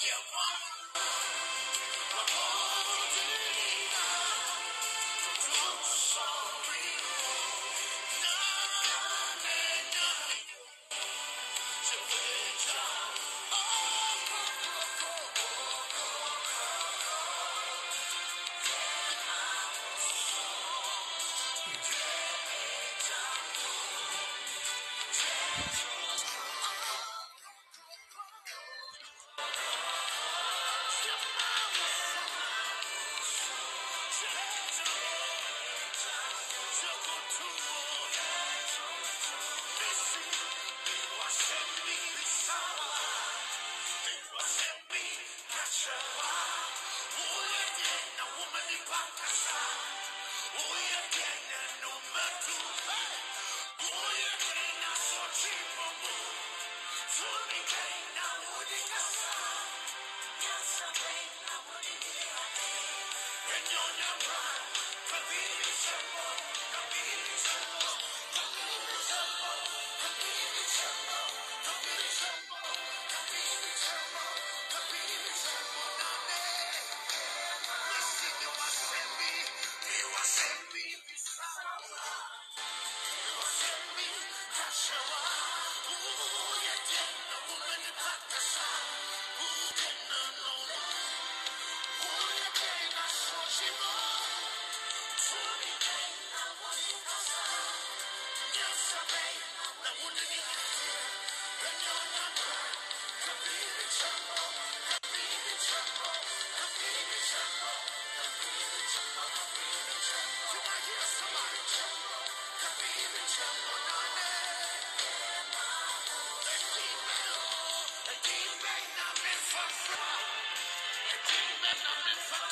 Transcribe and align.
You 0.00 0.12
want 0.32 1.57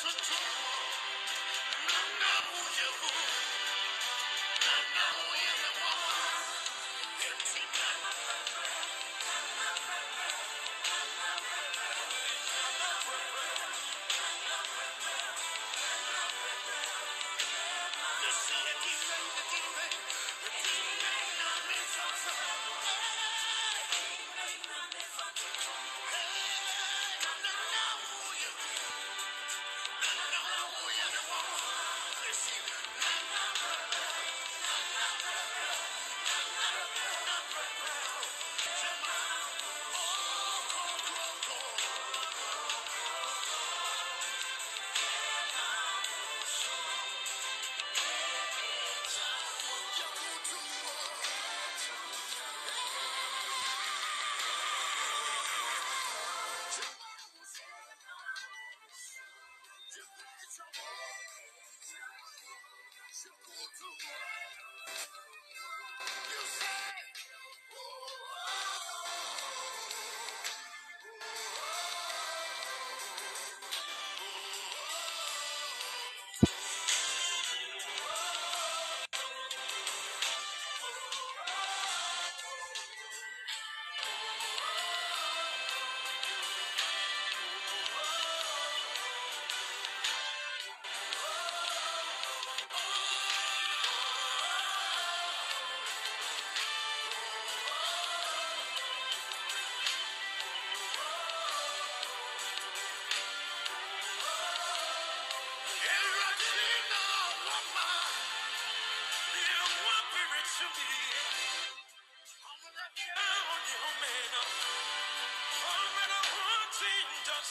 Control. 0.07 0.76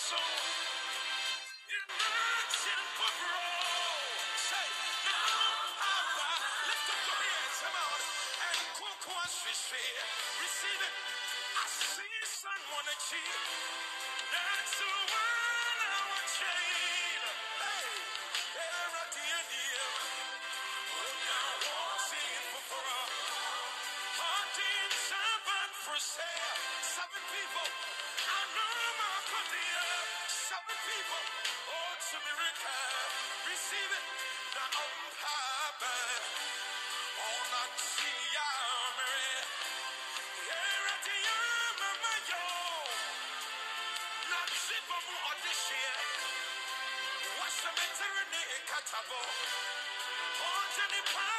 Sou... 0.09 0.76
Power. 51.07 51.36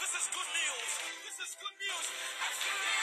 This 0.00 0.10
is 0.10 0.26
good 0.34 0.50
news. 0.58 0.90
This 1.22 1.38
is 1.38 1.54
good 1.54 1.76
news. 1.78 2.97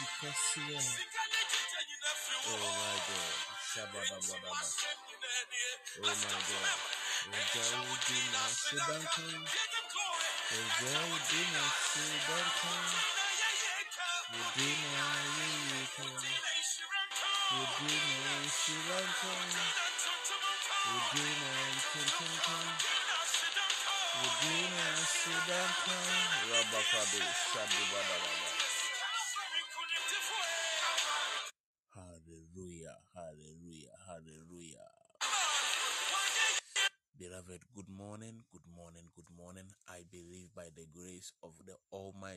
Oh 0.00 0.06
my 2.56 2.96
God. 3.04 3.36
Shabadabadaba. 3.68 4.52
Oh 6.00 6.08
my 6.08 6.40
God. 6.48 6.72
Ejau 7.36 7.84
dina 8.08 8.42
sibankan. 8.48 9.44
Ejau 10.56 11.10
dina 11.28 11.64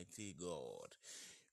Almighty 0.04 0.34
God, 0.38 0.94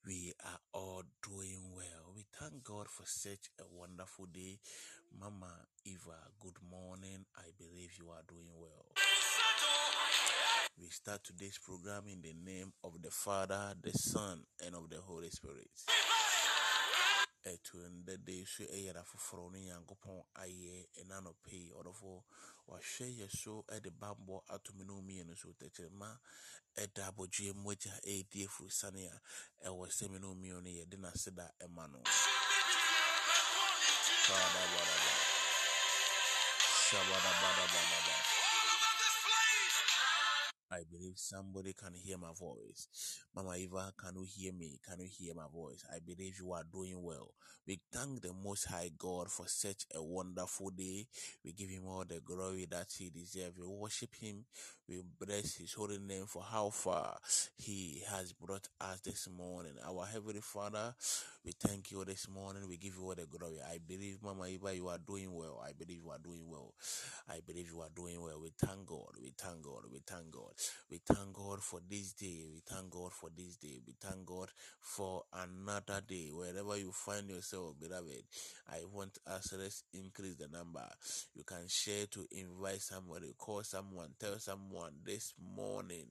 we 0.05 0.33
are 0.43 0.59
all 0.73 1.03
doing 1.23 1.59
well. 1.73 2.11
We 2.15 2.25
thank 2.37 2.63
God 2.63 2.87
for 2.89 3.03
such 3.05 3.49
a 3.59 3.63
wonderful 3.71 4.25
day. 4.25 4.59
Mama 5.17 5.51
Eva, 5.85 6.17
good 6.39 6.57
morning. 6.69 7.25
I 7.37 7.43
believe 7.57 7.91
you 7.97 8.09
are 8.09 8.23
doing 8.27 8.49
well. 8.57 8.87
We 10.79 10.87
start 10.89 11.23
today's 11.23 11.59
program 11.63 12.03
in 12.11 12.21
the 12.21 12.33
name 12.43 12.73
of 12.83 13.01
the 13.01 13.11
Father, 13.11 13.73
the 13.81 13.91
Son, 13.91 14.41
and 14.65 14.75
of 14.75 14.89
the 14.89 14.99
Holy 15.01 15.29
Spirit. 15.29 15.69
Ɛto 17.45 17.77
ndɛ 17.89 18.13
yi 18.27 18.45
so 18.45 18.63
yɛ 18.63 18.93
da 18.93 19.03
foforɔ 19.03 19.51
no 19.51 19.57
nyankopɔn 19.57 20.23
ayɛ 20.35 20.87
ɛna 20.99 21.17
nɔpɛ 21.25 21.51
yi. 21.51 21.71
Ɔdɔfo 21.71 22.23
wahwɛ 22.67 23.05
yɛ 23.19 23.27
so 23.31 23.65
de 23.81 23.89
bammɔ 23.89 24.43
ato 24.49 24.73
no 24.73 25.01
mmienu 25.01 25.35
so. 25.37 25.49
Tɛkyerɛma 25.53 26.19
ɛda 26.77 27.07
abɔdwe 27.11 27.53
mmɔgya 27.53 27.93
ɛredi 28.05 28.45
afuru 28.47 28.71
sane 28.71 29.07
a 29.09 29.21
ɛwɔ 29.69 29.87
sɛ 29.89 30.09
me 30.11 30.19
no 30.19 30.33
mmienu 30.35 30.61
no 30.61 30.69
yɛde 30.69 30.97
n'aseda 30.99 31.51
ɛma 31.59 31.89
no. 31.91 32.01
Kadabadaba, 34.21 35.13
shabadabadabadaba. 36.87 38.40
I 40.71 40.83
believe 40.89 41.13
somebody 41.17 41.73
can 41.73 41.93
hear 41.93 42.17
my 42.17 42.31
voice. 42.33 42.87
Mama 43.35 43.57
Eva, 43.57 43.91
can 43.97 44.15
you 44.15 44.23
hear 44.25 44.53
me? 44.53 44.79
Can 44.87 44.99
you 45.01 45.07
hear 45.11 45.33
my 45.35 45.47
voice? 45.53 45.83
I 45.93 45.99
believe 45.99 46.39
you 46.39 46.53
are 46.53 46.63
doing 46.71 47.01
well. 47.03 47.33
We 47.67 47.79
thank 47.91 48.21
the 48.21 48.31
Most 48.33 48.65
High 48.65 48.89
God 48.97 49.29
for 49.29 49.47
such 49.47 49.85
a 49.93 50.01
wonderful 50.01 50.69
day. 50.69 51.07
We 51.43 51.51
give 51.53 51.69
Him 51.69 51.83
all 51.87 52.05
the 52.07 52.21
glory 52.21 52.67
that 52.71 52.87
He 52.97 53.09
deserves. 53.09 53.57
We 53.59 53.67
worship 53.67 54.15
Him. 54.15 54.45
We 54.87 55.01
bless 55.19 55.55
His 55.55 55.73
holy 55.73 55.99
name 55.99 56.25
for 56.25 56.41
how 56.43 56.69
far 56.69 57.17
He 57.57 58.03
has 58.09 58.33
brought 58.33 58.67
us 58.79 59.01
this 59.01 59.27
morning. 59.29 59.73
Our 59.85 60.05
Heavenly 60.05 60.41
Father, 60.41 60.95
we 61.45 61.51
thank 61.51 61.91
you 61.91 62.03
this 62.05 62.27
morning. 62.29 62.67
We 62.67 62.77
give 62.77 62.95
you 62.97 63.03
all 63.03 63.15
the 63.15 63.25
glory. 63.25 63.57
I 63.69 63.77
believe, 63.85 64.19
Mama 64.23 64.47
Eva, 64.47 64.73
you 64.75 64.87
are 64.87 64.97
doing 64.97 65.33
well. 65.33 65.61
I 65.67 65.73
believe 65.73 65.99
you 66.03 66.11
are 66.11 66.19
doing 66.23 66.43
well. 66.49 66.73
I 67.29 67.39
believe 67.45 67.69
you 67.73 67.81
are 67.81 67.89
doing 67.95 68.21
well. 68.21 68.39
We 68.41 68.51
thank 68.59 68.85
God. 68.85 69.15
We 69.21 69.33
thank 69.37 69.61
God. 69.63 69.83
We 69.91 69.99
thank 70.05 70.31
God. 70.31 70.53
We 70.89 70.99
thank 71.05 71.33
God 71.33 71.61
for 71.61 71.79
this 71.89 72.13
day. 72.13 72.45
We 72.51 72.61
thank 72.67 72.89
God 72.89 73.13
for 73.13 73.29
this 73.35 73.55
day. 73.57 73.79
We 73.85 73.93
thank 73.99 74.25
God 74.25 74.49
for 74.79 75.23
another 75.33 76.01
day. 76.07 76.29
Wherever 76.33 76.77
you 76.77 76.91
find 76.91 77.29
yourself, 77.29 77.75
beloved, 77.79 78.23
I 78.69 78.81
want 78.91 79.17
us 79.27 79.53
let's 79.57 79.83
increase 79.93 80.35
the 80.35 80.47
number. 80.47 80.87
You 81.33 81.43
can 81.43 81.67
share 81.67 82.05
to 82.11 82.25
invite 82.31 82.81
somebody, 82.81 83.33
call 83.37 83.63
someone, 83.63 84.09
tell 84.19 84.37
someone 84.39 84.93
this 85.05 85.33
morning. 85.55 86.07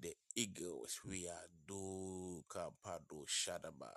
The 0.00 0.14
Eagles, 0.34 1.00
we 1.08 1.26
are 1.28 1.48
do 1.66 2.44
kapado 2.48 3.24
shadaba. 3.26 3.90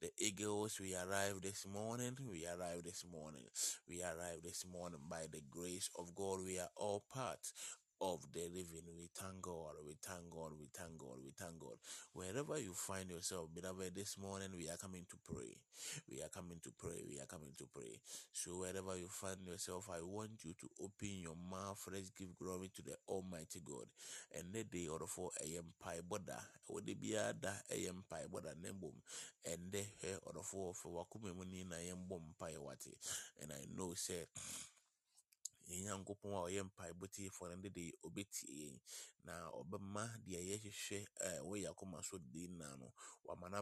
The 0.00 0.10
Eagles, 0.18 0.78
we 0.80 0.94
arrived 0.94 1.42
this 1.42 1.66
morning. 1.66 2.16
We 2.30 2.46
arrived 2.46 2.84
this 2.84 3.04
morning. 3.10 3.44
We 3.88 4.02
arrived 4.02 4.44
this 4.44 4.64
morning 4.70 5.00
by 5.08 5.26
the 5.30 5.40
grace 5.50 5.88
of 5.98 6.14
God. 6.14 6.44
We 6.44 6.58
are 6.58 6.70
all 6.76 7.04
part 7.12 7.40
of 8.00 8.20
the 8.32 8.40
living. 8.52 8.84
We 8.96 9.08
thank 9.14 9.40
God. 9.42 9.80
We 9.86 9.96
thank 10.02 10.28
God. 10.30 10.52
We 10.58 10.68
thank 10.72 10.98
God. 10.98 11.18
We 11.24 11.32
thank 11.36 11.58
God. 11.58 11.76
Wherever 12.12 12.58
you 12.58 12.72
find 12.74 13.10
yourself, 13.10 13.48
beloved, 13.54 13.94
this 13.94 14.18
morning 14.18 14.50
we 14.56 14.68
are 14.68 14.76
coming 14.76 15.06
to 15.10 15.16
pray. 15.24 15.56
We 16.10 16.22
are 16.22 16.28
coming 16.28 16.60
to 16.64 16.70
pray. 16.76 17.02
We 17.08 17.18
are 17.20 17.26
coming 17.26 17.52
to 17.58 17.66
pray. 17.72 18.00
So 18.32 18.58
wherever 18.58 18.96
you 18.96 19.08
find 19.08 19.38
yourself, 19.46 19.88
I 19.90 20.02
want 20.02 20.44
you 20.44 20.52
to 20.60 20.68
open 20.82 21.20
your 21.20 21.36
mouth. 21.50 21.80
Let's 21.92 22.10
give 22.10 22.36
glory 22.36 22.70
to 22.76 22.82
the 22.82 22.96
Almighty 23.08 23.60
God. 23.64 23.86
And 24.36 24.52
the 24.52 24.64
day 24.64 24.88
or 24.88 25.00
for 25.06 25.30
a 25.40 25.58
empire 25.58 26.02
border. 26.06 26.40
Would 26.68 26.88
it 26.88 27.00
be 27.00 27.14
a 27.14 27.32
empire 27.88 28.28
border 28.30 28.54
nembum? 28.60 28.92
And 29.44 29.72
the 29.72 29.84
hair 30.02 30.18
or 30.22 30.42
for 30.42 30.74
for 30.74 30.92
wakumuni 30.92 31.64
na 31.68 31.76
yembom 31.76 32.34
pie 32.38 32.56
wati. 32.58 32.92
And 33.40 33.52
I 33.52 33.64
know, 33.76 33.94
say 33.94 34.26
yɛn 35.68 35.82
nyankopɔn 35.84 36.32
a 36.34 36.40
ɔyɛ 36.46 36.62
mpaebɔ 36.68 37.04
tiefoɔ 37.14 37.48
no 37.50 37.68
de 37.68 37.92
ɔbɛtie 38.04 38.50
yɛn. 38.62 38.80
Na 39.26 39.50
ɔbɛma 39.50 40.22
deɛ 40.24 40.40
yɛhwehwɛ 40.50 41.06
a 41.20 41.28
ɛwɔ 41.42 41.54
yɛn 41.62 41.70
akoma 41.74 42.02
so 42.04 42.16
de 42.18 42.46
nyinaa 42.46 42.76
no 42.78 42.92
wama 43.26 43.48
no 43.50 43.56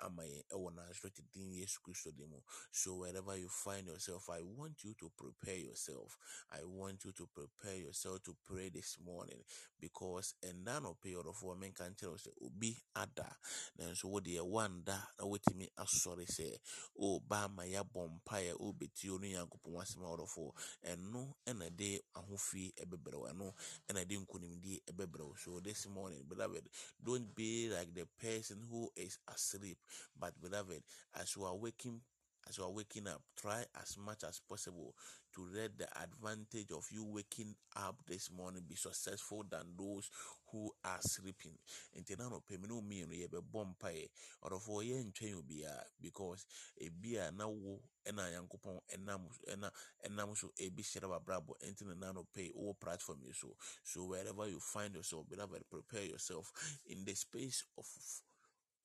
ama 0.00 0.22
yɛn 0.24 0.44
ɛwɔ 0.52 0.74
n'asɔre 0.74 1.10
din 1.32 1.52
yesu 1.54 1.80
kristo 1.80 2.10
din 2.14 2.28
mu. 2.28 2.40
So 2.70 2.96
wherever 2.96 3.34
you 3.36 3.48
find 3.48 3.86
yourself 3.86 4.28
i 4.28 4.42
want 4.42 4.84
you 4.84 4.92
to 4.94 5.10
prepare 5.16 5.56
yourself. 5.56 6.18
I 6.52 6.64
want 6.64 7.04
you 7.04 7.12
to 7.12 7.26
prepare 7.34 7.76
yourself 7.76 8.22
to 8.24 8.36
pray 8.44 8.68
this 8.68 8.98
morning. 9.02 9.42
Because 9.80 10.34
ɛnda 10.42 10.80
anɔpɛ 10.80 11.04
yi 11.06 11.14
ɔdɔfoɔ 11.14 11.56
menka 11.58 11.88
nkyerɛ 11.88 12.18
sɛ 12.20 12.30
obi 12.44 12.76
ada. 12.94 13.34
Nanso 13.78 14.04
wo 14.10 14.20
deɛ 14.20 14.42
wanda 14.44 15.08
na 15.18 15.24
wotumi 15.24 15.70
asɔre 15.78 16.26
sɛ 16.28 16.58
ɔba 17.00 17.44
ama 17.44 17.62
yɛabɔ 17.64 18.20
mpaeɛ 18.20 18.52
ɔbɛtie 18.60 19.10
ɔno 19.10 19.26
nyankopɔn 19.32 19.80
asɛm 19.80 20.02
a 20.04 20.16
ɔdɔfoɔ 20.16 20.52
ɛno 20.84 21.34
ɛna 21.46 21.70
de 21.76 22.02
ahofie 22.14 22.72
ɛbɛbrɛ 22.82 23.14
wo 23.18 23.26
ɛno 23.28 23.54
ɛna 23.88 24.04
de 24.08 24.16
nkonimdie 24.18 24.80
ɛbɛbrɛ 24.86 25.38
so 25.38 25.60
this 25.60 25.86
morning 25.86 26.22
beloved 26.28 26.68
don't 27.02 27.34
be 27.34 27.68
like 27.68 27.94
the 27.94 28.04
person 28.18 28.66
who 28.70 28.90
is 28.96 29.18
asleep 29.28 29.78
but 30.18 30.34
beloved 30.40 30.82
as 31.14 31.36
you 31.36 31.44
are 31.44 31.54
waking 31.54 32.00
as 32.48 32.58
you 32.58 32.64
are 32.64 32.70
waking 32.70 33.08
up, 33.08 33.20
try 33.36 33.64
as 33.80 33.96
much 33.98 34.22
as 34.22 34.40
possible 34.48 34.94
to 35.36 35.46
let 35.54 35.76
the 35.78 35.86
advantage 36.02 36.70
of 36.72 36.86
you 36.90 37.04
waking 37.04 37.54
up 37.76 37.96
this 38.08 38.30
morning 38.32 38.62
be 38.66 38.74
successful 38.74 39.44
than 39.50 39.76
those 39.78 40.10
who 40.50 40.70
are 40.82 41.00
sleeping. 41.02 41.52
Nti 41.98 42.16
na 42.18 42.28
no 42.28 42.40
pɛmi 42.40 42.66
no 42.68 42.80
mmienu 42.80 43.12
yɛbɛbɔ 43.12 43.76
mpaeɛ. 43.76 44.08
Ɔdɔfoɔ 44.44 44.80
yɛntwɛn 44.88 45.36
obiara 45.42 45.84
because 46.00 46.46
ebi 46.80 47.16
a 47.16 47.30
na 47.32 47.46
wo 47.46 47.80
ɛna 48.06 48.30
nyankopɔn 48.32 48.80
ɛnam 48.96 49.28
ɛna 49.48 49.70
ɛnam 50.06 50.36
so 50.36 50.50
ebi 50.58 50.82
hyerɛ 50.82 51.06
w'abrabɔ. 51.08 51.52
Nti 51.68 51.82
na 51.86 51.94
na 51.94 52.12
no 52.12 52.24
pay 52.32 52.50
wɔ 52.52 52.78
platform 52.80 53.20
yi 53.22 53.32
so. 53.32 53.54
So 53.84 54.04
wherever 54.04 54.48
you 54.48 54.58
find 54.60 54.94
yourself 54.94 55.28
beloved 55.28 55.68
prepare 55.68 56.04
yourself 56.04 56.50
in 56.86 57.04
the 57.04 57.14
space 57.14 57.64
of 57.76 57.84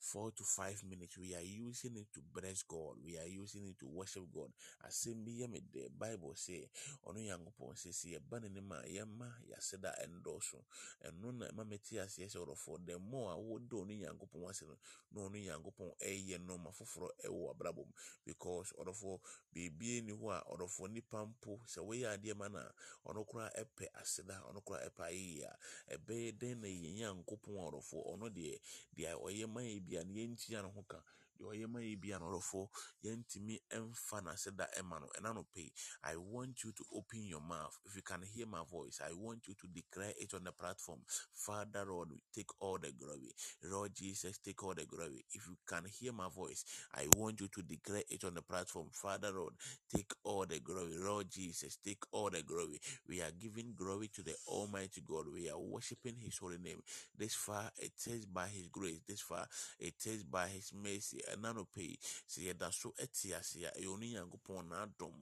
four 0.01 0.31
to 0.31 0.43
five 0.43 0.81
minutes. 0.89 1.17
We 1.17 1.35
are 1.35 1.45
using 1.45 1.95
it 1.95 2.07
to 2.13 2.21
bless 2.33 2.63
god. 2.63 2.97
We 3.05 3.17
are 3.17 3.27
using 3.29 3.65
it 3.69 3.77
to 3.79 3.85
worship 3.87 4.23
god. 4.33 4.49
Asɛm 4.83 5.23
bi 5.23 5.31
yɛ 5.31 5.47
me 5.49 5.61
dɛ 5.73 5.89
bible 5.97 6.33
sɛ 6.33 6.67
ɔno 7.05 7.21
nyankopɔn 7.21 7.75
sɛ 7.77 7.89
sɛ 7.93 8.17
yɛba 8.17 8.41
n'anim 8.41 8.71
a 8.71 8.81
yɛma 8.89 9.27
yɛaseda 9.49 9.93
ɛndɔɔso 10.03 10.57
ɛno 11.05 11.31
na 11.37 11.45
ɛma 11.47 11.63
mɛte 11.69 12.01
aseɛ 12.01 12.27
sɛ 12.27 12.37
ɔdɔfoɔ 12.41 12.85
the 12.85 12.97
more 12.99 13.31
a 13.31 13.37
wodɔ 13.37 13.85
ɔno 13.85 13.93
nyankopɔn 14.01 14.49
ase 14.49 14.63
no. 14.65 14.75
Na 15.11 15.21
ɔno 15.21 15.37
nyankopɔn 15.37 15.91
ɛyɛ 16.01 16.37
nneɛma 16.39 16.71
foforɔ 16.73 17.09
ɛwɔ 17.25 17.51
abrabɔ 17.53 17.85
mu 17.85 17.93
because 18.25 18.73
ɔdɔfoɔ 18.79 19.19
biribiara 19.53 20.01
ni 20.05 20.13
hɔ 20.13 20.27
a 20.33 20.43
ɔdɔfoɔ 20.55 20.89
nipa 20.91 21.25
mpo 21.25 21.59
sɛ 21.67 21.79
woyɛ 21.85 22.07
adeɛ 22.17 22.35
ma 22.35 22.47
no 22.49 22.59
a 22.59 22.73
ɔno 23.05 23.25
koraa 23.27 23.51
ɛpɛ 23.53 23.85
aseda 24.01 24.41
ɔno 24.49 24.63
koraa 24.65 24.87
ɛpɛ 24.89 25.03
ayɛyie 25.11 25.43
a 25.45 25.57
ɛbɛyɛ 25.97 26.31
dɛn 26.39 26.57
na 26.61 26.67
yɛn 26.67 26.93
nyankopɔn 26.97 27.55
a 27.59 27.69
ɔdɔfoɔ 27.69 28.01
ɔno 28.13 28.29
deɛ 28.33 28.59
deɛ 28.97 29.13
ɔyɛ 29.21 29.47
ma 29.49 29.61
yɛ 29.61 29.79
bia 29.91 30.03
no 30.03 30.13
yɛntua 30.15 30.61
ne 30.61 30.69
ho 30.75 30.81
ka 30.91 30.99
deɛ 31.41 31.67
ma 31.67 31.79
yɛ 31.79 31.99
bia 31.99 32.19
no 32.19 32.27
ɔdɔfoɔ 32.31 32.69
yɛntumi 33.03 33.59
ɛmfa 33.71 34.21
n'aseda 34.23 34.67
ɛma 34.77 35.01
no 35.01 35.07
ɛna 35.17 35.33
no 35.35 35.43
pay. 35.53 35.71
I 36.03 36.15
want 36.15 36.63
you 36.63 36.71
to 36.71 36.85
open 36.93 37.23
your 37.23 37.41
mouth. 37.41 37.77
If 37.85 37.95
you 37.95 38.01
can 38.01 38.21
hear 38.23 38.45
my 38.45 38.63
voice 38.69 38.99
i 39.01 39.11
want 39.13 39.47
you 39.47 39.53
to 39.55 39.67
declare 39.67 40.13
it 40.19 40.33
on 40.33 40.43
the 40.43 40.51
platform. 40.51 40.99
Father 41.33 41.85
lord 41.85 42.09
take 42.33 42.49
all 42.59 42.77
the 42.77 42.91
glory. 42.91 43.33
Lord 43.63 43.93
jesus 43.95 44.37
take 44.39 44.63
all 44.63 44.73
the 44.73 44.85
glory. 44.85 45.25
If 45.33 45.47
you 45.47 45.57
can 45.67 45.85
hear 45.85 46.13
my 46.13 46.27
voice 46.29 46.63
i 46.93 47.07
want 47.17 47.39
you 47.41 47.47
to 47.47 47.61
declare 47.63 48.03
it 48.09 48.23
on 48.23 48.33
the 48.35 48.41
platform. 48.41 48.87
Father 48.91 49.31
lord 49.31 49.53
take 49.93 50.11
all 50.23 50.45
the 50.45 50.59
glory. 50.59 50.95
Lord 50.97 51.29
jesus 51.29 51.77
take 51.83 52.03
all 52.11 52.29
the 52.29 52.43
glory. 52.43 52.79
We 53.07 53.21
are 53.21 53.31
giving 53.39 53.73
glory 53.75 54.09
to 54.15 54.23
the 54.23 54.35
almighty 54.47 55.01
god. 55.07 55.25
We 55.33 55.49
are 55.49 55.59
worshiping 55.59 56.15
his 56.19 56.37
holy 56.37 56.57
name. 56.57 56.81
This 57.17 57.35
far 57.35 57.71
it 57.77 57.93
is 58.07 58.25
by 58.25 58.47
his 58.47 58.67
grace. 58.67 59.01
This 59.07 59.21
far 59.21 59.47
it 59.79 59.95
is 60.05 60.23
by 60.23 60.47
his 60.47 60.71
mercy 60.73 61.21
ɛna 61.35 61.55
no 61.55 61.65
pay 61.65 61.97
sɛ 62.27 62.53
yɛda 62.53 62.71
so 62.73 62.93
ɛte 62.99 63.33
ase 63.37 63.63
a 63.65 63.71
ɛyɛ 63.77 63.87
ɔno 63.87 64.05
nyankopɔn 64.11 64.67
n'adom 64.69 65.15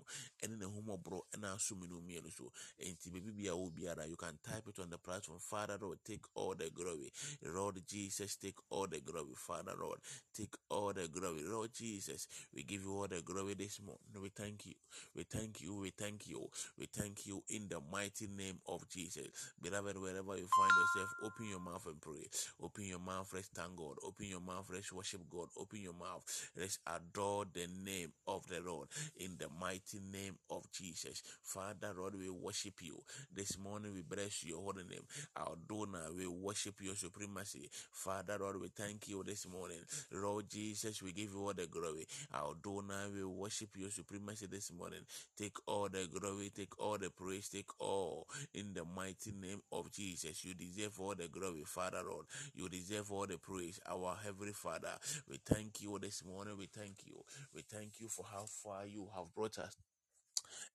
ɛne 0.43 0.57
n'ahummɔborɔ 0.59 1.21
ɛna 1.35 1.55
asom 1.55 1.79
no 1.89 1.99
mmienu 2.01 2.31
so. 2.31 2.51
Enti 2.79 3.09
baabi 3.11 3.31
bia 3.35 3.51
wɔ 3.53 3.71
biara 3.73 4.07
you 4.07 4.15
can 4.15 4.37
type 4.43 4.67
it 4.67 4.79
on 4.79 4.89
the 4.89 4.97
platform 4.97 5.39
father 5.39 5.77
lord 5.81 5.99
take 6.03 6.23
all 6.35 6.55
the 6.55 6.69
glory. 6.69 7.11
Lord 7.43 7.81
jesus 7.87 8.35
take 8.35 8.55
all 8.69 8.87
the 8.87 8.99
glory 9.01 9.33
father 9.35 9.73
lord 9.79 9.99
take 10.33 10.55
all 10.69 10.93
the 10.93 11.07
glory. 11.07 11.43
Lord 11.43 11.73
jesus 11.73 12.27
we 12.53 12.63
give 12.63 12.83
you 12.83 12.93
all 12.97 13.07
the 13.07 13.21
glory 13.21 13.53
this 13.53 13.79
morning. 13.81 13.99
We 14.21 14.29
thank 14.29 14.65
you 14.65 14.73
we 15.15 15.23
thank 15.23 15.61
you 15.61 15.75
we 15.75 15.89
thank 15.91 16.27
you 16.27 16.49
we 16.77 16.85
thank 16.85 17.25
you 17.27 17.43
in 17.49 17.67
the 17.69 17.79
mighty 17.91 18.27
name 18.27 18.59
of 18.67 18.87
jesus. 18.89 19.27
Beloved 19.61 19.97
wherever 19.97 20.37
you 20.37 20.47
find 20.47 20.71
yourself 20.75 21.09
open 21.23 21.47
your 21.49 21.59
mouth 21.59 21.85
and 21.87 22.01
pray. 22.01 22.27
Open 22.61 22.85
your 22.85 22.99
mouth 22.99 23.29
let's 23.33 23.47
thank 23.49 23.75
god. 23.75 23.95
Open 24.03 24.27
your 24.27 24.41
mouth 24.41 24.69
let's 24.71 24.91
worship 24.91 25.21
god. 25.29 25.47
Open 25.57 25.81
your 25.81 25.88
mouth 25.93 26.51
let's 26.57 26.79
adore 26.87 27.45
the 27.53 27.67
name 27.85 28.11
of 28.27 28.47
the 28.47 28.61
lord 28.61 28.87
in 29.17 29.35
the 29.39 29.47
mighty 29.59 29.99
name 30.11 30.35
of 30.49 30.69
Jesus. 30.71 31.23
Father, 31.41 31.93
Lord, 31.97 32.15
we 32.15 32.29
worship 32.29 32.75
you. 32.81 32.95
This 33.33 33.57
morning 33.57 33.93
we 33.93 34.01
bless 34.01 34.43
your 34.43 34.59
holy 34.61 34.83
name. 34.83 35.03
Our 35.35 35.55
donor, 35.67 36.07
we 36.15 36.27
worship 36.27 36.75
your 36.81 36.95
supremacy. 36.95 37.69
Father, 37.91 38.37
Lord, 38.39 38.61
we 38.61 38.67
thank 38.69 39.07
you 39.07 39.23
this 39.25 39.47
morning. 39.47 39.79
Lord 40.11 40.49
Jesus, 40.49 41.01
we 41.01 41.11
give 41.11 41.31
you 41.33 41.39
all 41.41 41.53
the 41.53 41.67
glory. 41.67 42.07
Adonai, 42.33 43.09
we 43.13 43.23
worship 43.25 43.69
your 43.77 43.89
supremacy 43.89 44.47
this 44.47 44.71
morning. 44.71 45.01
Take 45.37 45.57
all 45.67 45.89
the 45.89 46.07
glory, 46.11 46.51
take 46.55 46.79
all 46.79 46.97
the 46.97 47.09
praise, 47.09 47.49
take 47.49 47.69
all 47.79 48.27
in 48.53 48.73
the 48.73 48.83
mighty 48.85 49.31
name 49.31 49.61
of 49.71 49.91
Jesus. 49.91 50.43
You 50.45 50.53
deserve 50.53 50.99
all 50.99 51.15
the 51.15 51.27
glory, 51.27 51.63
Father, 51.65 52.01
Lord. 52.07 52.25
You 52.55 52.69
deserve 52.69 53.11
all 53.11 53.27
the 53.27 53.37
praise. 53.37 53.79
Our 53.89 54.15
Heavenly 54.23 54.53
Father, 54.53 54.91
we 55.29 55.37
thank 55.45 55.78
you 55.81 55.97
this 55.99 56.23
morning. 56.25 56.57
We 56.57 56.67
thank 56.67 57.05
you. 57.05 57.23
We 57.53 57.61
thank 57.61 57.99
you 57.99 58.07
for 58.09 58.25
how 58.31 58.45
far 58.47 58.85
you 58.85 59.09
have 59.15 59.33
brought 59.35 59.57
us 59.59 59.75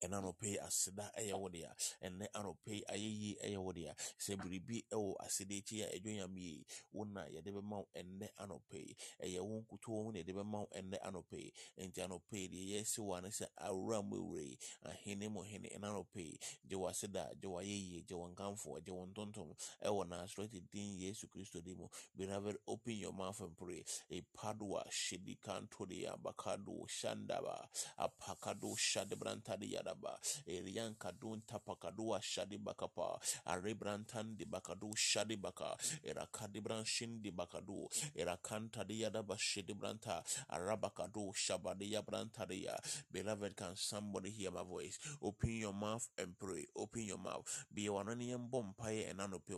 ɛna 0.02 0.19
anɔpɛ 0.23 0.47
yi 0.47 0.59
aseda 0.59 1.11
ɛyɛ 1.19 1.35
wo 1.38 1.49
dea. 1.49 1.75
Ɛnɛ 2.02 2.26
anɔpɛ 2.35 2.71
yi 2.73 2.83
ayɛyie 2.88 3.37
ɛyɛ 3.45 3.59
wo 3.59 3.73
dea. 3.73 3.95
Sɛ 4.19 4.37
biribi 4.37 4.85
ɛwɔ 4.90 5.14
aseda 5.21 5.54
akyi 5.54 5.83
a 5.83 5.88
ɛdwo 5.99 6.11
nyame 6.16 6.40
yi 6.40 6.66
wo 6.93 7.04
na 7.04 7.25
yɛde 7.26 7.50
bɛma 7.52 7.76
wo 7.78 7.88
ɛnɛ 7.95 8.28
anɔpɛ 8.38 8.78
yi. 8.78 8.97
Ɛyɛ 9.23 9.40
wo 9.40 9.61
nkutoɔ 9.62 10.04
mu 10.04 10.12
na 10.12 10.19
yɛde 10.21 10.33
bɛma 10.35 10.59
wo 10.61 10.69
ɛnɛ 10.75 10.97
anɔpɛ 11.02 11.38
yi. 11.38 11.52
Nti 11.87 12.00
anɔpɛ 12.02 12.33
yi 12.37 12.49
deɛ 12.49 12.64
yɛsi 12.81 12.99
wɔ 13.00 13.19
ano 13.19 13.28
sɛ 13.28 13.47
awura 13.59 14.02
mu 14.02 14.16
awura 14.16 14.43
yi. 14.43 14.59
Ahene 14.85 15.28
mu 15.31 15.43
hene 15.43 15.69
ɛna 15.69 15.88
anɔpɛ 15.93 16.21
yi 16.21 16.38
gye 16.69 16.76
wɔ 16.76 16.90
aseda 16.90 17.31
gye 17.40 17.49
wɔ 17.49 17.59
ayɛyie 17.62 18.07
gye 18.07 18.16
wɔ 18.16 18.35
nkamfo 18.35 18.81
gye 18.85 18.93
wɔ 18.93 19.12
ntontom 19.12 19.54
ɛwɔ 19.83 20.09
nasorɛte 20.09 20.61
din 20.71 20.99
yesu 20.99 21.26
kristo 21.28 21.61
din 21.62 21.76
mu. 21.76 21.88
Beloved 22.16 22.57
open 22.66 22.93
your 22.95 23.12
mouth 23.12 23.40
and 23.40 23.57
pray. 23.57 23.85
Epadua 24.11 24.85
shedikantoria 24.90 26.16
bakado 26.21 26.87
shandaba. 26.87 27.66
Apakado 27.99 28.75
shadebrantade 28.76 29.63
yadaba 29.73 30.18
erian 30.47 30.94
kadun 30.99 31.42
tapakadua 31.47 32.21
shadi 32.23 32.59
bakapa 32.59 33.18
arebrantan 33.47 34.37
di 34.37 34.44
bakadu 34.44 34.92
shadi 34.97 35.37
baka 35.40 35.76
erakadibran 36.04 36.85
shindi 36.85 37.30
bakadu 37.30 37.88
erakanta 38.14 38.85
di 38.87 39.02
yadaba 39.02 39.37
shidi 39.38 39.75
branta 39.75 40.23
arabakadu 40.49 41.33
shabadi 41.35 41.92
yabranta 41.94 42.47
ya 42.50 42.76
beloved 43.11 43.56
can 43.56 43.76
somebody 43.76 44.30
hear 44.30 44.50
my 44.50 44.62
voice? 44.62 44.99
Open 45.23 45.50
your 45.50 45.73
mouth 45.73 46.09
and 46.18 46.38
pray. 46.38 46.66
Open 46.76 47.02
your 47.02 47.18
mouth. 47.18 47.44
Be 47.73 47.88
bɔ 47.88 48.75
mpaeɛ 48.75 49.11
ɛna 49.14 49.30
no 49.30 49.38
pɛ 49.38 49.54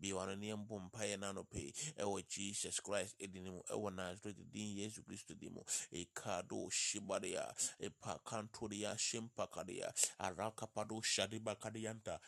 be 0.00 0.12
mpaeɛ 0.12 1.16
ɛna 1.16 1.34
no 1.34 1.44
pɛ 1.44 1.72
ɛwɔ 1.98 2.28
jesus 2.28 2.80
christ 2.80 3.14
ɛdini 3.20 3.50
mu 3.50 3.62
ɛwɔ 3.70 3.94
nazareth 3.94 4.36
din 4.52 4.76
yesu 4.78 5.02
kristo 5.02 5.34
din 5.38 5.52
mu 5.52 5.62
ekado 5.92 6.68
shibaria 6.70 7.52
epakantoria 7.80 8.94
shimpakaria 9.34 9.92
arakapado 10.18 11.02
shadibakadianta 11.02 12.20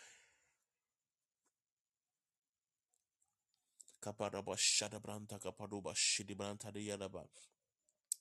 kapadaba 4.01 4.57
shadabranta 4.57 5.39
kapadoba 5.39 5.95
shidibranta 5.95 6.73
de 6.73 6.81
yadaba 6.87 7.25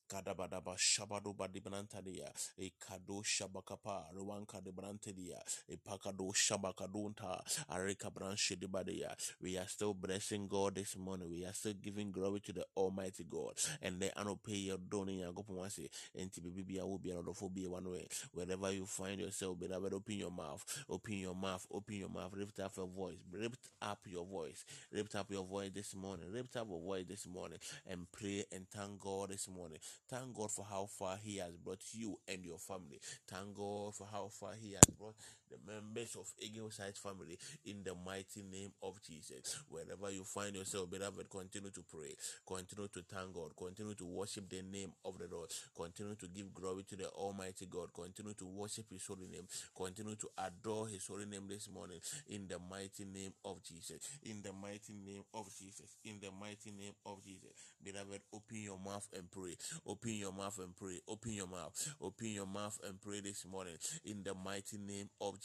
Kadabadaba 0.09 0.77
Shabado 0.77 1.35
Badibrantadia, 1.35 2.29
a 2.59 2.71
Kado 2.79 3.23
Shabakapa, 3.23 4.05
Ruanka 4.15 4.63
de 4.63 4.71
Brantadia, 4.71 5.39
a 5.69 5.77
Pakado 5.77 6.31
Shabakadunta, 6.33 7.41
Arika 7.69 8.13
Branche 8.13 8.55
de 8.59 8.67
Badia. 8.67 9.15
We 9.41 9.57
are 9.57 9.67
still 9.67 9.93
blessing 9.93 10.47
God 10.47 10.75
this 10.75 10.97
morning. 10.97 11.29
We 11.29 11.45
are 11.45 11.53
still 11.53 11.73
giving 11.73 12.11
glory 12.11 12.39
to 12.41 12.53
the 12.53 12.65
Almighty 12.77 13.25
God. 13.29 13.53
And 13.81 13.99
the 13.99 14.11
Anope 14.19 14.39
your 14.47 14.77
doning 14.77 15.23
and 15.23 16.31
Tibibia 16.31 16.85
will 16.85 16.97
be 16.99 17.13
out 17.13 17.27
of 17.27 17.41
one 17.41 17.89
way. 17.89 18.07
Wherever 18.33 18.71
you 18.71 18.85
find 18.85 19.19
yourself, 19.21 19.59
beloved, 19.59 19.93
open 19.93 20.15
your 20.15 20.31
mouth, 20.31 20.63
open 20.89 21.13
your 21.15 21.35
mouth, 21.35 21.65
open 21.71 21.95
your 21.95 22.09
mouth, 22.09 22.31
lift 22.35 22.59
up 22.59 22.73
your 22.77 22.87
voice, 22.87 23.17
lift 23.33 23.69
up 23.81 23.99
your 24.07 24.25
voice, 24.25 24.65
lift 24.91 25.15
up 25.15 25.31
your 25.31 25.45
voice 25.45 25.71
this 25.73 25.95
morning, 25.95 26.27
lift 26.33 26.55
up 26.55 26.67
your 26.69 26.81
voice 26.81 27.05
this 27.07 27.27
morning, 27.27 27.59
and 27.89 28.07
pray 28.11 28.45
and 28.51 28.67
thank 28.69 28.99
God 28.99 29.29
this 29.29 29.47
morning. 29.49 29.77
Thank 30.07 30.35
God 30.35 30.51
for 30.51 30.65
how 30.65 30.85
far 30.85 31.17
He 31.17 31.37
has 31.37 31.55
brought 31.57 31.81
you 31.93 32.17
and 32.27 32.43
your 32.43 32.57
family. 32.57 32.99
Thank 33.27 33.55
God 33.55 33.95
for 33.95 34.07
how 34.11 34.27
far 34.27 34.53
He 34.59 34.73
has 34.73 34.83
brought 34.97 35.15
the 35.55 35.71
members 35.71 36.15
of 36.15 36.27
Eagle's 36.39 36.77
Height 36.77 36.97
family 36.97 37.37
in 37.65 37.83
the 37.83 37.93
mighty 38.05 38.43
name 38.43 38.71
of 38.83 39.01
Jesus. 39.01 39.59
Wherever 39.69 40.11
you 40.11 40.23
find 40.23 40.55
yourself, 40.55 40.89
beloved, 40.89 41.29
continue 41.29 41.69
to 41.71 41.83
pray, 41.83 42.15
continue 42.45 42.87
to 42.89 43.01
thank 43.07 43.33
God, 43.33 43.55
continue 43.57 43.93
to 43.95 44.05
worship 44.05 44.49
the 44.49 44.61
name 44.61 44.91
of 45.03 45.17
the 45.17 45.27
Lord, 45.31 45.49
continue 45.75 46.15
to 46.15 46.27
give 46.27 46.53
glory 46.53 46.83
to 46.89 46.95
the 46.95 47.07
Almighty 47.09 47.65
God, 47.65 47.93
continue 47.93 48.33
to 48.33 48.45
worship 48.45 48.85
His 48.91 49.05
holy 49.05 49.27
name, 49.27 49.47
continue 49.75 50.15
to 50.15 50.27
adore 50.37 50.87
His 50.87 51.05
holy 51.07 51.25
name 51.25 51.47
this 51.47 51.69
morning 51.73 51.99
in 52.29 52.47
the 52.47 52.57
mighty 52.59 53.05
name 53.05 53.33
of 53.43 53.63
Jesus. 53.63 53.99
In 54.23 54.41
the 54.41 54.51
mighty 54.53 54.93
name 54.93 55.23
of 55.33 55.47
Jesus. 55.57 55.97
In 56.03 56.19
the 56.21 56.29
mighty 56.39 56.71
name 56.71 56.93
of 57.05 57.23
Jesus. 57.23 57.53
Beloved, 57.83 58.21
open 58.33 58.57
your 58.57 58.79
mouth 58.79 59.07
and 59.15 59.29
pray. 59.31 59.55
Open 59.85 60.11
your 60.13 60.33
mouth 60.33 60.59
and 60.59 60.75
pray. 60.75 60.99
Open 61.07 61.31
your 61.33 61.47
mouth. 61.47 61.71
Open 62.01 62.27
your 62.27 62.47
mouth 62.47 62.79
and 62.87 62.99
pray 63.01 63.21
this 63.21 63.45
morning 63.49 63.75
in 64.03 64.23
the 64.23 64.33
mighty 64.33 64.77
name 64.77 65.09
of 65.21 65.39
Jesus. 65.39 65.44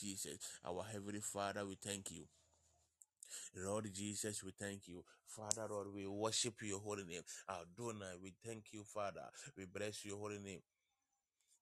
Our 0.64 0.85
Heavenly 0.85 1.21
Father, 1.21 1.66
we 1.66 1.75
thank 1.75 2.11
you. 2.11 2.25
Lord 3.54 3.92
Jesus, 3.92 4.42
we 4.42 4.52
thank 4.59 4.88
you. 4.88 5.04
Father, 5.26 5.66
Lord, 5.71 5.88
we 5.95 6.07
worship 6.07 6.54
your 6.62 6.80
holy 6.80 7.04
name. 7.04 7.23
Adonai, 7.49 8.14
we 8.23 8.33
thank 8.45 8.73
you, 8.73 8.83
Father. 8.83 9.28
We 9.57 9.66
bless 9.66 10.04
your 10.04 10.16
holy 10.16 10.38
name. 10.38 10.61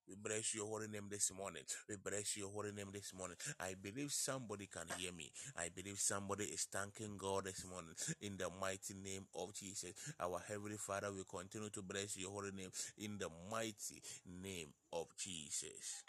We 0.08 0.14
bless 0.14 0.54
your 0.54 0.66
holy 0.66 0.88
name 0.88 1.08
this 1.10 1.30
morning. 1.36 1.62
We 1.86 1.96
bless 1.96 2.36
your 2.36 2.48
holy 2.48 2.72
name 2.72 2.88
this 2.92 3.12
morning. 3.12 3.36
I 3.60 3.74
believe 3.80 4.10
somebody 4.10 4.66
can 4.66 4.86
hear 4.96 5.12
me. 5.12 5.30
I 5.54 5.68
believe 5.74 5.98
somebody 5.98 6.44
is 6.44 6.66
thanking 6.72 7.18
God 7.18 7.44
this 7.44 7.66
morning 7.68 7.94
in 8.22 8.38
the 8.38 8.48
mighty 8.58 8.94
name 8.94 9.26
of 9.34 9.52
Jesus. 9.52 9.92
Our 10.18 10.40
Heavenly 10.48 10.78
Father, 10.78 11.12
we 11.12 11.24
continue 11.28 11.68
to 11.70 11.82
bless 11.82 12.16
your 12.16 12.30
holy 12.30 12.52
name 12.52 12.70
in 12.96 13.18
the 13.18 13.28
mighty 13.50 14.00
name 14.24 14.68
of 14.94 15.08
Jesus. 15.18 16.04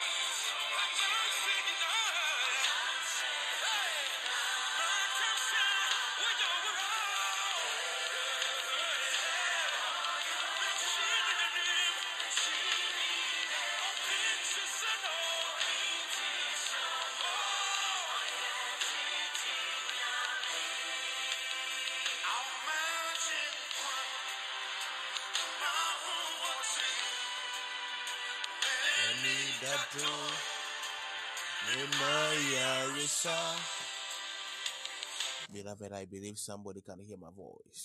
Beloved, 35.52 35.92
I 35.92 36.04
believe 36.04 36.38
somebody 36.38 36.80
can 36.80 37.00
hear 37.00 37.16
my 37.16 37.30
voice. 37.34 37.82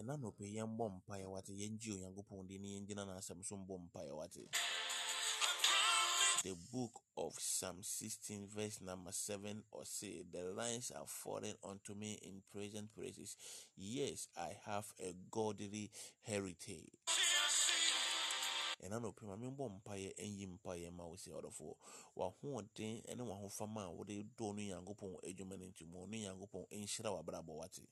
ɛna 0.00 0.18
nɔpɛ 0.18 0.44
yɛmbɔ 0.56 0.84
mpaeɛ 0.96 1.26
wate 1.30 1.52
yɛngye 1.54 1.94
onyankopɔn 1.94 2.48
din 2.48 2.62
ne 2.62 2.68
yɛngyina 2.74 3.06
n'asɛm 3.06 3.44
so 3.44 3.54
mbɔ 3.56 3.78
mpaeɛ 3.86 4.12
wate 4.16 4.48
the 6.42 6.56
book 6.72 6.90
of 7.16 7.34
Psalm 7.38 7.76
16, 7.82 8.48
verse 8.48 8.80
number 8.80 9.12
7 9.12 9.62
or 9.70 9.84
say, 9.84 10.24
The 10.32 10.42
lines 10.42 10.90
are 10.90 11.06
falling 11.06 11.54
unto 11.62 11.94
me 11.94 12.18
in 12.22 12.42
present 12.52 12.92
praises. 12.92 13.36
Yes, 13.76 14.26
I 14.36 14.56
have 14.66 14.86
a 14.98 15.14
godly 15.30 15.92
heritage. 16.22 17.21
Ɛna 18.82 19.00
no 19.00 19.12
pɛ 19.12 19.22
ma 19.26 19.36
membɔ 19.36 19.64
mpaeɛ 19.78 20.14
ɛnyi 20.18 20.46
mpaeɛ 20.58 20.90
ma 20.92 21.04
wo 21.04 21.14
ɔdɔfoɔ 21.16 21.74
w'ahoɔden 22.16 23.16
ne 23.16 23.22
w'ahofama 23.22 23.84
a 23.84 23.90
wode 23.90 24.26
dɔɔ 24.36 24.50
no 24.56 24.62
nyankopɔn 24.62 25.20
adwuma 25.28 25.56
no 25.58 25.64
nti 25.66 25.84
ɔno 25.86 26.06
nyankopɔn 26.10 26.66
ɛnhyira 26.70 27.10
w'abrabɔ 27.14 27.52
wate. 27.60 27.82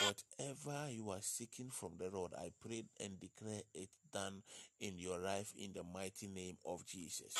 Whatever 0.00 0.88
you 0.90 1.10
are 1.10 1.20
seeking 1.20 1.70
from 1.70 1.98
the 1.98 2.08
Lord, 2.08 2.32
I 2.34 2.50
pray 2.58 2.84
and 2.98 3.20
declare 3.20 3.60
it 3.74 3.90
done 4.10 4.42
in 4.80 4.98
your 4.98 5.18
life 5.18 5.52
in 5.58 5.74
the 5.74 5.82
mighty 5.82 6.26
name 6.26 6.56
of 6.64 6.86
Jesus. 6.86 7.34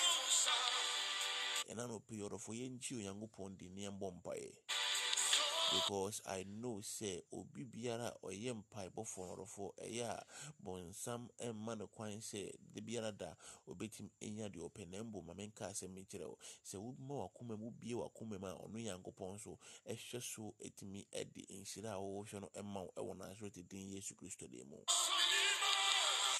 Because 5.72 6.20
I 6.26 6.44
know 6.60 6.80
say 6.82 7.22
obi 7.32 7.64
biara 7.64 8.12
ɔyɛ 8.24 8.54
mpaebɔfoɔ 8.62 9.24
nɔrɔfoɔ 9.28 9.70
ɛyɛ 9.84 10.04
a 10.08 10.24
bɔnsam 10.64 11.28
ɛmma 11.38 11.78
no 11.78 11.86
kwan 11.86 12.18
sɛ 12.20 12.52
de 12.74 12.80
biara 12.80 13.12
da 13.16 13.34
obɛtumi 13.68 14.10
anya 14.22 14.48
deɛ 14.48 14.68
ɔpɛ. 14.70 14.88
Na 14.90 15.02
mbom 15.02 15.24
ma 15.26 15.34
menka 15.34 15.66
asɛm 15.70 15.96
yi 15.96 16.04
kyerɛ 16.04 16.34
sɛ 16.64 16.76
woma 16.78 17.28
wakoma 17.28 17.56
mu 17.58 17.70
bie 17.70 17.94
wakoma 17.94 18.38
mu 18.40 18.46
a 18.46 18.54
ɔno 18.54 18.76
nyankopɔn 18.82 19.34
nso 19.36 19.58
ɛhwɛ 19.88 20.20
so 20.22 20.54
ɛtumi 20.64 21.06
ɛde 21.12 21.46
nhyira 21.48 21.92
a 21.94 22.00
wɔwɔhwɛ 22.00 22.40
no 22.40 22.48
ɛma 22.56 22.80
wo 22.86 22.92
ɛwɔ 22.96 23.16
n'asorɔte 23.16 23.68
din 23.68 23.90
yesu 23.94 24.14
kristo 24.14 24.46
deɛ 24.48 24.64
mu. 24.66 24.76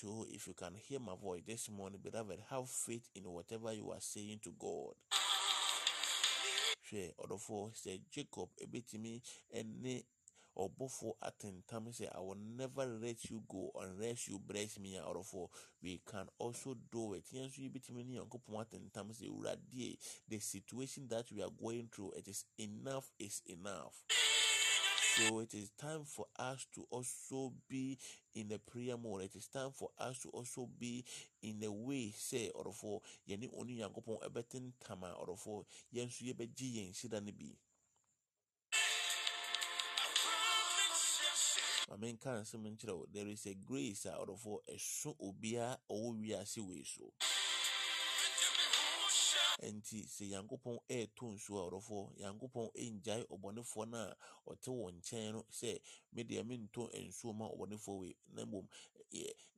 So, 0.00 0.24
if 0.30 0.46
you 0.46 0.54
can 0.54 0.74
hear 0.76 0.98
my 0.98 1.14
voice 1.14 1.42
this 1.46 1.68
morning, 1.68 2.00
beloved, 2.02 2.40
have 2.48 2.70
faith 2.70 3.06
in 3.14 3.30
whatever 3.30 3.70
you 3.74 3.90
are 3.90 4.00
saying 4.00 4.40
to 4.44 4.50
God 4.58 4.94
hwɛ 6.90 7.14
ɔdɔfoɔ 7.22 7.74
sɛ 7.74 8.00
jacob 8.10 8.48
ebetumi 8.62 9.22
ɛne 9.54 10.04
ɔbɔfoɔ 10.56 11.12
atentam 11.22 11.84
sɛ 11.92 12.08
i 12.12 12.20
will 12.20 12.34
never 12.36 12.84
let 12.84 13.30
you 13.30 13.42
go 13.48 13.70
unless 13.76 14.28
you 14.28 14.38
bless 14.38 14.78
me 14.78 14.96
a 14.96 15.02
ɔdɔfoɔ 15.02 15.48
we 15.82 15.98
can 16.04 16.28
also 16.38 16.74
do 16.90 17.14
it 17.14 17.24
yɛn 17.32 17.46
nso 17.48 17.62
yɛbɛtumi 17.62 18.04
ne 18.04 18.18
yankopɔn 18.18 18.60
atentam 18.66 19.08
sɛ 19.12 19.24
ewuradie 19.30 19.98
the 20.28 20.38
situation 20.38 21.06
that 21.08 21.30
we 21.32 21.40
are 21.42 21.50
going 21.62 21.88
through 21.88 22.12
it 22.12 22.26
is 22.28 22.44
enough 22.58 23.12
is 23.18 23.42
enough. 23.46 24.04
So 25.16 25.40
it 25.40 25.54
is 25.54 25.70
time 25.70 26.04
for 26.04 26.26
us 26.38 26.66
to 26.74 26.86
also 26.90 27.52
be 27.68 27.98
in 28.34 28.52
a 28.52 28.58
prayer 28.58 28.96
mode. 28.96 29.22
It 29.22 29.34
is 29.36 29.48
time 29.48 29.70
for 29.72 29.90
us 29.98 30.18
to 30.20 30.28
also 30.28 30.68
be 30.78 31.04
in 31.42 31.62
a 31.64 31.70
way 31.72 32.12
say 32.16 32.50
or 32.54 32.72
for 32.72 33.00
yɛne 33.28 33.50
ɔne 33.50 33.76
nyankopɔn 33.76 34.22
ɛbɛte 34.22 34.60
ntam 34.60 35.02
a 35.04 35.14
ɔdɔfoɔ 35.14 35.64
yɛn 35.94 36.06
nso 36.06 36.24
yɛbɛgye 36.24 36.68
yɛn 36.76 36.94
hyira 36.94 37.20
no 37.24 37.32
bi. 37.32 37.56
maame 41.90 42.12
nka 42.12 42.30
nsɛm 42.42 42.64
nkyerɛ 42.70 42.94
wo 42.98 43.06
there 43.12 43.26
is 43.28 43.46
a 43.46 43.54
grace 43.54 44.06
a 44.06 44.12
ɔdɔfoɔ 44.12 44.58
ɛso 44.74 45.16
obiara 45.18 45.76
ɔwɔ 45.90 46.20
wiase 46.20 46.86
so. 46.86 47.12
Nti 49.68 49.98
sɛ 50.08 50.24
yankopɔn 50.32 50.78
ɛɛto 50.88 51.24
nsuo 51.34 51.56
a 51.60 51.64
ɔrɔfoɔ 51.68 52.02
yankopɔn 52.22 52.66
ɛngyae 52.74 53.22
ɔbɔnefoɔ 53.34 53.88
no 53.90 53.98
a 53.98 54.16
ɔte 54.50 54.68
wɔ 54.70 54.86
nkyɛn 54.96 55.32
no 55.32 55.44
sɛ 55.50 55.80
medeɛ 56.14 56.42
mentɔ 56.48 56.82
nsuo 57.08 57.32
ma 57.34 57.46
ɔbɔnefoɔ 57.48 57.98
wei. 58.00 58.16
Na 58.32 58.44
mmom 58.44 58.66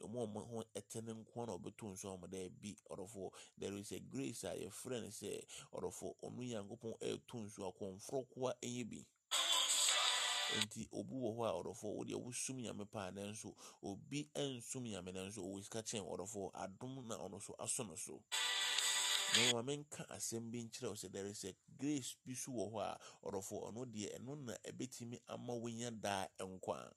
ɔmo 0.03 0.19
ɔmo 0.27 0.41
ho 0.49 0.65
ɛtɛ 0.75 1.03
ne 1.05 1.13
nko 1.13 1.47
na 1.47 1.53
ɔbɛtɔ 1.59 1.85
nsuo 1.93 2.11
a 2.11 2.17
ɔmo 2.17 2.27
dɛ 2.29 2.51
bi 2.61 2.77
ɔrɔfoɔ 2.91 3.31
there 3.59 3.75
is 3.77 3.93
a 3.93 4.01
grace 4.01 4.45
a 4.45 4.55
yɛfrɛ 4.57 5.01
no 5.03 5.09
sɛ 5.09 5.45
ɔrɔfoɔ 5.73 6.15
ɔno 6.23 6.43
yankopɔn 6.51 6.95
ɛɛto 7.01 7.35
nsuo 7.47 7.69
a 7.69 8.55
ɛnyɛ 8.67 8.85
bi. 8.91 9.07
Nti 10.61 10.87
obi 10.93 11.15
wɔ 11.15 11.31
hɔ 11.37 11.43
a 11.49 11.53
ɔdɔfoɔ 11.63 11.91
wodeɛ 11.97 12.17
wosum 12.25 12.57
nyame 12.61 12.85
paa 12.91 13.11
nanso 13.11 13.55
obi 13.83 14.29
nsum 14.35 14.85
nyame 14.85 15.13
nanso 15.13 15.41
ɔwɔ 15.41 15.63
sika 15.65 15.81
kyɛn 15.83 16.05
ɔdɔfoɔ 16.13 16.51
adom 16.55 17.07
na 17.07 17.17
ɔno 17.17 17.41
so 17.41 17.55
asɔ 17.59 17.87
no 17.89 17.95
so. 17.97 18.23
Na 19.35 19.53
ma 19.53 19.63
menka 19.63 20.05
asɛm 20.09 20.51
bi 20.51 20.65
nkyerɛ 20.65 20.89
wo 20.89 20.95
sɛ 20.95 21.11
there 21.13 21.27
is 21.27 21.45
a 21.45 21.55
grace 21.79 22.17
bi 22.27 22.35
so 22.35 22.53
wɔ 22.53 22.73
hɔ 22.73 22.81
a 22.81 22.99
ɔdɔfo 23.25 23.73
ɔno 23.73 23.85
deɛ 23.87 24.19
ɛno 24.19 24.37
na 24.45 24.55
ɛbɛtumi 24.69 25.21
ama 25.29 25.53
wonya 25.55 25.91
daa 25.91 26.27
nkwa 26.41 26.93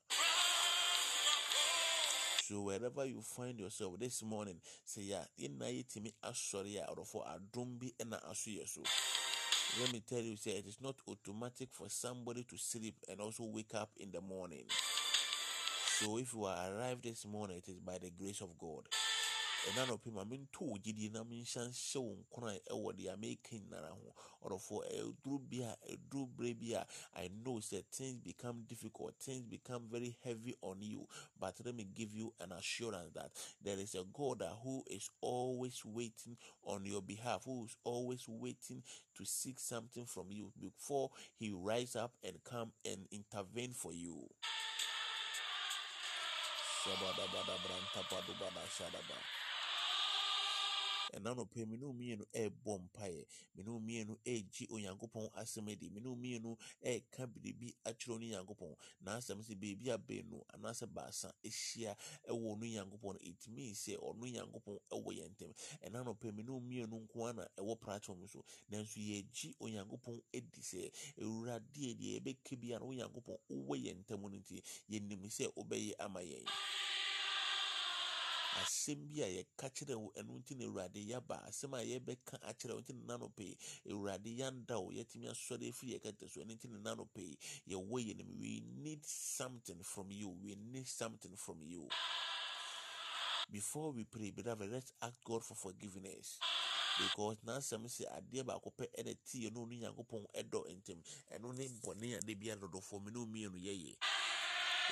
So 2.48 2.62
wherever 2.62 3.04
you 3.06 3.24
find 3.24 3.60
yourself 3.60 3.98
this 3.98 4.21
morning, 4.21 4.62
say 4.84 5.02
ya 5.02 5.26
ina 5.39 5.65
yitimi 5.65 6.13
asɔre 6.21 6.78
a 6.78 6.93
ɔdɔfo 6.93 7.26
adom 7.26 7.80
bi 7.80 7.91
ɛna 7.98 8.19
aso 8.30 8.52
yɛ 8.52 8.67
so. 8.67 8.84
Let 9.82 9.91
me 9.91 10.00
tell 10.02 10.21
you, 10.21 10.38
say 10.38 10.52
it 10.52 10.67
is 10.67 10.80
not 10.80 10.95
automatic 11.08 11.69
for 11.71 11.89
somebody 11.89 12.43
to 12.43 12.58
sleep 12.58 12.95
and 13.10 13.19
also 13.19 13.45
wake 13.45 13.74
up 13.74 13.89
in 13.98 14.12
the 14.12 14.21
morning. 14.21 14.65
So 16.00 16.17
if 16.17 16.34
you 16.34 16.45
are 16.45 16.71
arrived 16.71 17.04
this 17.04 17.26
morning, 17.26 17.58
it 17.58 17.67
is 17.67 17.80
by 17.80 17.98
the 17.98 18.12
grace 18.12 18.41
of 18.41 18.58
God. 18.60 18.88
Ɛna 19.67 19.86
nɔpɛ 19.89 20.12
ma 20.13 20.23
mento 20.23 20.62
wo 20.62 20.78
gyidie 20.78 21.10
na 21.12 21.23
menhyɛ 21.23 21.62
nhyɛ 21.69 21.99
wo 22.01 22.13
nkora 22.21 22.54
ɛwɔ 22.71 22.89
deɛ 22.97 23.17
meka 23.17 23.56
nyinara 23.58 23.89
ho. 23.89 24.13
Ɔdɔfoɔ 24.45 24.82
ɛduru 24.93 25.39
bi 25.49 25.58
a 25.62 25.75
ɛduru 25.89 26.28
berɛ 26.36 26.54
bi 26.60 26.73
a 26.73 26.86
i 27.15 27.28
know 27.30 27.60
sɛ 27.60 27.84
things 27.91 28.19
become 28.21 28.63
difficult 28.67 29.15
things 29.17 29.41
become 29.49 29.88
very 29.89 30.15
heavy 30.23 30.54
on 30.62 30.82
you 30.82 31.08
but 31.39 31.60
let 31.65 31.73
me 31.73 31.84
give 31.84 32.13
you 32.13 32.32
an 32.39 32.51
assurance 32.51 33.12
that 33.13 33.32
there 33.62 33.80
is 33.80 33.95
a 33.95 34.04
god 34.13 34.43
who 34.63 34.84
is 34.88 35.10
always 35.21 35.84
waiting 35.84 36.38
on 36.63 36.86
your 36.86 37.01
behalf 37.01 37.43
who 37.45 37.65
is 37.65 37.75
always 37.84 38.28
waiting 38.28 38.84
to 39.15 39.25
seek 39.25 39.58
something 39.60 40.06
from 40.06 40.32
you 40.32 40.51
before 40.62 41.10
he 41.36 41.51
rise 41.51 41.95
up 41.95 42.13
and 42.23 42.43
come 42.43 42.71
and 42.86 43.08
intervene 43.12 43.73
for 43.73 43.93
you 43.93 44.30
ɛna 51.15 51.34
nɔpɛ 51.36 51.65
me 51.67 51.78
ne 51.78 51.86
mmienu 51.86 52.25
ɛrebɔ 52.34 52.80
mpaeɛ. 52.84 53.25
Me 53.56 53.63
ne 53.63 53.71
mmienu 53.71 54.17
ɛregye 54.25 54.67
onyankopɔn 54.69 55.32
asɛm 55.34 55.71
adi. 55.71 55.89
Me 55.89 56.01
ne 56.01 56.10
mmienu 56.10 56.58
ɛreka 56.84 57.25
biribi 57.32 57.73
akyerɛ 57.86 58.19
ne 58.19 58.30
nyankopɔn. 58.32 58.75
Na 59.01 59.17
asɛm 59.17 59.41
sɛ 59.41 59.56
beebi 59.56 59.89
a 59.89 59.97
anaasɛ 60.54 60.86
baasa 60.93 61.32
ahyia 61.43 61.95
ɛwɔ 62.28 62.56
ɔno 62.56 62.65
nyankopɔn 62.73 63.13
no 63.13 63.19
ɛtumi 63.19 63.71
sɛ 63.73 63.97
ɔno 63.97 64.25
nyankopɔn 64.32 64.78
ɛwɔ 64.91 65.10
yɛn 65.17 65.30
ntam. 65.32 65.54
Ɛna 65.86 66.04
nɔpɛ 66.04 66.34
me 66.36 66.43
ne 66.43 66.51
mmienu 66.60 66.99
nko 67.08 67.23
ara 67.30 67.34
na 67.34 67.47
ɛwɔ 67.58 67.80
platform 67.80 68.28
so. 68.28 68.43
Nanso 68.69 68.99
yɛgye 68.99 69.56
onyankopɔn 69.60 70.21
adi 70.34 70.62
sɛ 70.62 70.91
awurade 71.21 71.63
deɛ 71.73 72.19
yɛbɛka 72.19 72.60
biara 72.60 72.84
onyankopɔn 72.84 73.38
wowɔ 73.49 73.75
yɛn 73.86 74.04
ntam 74.04 74.21
no 74.21 74.30
nti 74.30 74.62
yɛnim 74.89 75.23
sɛ 75.30 75.47
wobɛyɛ 75.56 75.93
ama 75.99 76.19
yɛn. 76.21 76.45
Asɛm 78.62 79.08
bi 79.08 79.22
a 79.22 79.28
yɛka 79.28 79.70
kyerɛ 79.76 79.96
wo 79.96 80.12
ɛno 80.15 80.39
nti 80.39 80.56
na 80.56 80.65
awurade 80.65 81.00
yɛaba. 81.00 81.44
Asɛm 81.48 81.74
a 81.74 81.84
yɛbɛka 81.84 82.39
akyerɛ 82.50 82.74
wo 82.76 82.82
nti 82.82 82.94
na 82.94 83.18
nanɔpɛ 83.18 83.44
yi 83.44 83.58
awurade 83.91 84.30
yɛanda 84.39 84.76
wo 84.82 84.91
yɛtumi 84.91 85.28
asɔre 85.30 85.70
afiri 85.70 85.94
yɛ 85.94 86.02
kata 86.04 86.28
so 86.30 86.39
ɛno 86.41 86.56
nti 86.56 86.68
na 86.70 86.78
nanɔpɛ 86.96 87.20
yi 87.22 87.38
yɛwɔ 87.70 87.98
yɛ 88.08 88.15
nim 88.18 88.39
we 88.39 88.62
need 88.62 89.06
something 89.06 89.82
from 89.84 90.12
you. 90.12 90.30
We 90.30 90.56
need 90.56 90.88
something 90.88 91.36
from 91.36 91.62
you. 91.62 91.88
Before 93.52 93.91
we 93.91 94.04
pray 94.06 94.32
beloved 94.32 94.72
let's 94.72 94.94
ask 95.02 95.22
god 95.24 95.44
for 95.44 95.56
forgiveness. 95.56 96.39
Because 96.98 97.38
n'asɛm 97.46 97.86
sɛ 97.91 98.08
adeɛ 98.18 98.46
baako 98.46 98.72
pɛ 98.72 98.88
ɛna 98.98 99.15
ti 99.26 99.44
yɛ 99.46 99.54
no 99.54 99.65
ɔno 99.65 99.80
nyankopɔn 99.80 100.26
ɛdɔ 100.34 100.60
ntɛm 100.80 101.00
ɛno 101.34 101.54
ne 101.58 101.68
bɔne 101.68 102.18
a 102.18 102.22
de 102.22 102.34
bi 102.36 102.48
adɔdɔfoɔ 102.48 103.04
me 103.04 103.12
ne 103.12 103.20
mmienu 103.20 103.60
yɛyɛ 103.60 103.98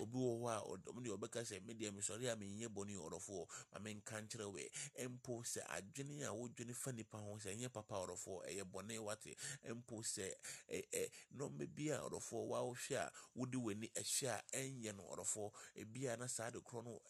obi 0.02 0.18
wɔ 0.18 0.34
hɔ 0.42 0.48
a 0.50 0.60
ɔdɔm 0.72 1.04
deɛ 1.04 1.14
ɔbɛka 1.18 1.42
sɛ 1.46 1.62
me 1.66 1.74
deɛ 1.74 1.92
mesɔre 1.92 2.30
a 2.32 2.36
menyɛ 2.36 2.68
bɔne 2.74 2.96
ɔdɔfoɔ 2.98 3.48
ma 3.74 3.80
menka 3.80 4.22
nkyerɛ 4.22 4.46
wɛ 4.54 5.10
mpo 5.10 5.44
sɛ 5.44 5.62
adwene 5.70 6.24
a 6.26 6.32
wodwene 6.34 6.74
fa 6.76 6.92
nipa 6.92 7.18
ho 7.18 7.38
sɛ 7.38 7.54
ɛnyɛ 7.56 7.72
papa 7.74 7.96
ɔdɔfoɔ 7.96 8.46
ɛyɛ 8.48 8.64
bɔne 8.72 9.00
wate. 9.04 9.36
Mpo 9.70 10.02
sɛ 10.04 10.34
ɛ 10.70 11.10
nɔɔma 11.38 11.68
bi 11.76 11.90
a 11.90 12.00
ɔdɔfoɔ 12.00 12.48
wawohwɛ 12.48 12.96
a 12.98 13.12
wode 13.36 13.54
w'ani 13.56 13.90
ɛhyɛ 13.94 14.30
a 14.30 14.44
ɛnyɛ 14.58 14.96
no 14.96 15.04
ɔdɔfoɔ 15.16 15.52
ebia 15.76 16.18
na 16.18 16.28
saa 16.28 16.50
de 16.50 16.60
korɔ 16.60 16.84
no 16.84 17.02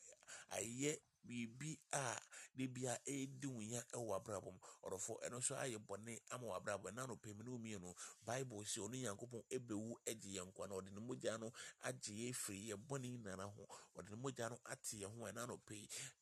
ayɛ 0.52 0.98
biribi 1.26 1.78
a 1.92 2.20
de 2.56 2.68
bia 2.68 2.94
ɛredi 3.08 3.46
wo 3.48 3.62
ya 3.62 3.82
wɔ 3.94 4.16
abrabɔ 4.16 4.52
mu. 4.52 4.60
Ɔdɔfo 4.84 5.20
ɛno 5.26 5.38
nso 5.40 5.56
ayɛ 5.56 5.78
bɔne 5.88 6.20
ama 6.32 6.46
wɔ 6.48 6.56
abrabɔ 6.62 6.90
ɛna 6.92 7.08
no 7.08 7.16
pɛm 7.16 7.44
no 7.46 7.58
mmienu. 7.58 7.94
Bible 8.26 8.64
sɛ 8.64 8.80
ɔno 8.86 8.96
nyankopɔn 9.02 9.44
ɛbɛwu 9.50 9.96
agye 10.08 10.40
yɛn 10.40 10.48
nkwa 10.52 10.68
na 10.70 10.76
ɔde 10.76 10.92
ne 10.94 11.00
mogya 11.02 11.40
no 11.40 11.52
agye 11.84 12.14
yɛ 12.30 12.34
firi 12.36 12.70
yɛ 12.70 12.76
bɔne 12.88 13.08
nyinara 13.10 13.44
ho. 13.50 13.68
Ɔde 13.98 14.10
ne 14.10 14.16
mogya 14.18 14.50
no 14.50 14.60
ate 14.70 14.98
yɛn 14.98 15.12
ho. 15.18 15.26
Ɛna 15.26 15.48
no 15.48 15.58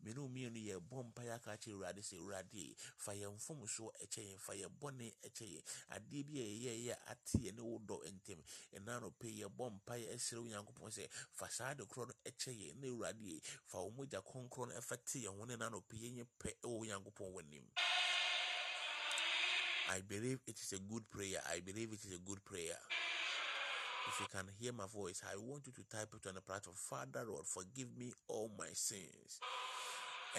mmienu 0.04 0.30
mmienu 0.30 0.60
yɛ 0.70 0.80
bɔ 0.80 1.04
mpa 1.12 1.22
yɛ 1.24 1.34
aka 1.36 1.58
kyerɛ 1.58 1.74
awurade 1.76 2.02
sɛ 2.02 2.18
awurade 2.18 2.76
fa 2.98 3.12
yɛn 3.14 3.38
fom 3.40 3.68
so 3.68 3.92
ɛkyɛ 4.02 4.22
yɛn 4.32 4.40
fa 4.40 4.54
yɛn 4.54 4.70
bɔne 4.80 5.14
ɛkyɛ 5.24 5.46
yɛn. 5.56 5.64
Adeɛ 5.90 6.24
bi 6.28 6.40
a 6.40 6.46
yɛyɛ 6.46 6.86
yɛ 6.86 6.96
ate 7.12 7.38
yɛn 7.40 7.56
ne 7.56 7.62
wo 7.62 7.80
dɔ 7.80 7.98
ntɛm 8.08 8.40
ɛna 8.76 9.02
no 9.02 9.12
pɛ 9.12 9.28
yi 9.28 9.44
yɛbɔ 9.44 9.72
mpa 9.74 9.94
yɛ 9.98 10.14
ɛsrɛ 10.16 10.48
nyankopɔn 10.48 10.92
sɛ 10.92 11.10
fa 11.32 11.50
saa 11.50 11.74
de 11.74 11.84
korɔ 11.86 12.08
no 12.08 12.14
ɛkyɛ 12.26 12.52
yɛn 12.56 12.76
na 12.80 12.88
awurade 12.88 13.42
fa 13.66 13.80
wo 13.82 13.90
mogya 13.92 14.22
kronkron 14.22 14.70
no 14.70 14.76
ɛfa 14.80 14.91
nyankopɔn 16.86 17.28
oh, 17.28 17.34
wɔ 17.36 17.42
I 19.90 20.00
believe 20.08 20.40
it 20.48 20.58
is 20.58 20.72
a 20.74 20.80
good 20.80 21.10
prayer. 21.10 21.42
I 21.52 21.60
believe 21.60 21.92
it 21.92 22.00
is 22.06 22.14
a 22.14 22.20
good 22.20 22.44
prayer. 22.46 22.80
If 24.08 24.20
you 24.22 24.26
can 24.32 24.48
hear 24.60 24.72
my 24.72 24.86
voice, 24.88 25.22
I 25.30 25.36
want 25.38 25.68
you 25.68 25.74
to 25.74 25.84
type 25.84 26.14
it 26.16 26.28
on 26.28 26.36
the 26.36 26.42
platform. 26.42 26.76
Father 26.78 27.26
Lord, 27.28 27.46
forgive 27.46 27.90
me 27.98 28.12
all 28.28 28.50
my 28.58 28.70
sins 28.74 29.40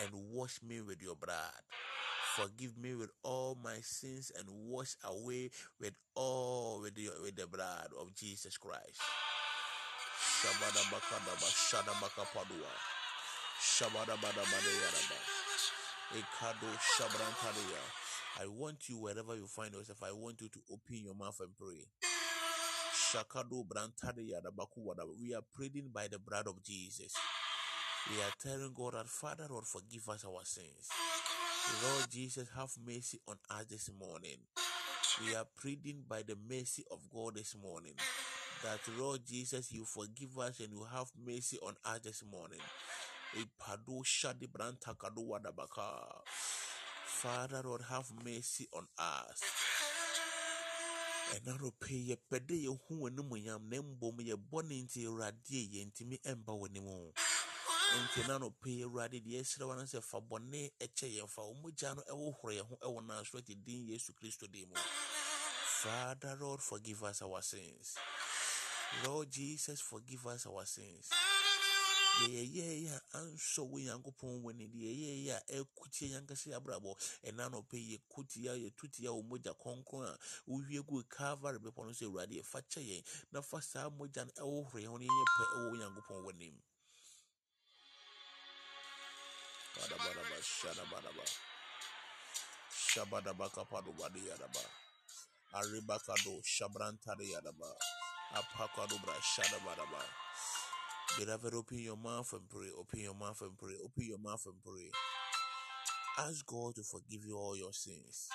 and 0.00 0.08
wash 0.32 0.60
me 0.66 0.80
with 0.80 1.02
your 1.02 1.16
blood. 1.16 1.62
Forgive 2.36 2.78
me 2.78 2.94
with 2.94 3.10
all 3.22 3.58
my 3.62 3.76
sins 3.82 4.32
and 4.38 4.48
wash 4.48 4.96
away 5.04 5.50
with 5.78 5.94
all 6.14 6.80
with 6.80 6.94
the, 6.94 7.10
with 7.22 7.36
the 7.36 7.46
blood 7.46 7.88
of 8.00 8.14
Jesus 8.14 8.56
Christ. 8.56 9.00
I 18.40 18.46
want 18.46 18.88
you 18.88 18.98
wherever 18.98 19.36
you 19.36 19.46
find 19.46 19.72
yourself. 19.72 20.02
I 20.02 20.10
want 20.12 20.40
you 20.40 20.48
to 20.48 20.60
open 20.72 21.04
your 21.04 21.14
mouth 21.14 21.40
and 21.40 21.56
pray. 21.56 21.86
Shakado. 22.92 23.64
We 25.20 25.34
are 25.34 25.42
praying 25.54 25.90
by 25.92 26.08
the 26.08 26.18
blood 26.18 26.48
of 26.48 26.62
Jesus. 26.62 27.14
We 28.10 28.20
are 28.20 28.32
telling 28.42 28.72
God 28.74 28.94
that 28.94 29.06
Father 29.06 29.46
Lord 29.48 29.64
forgive 29.64 30.08
us 30.08 30.24
our 30.24 30.44
sins. 30.44 30.88
Lord 31.84 32.10
Jesus, 32.10 32.48
have 32.56 32.70
mercy 32.84 33.20
on 33.28 33.36
us 33.50 33.66
this 33.66 33.90
morning. 33.96 34.38
We 35.24 35.36
are 35.36 35.46
pleading 35.60 36.02
by 36.08 36.22
the 36.22 36.36
mercy 36.48 36.84
of 36.90 36.98
God 37.14 37.36
this 37.36 37.54
morning. 37.62 37.94
That 38.64 38.80
Lord 38.98 39.20
Jesus, 39.24 39.70
you 39.72 39.84
forgive 39.84 40.36
us 40.38 40.58
and 40.60 40.72
you 40.72 40.84
have 40.92 41.10
mercy 41.24 41.58
on 41.62 41.74
us 41.84 42.00
this 42.00 42.24
morning. 42.28 42.60
Father 47.06 47.62
Lord, 47.64 47.82
have 47.88 48.10
mercy 48.24 48.68
on 48.72 48.86
us. 48.98 49.40
ɛna 51.32 51.56
nɔpɛ 51.56 51.94
yɛpɛ 52.08 52.36
dɛ 52.46 52.56
yɛhu 52.66 52.92
w'animuonyam 53.00 53.62
na 53.70 53.76
mmom 53.80 54.16
yɛbɔ 54.20 54.58
ne 54.68 54.82
nti 54.84 55.06
awurade 55.08 55.60
yɛntumi 55.74 56.16
mba 56.36 56.52
w'anim 56.60 56.88
nti 58.04 58.20
na 58.28 58.36
nɔpɛ 58.38 58.68
yi 58.68 58.82
awurade 58.84 59.18
deɛ 59.24 59.40
ɛsrɛ 59.40 59.64
wa 59.66 59.74
no 59.76 59.82
sɛ 59.84 60.02
fa 60.02 60.18
bɔne 60.20 60.70
ɛkyɛ 60.78 61.08
yɛn 61.16 61.28
fa 61.30 61.40
wo 61.42 61.54
mogya 61.54 61.94
no 61.96 62.02
ɛwohoro 62.02 62.52
yɛn 62.52 62.66
ho 62.68 62.76
ɛwɔ 62.84 63.00
nasorɛte 63.06 63.54
din 63.64 63.86
yesu 63.88 64.12
kristo 64.12 64.46
din 64.50 64.68
mu. 64.68 64.74
Father 65.82 66.36
lord 66.38 66.60
forgive 66.60 67.02
us 67.04 67.22
our 67.22 67.40
sins. 67.40 67.96
Lord 69.04 69.30
jesus 69.30 69.80
forgive 69.80 70.26
us 70.26 70.46
our 70.46 70.66
sins 70.66 71.08
deɛ 72.18 72.28
yɛyɛɛyɛ 72.28 72.94
a 72.96 73.18
ansɔ 73.18 73.62
wo 73.70 73.78
nyankopɔn 73.78 74.42
w'ani 74.44 74.66
deɛ 74.68 74.90
yɛyɛɛyɛ 75.00 75.34
a 75.36 75.40
ɛkutie 75.64 76.08
yankasa 76.12 76.56
abrabɔ 76.56 76.90
ɛna 77.24 77.48
nɔpɛ 77.52 77.76
yɛkutia 77.90 78.52
yɛtutia 78.62 79.10
wo 79.14 79.22
mogya 79.22 79.52
kɔnkɔn 79.54 80.04
a 80.06 80.18
wowie 80.46 80.80
gu 80.86 81.02
calvary 81.08 81.58
bepɔ 81.58 81.80
no 81.86 81.92
sɛ 81.92 82.04
awurade 82.06 82.34
yɛfa 82.40 82.60
kyɛ 82.70 82.82
yɛn 82.90 83.02
na 83.32 83.40
fa 83.42 83.60
saa 83.62 83.88
mogya 83.90 84.24
no 84.26 84.32
ɛwohoro 84.42 84.78
yɛn 84.82 84.90
ho 84.92 84.98
ne 84.98 85.06
yɛnyɛ 85.06 85.24
pɛ 85.36 85.44
ɛwɔ 85.54 85.70
wo 85.70 85.76
nyankopɔn 85.76 86.24
w'anim 86.24 86.56
Badabadaba, 89.72 90.36
shadabadaba. 90.42 91.24
Shabadabakapado 92.70 93.90
badiyadaba. 93.98 94.62
Aribakado 95.54 96.42
shabrantadiyadaba. 96.44 97.68
Apakadobra 98.36 99.16
shadabadaba. 99.32 100.21
Beloved, 101.18 101.54
open 101.54 101.78
your 101.78 101.96
mouth 101.96 102.32
and 102.32 102.48
pray. 102.48 102.68
Open 102.78 103.00
your 103.00 103.14
mouth 103.14 103.40
and 103.42 103.56
pray. 103.58 103.74
Open 103.84 104.04
your 104.04 104.18
mouth 104.18 104.44
and 104.46 104.54
pray. 104.64 104.90
Ask 106.18 106.46
God 106.46 106.74
to 106.76 106.82
forgive 106.82 107.24
you 107.24 107.36
all 107.36 107.56
your 107.56 107.72
sins. 107.72 108.28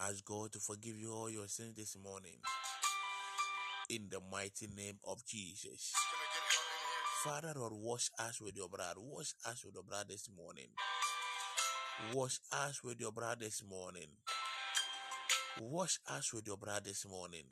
Ask 0.00 0.24
God 0.24 0.52
to 0.52 0.58
forgive 0.58 0.96
you 0.98 1.12
all 1.12 1.30
your 1.30 1.48
sins 1.48 1.74
this 1.76 1.96
morning. 2.02 2.38
In 3.90 4.08
the 4.10 4.20
mighty 4.30 4.68
name 4.76 4.98
of 5.06 5.24
Jesus. 5.26 5.92
Father, 7.22 7.52
Lord, 7.56 7.72
wash 7.74 8.10
us 8.18 8.40
with 8.40 8.56
your 8.56 8.68
blood. 8.68 8.96
Wash 8.98 9.34
us 9.46 9.64
with 9.64 9.74
your 9.74 9.84
blood 9.84 10.06
this 10.08 10.28
morning. 10.36 10.68
Wash 12.14 12.40
us 12.52 12.82
with 12.82 13.00
your 13.00 13.12
blood 13.12 13.38
this 13.40 13.62
morning. 13.68 14.08
Wash 15.60 15.98
us 16.08 16.32
with 16.32 16.46
your 16.46 16.56
blood 16.56 16.84
this 16.84 17.06
morning. 17.08 17.44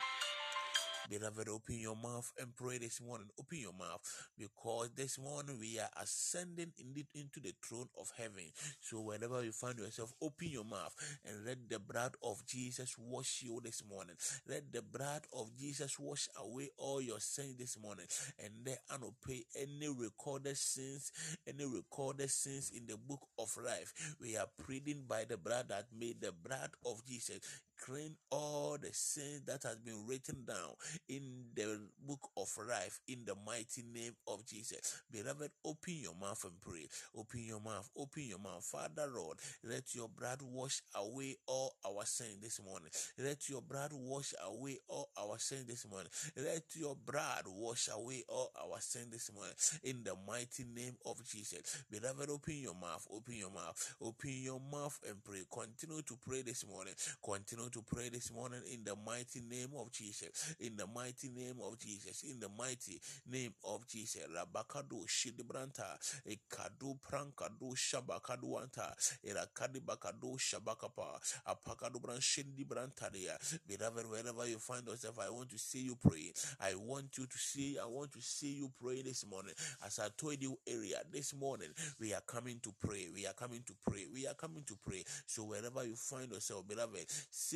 Beloved, 1.09 1.49
open 1.49 1.79
your 1.79 1.97
mouth 1.97 2.33
and 2.39 2.55
pray 2.55 2.79
this 2.79 3.01
morning. 3.01 3.29
Open 3.39 3.59
your 3.59 3.73
mouth 3.73 4.01
because 4.39 4.91
this 4.95 5.19
morning 5.19 5.59
we 5.59 5.79
are 5.79 5.89
ascending 6.01 6.73
indeed 6.79 7.07
into 7.15 7.41
the 7.41 7.53
throne 7.67 7.89
of 7.99 8.11
heaven. 8.17 8.45
So, 8.81 9.01
whenever 9.01 9.43
you 9.43 9.53
find 9.53 9.79
yourself, 9.79 10.13
open 10.23 10.49
your 10.49 10.65
mouth 10.65 10.95
and 11.25 11.45
let 11.45 11.69
the 11.69 11.79
blood 11.79 12.15
of 12.23 12.45
Jesus 12.47 12.97
wash 12.99 13.43
you 13.43 13.61
this 13.65 13.83
morning. 13.89 14.17
Let 14.49 14.73
the 14.73 14.83
blood 14.83 15.23
of 15.33 15.51
Jesus 15.59 15.99
wash 15.99 16.29
away 16.37 16.71
all 16.77 17.01
your 17.01 17.21
sins 17.21 17.57
this 17.57 17.79
morning. 17.81 18.07
And 18.39 18.53
let 18.67 18.81
pay 19.27 19.45
any 19.59 19.89
recorded 19.89 20.57
sins, 20.57 21.13
any 21.47 21.65
recorded 21.65 22.31
sins 22.31 22.71
in 22.75 22.87
the 22.87 22.97
book 22.97 23.21
of 23.39 23.57
life. 23.65 23.93
We 24.21 24.37
are 24.37 24.47
pleading 24.65 25.05
by 25.09 25.25
the 25.29 25.37
blood 25.37 25.69
that 25.69 25.87
made 25.99 26.21
the 26.21 26.33
blood 26.33 26.71
of 26.85 27.05
Jesus 27.07 27.41
clean 27.81 28.15
all 28.31 28.77
the 28.81 28.91
sins 28.93 29.43
that 29.47 29.63
has 29.63 29.79
been 29.79 30.07
written 30.07 30.45
down 30.47 30.75
in 31.09 31.23
the 31.55 31.81
book 32.07 32.31
of 32.37 32.49
life 32.69 33.01
in 33.09 33.25
the 33.25 33.35
mighty 33.47 33.83
name 33.95 34.15
of 34.29 34.45
Jesus. 34.47 35.03
Beloved, 35.11 35.51
open 35.65 35.95
your 35.95 36.15
mouth 36.21 36.45
and 36.45 36.61
pray. 36.61 36.89
Open 37.17 37.41
your 37.41 37.61
mouth, 37.61 37.89
open 37.97 38.25
your 38.25 38.39
mouth. 38.39 38.65
Father 38.65 39.09
Lord, 39.13 39.39
let 39.65 39.95
your 39.95 40.09
blood 40.09 40.43
wash 40.43 40.83
away 40.95 41.37
all 41.47 41.75
our 41.87 42.05
sin 42.05 42.39
this 42.43 42.61
morning. 42.65 42.91
Let 43.19 43.49
your 43.49 43.63
blood 43.63 43.93
wash 43.93 44.35
away 44.47 44.79
all 44.89 45.09
our 45.19 45.39
sin 45.39 45.65
this 45.67 45.87
morning. 45.91 46.11
Let 46.37 46.65
your 46.75 46.97
blood 46.97 47.45
wash 47.47 47.89
away 47.93 48.25
all 48.29 48.51
our 48.61 48.81
sin 48.81 49.09
this 49.11 49.31
morning. 49.35 49.55
In 49.85 50.05
the 50.05 50.15
mighty 50.27 50.65
name 50.65 50.97
of 51.07 51.25
Jesus. 51.25 51.85
Beloved, 51.91 52.29
open 52.31 52.55
your 52.59 52.75
mouth, 52.75 53.07
open 53.11 53.35
your 53.35 53.51
mouth, 53.51 53.95
open 54.01 54.31
your 54.31 54.61
mouth 54.61 54.99
and 55.09 55.23
pray. 55.25 55.43
Continue 55.51 56.03
to 56.03 56.19
pray 56.27 56.43
this 56.43 56.67
morning. 56.67 56.95
Continue 57.25 57.70
to 57.73 57.83
pray 57.83 58.09
this 58.11 58.33
morning 58.33 58.61
in 58.73 58.85
the 58.85 58.97
mighty 59.07 59.41
name 59.41 59.71
of 59.79 59.93
Jesus. 59.93 60.55
In 60.61 60.77
the 60.77 60.87
mighty 60.87 61.29
name 61.29 61.57
of 61.65 61.79
Jesus. 61.79 62.23
In 62.25 62.41
the 62.41 62.49
mighty 62.59 63.01
name 63.31 63.55
of 63.65 63.87
Jesus. 63.89 64.23
Rabakado 64.29 65.05
Shidibranta. 65.07 65.99
Ekadu 66.29 66.99
Prankadu 67.01 67.75
Shabakaduanta. 67.77 68.93
Erakadi 69.27 69.81
Bakadu 69.81 70.39
Shabakapa. 70.39 71.21
Apakadu 71.49 72.01
Branshindi 72.01 72.67
Brantaria. 72.67 73.37
Beloved, 73.69 74.11
wherever 74.11 74.47
you 74.49 74.59
find 74.59 74.87
yourself, 74.87 75.19
I 75.21 75.31
want 75.31 75.51
to 75.51 75.59
see 75.59 75.81
you 75.81 75.97
pray. 76.09 76.33
I 76.61 76.75
want 76.77 77.19
you 77.19 77.27
to 77.27 77.39
see, 77.39 77.79
I 77.83 77.87
want 77.87 78.13
to 78.13 78.21
see 78.23 78.55
you 78.55 78.71
pray 78.83 79.03
this 79.03 79.27
morning. 79.31 79.55
As 79.87 79.99
I 79.99 80.09
told 80.17 80.43
you 80.43 80.59
area 80.67 81.01
this 81.13 81.35
morning, 81.35 81.69
we 82.01 82.15
are 82.15 82.23
coming 82.27 82.61
to 82.63 82.75
pray. 82.81 83.09
We 83.15 83.27
are 83.27 83.35
coming 83.35 83.63
to 83.67 83.75
pray. 83.89 84.07
We 84.13 84.27
are 84.27 84.35
coming 84.35 84.65
to 84.67 84.77
pray. 84.87 85.05
So 85.27 85.45
wherever 85.45 85.85
you 85.85 85.97
find 85.97 86.33
yourself, 86.33 86.69
beloved, 86.69 87.07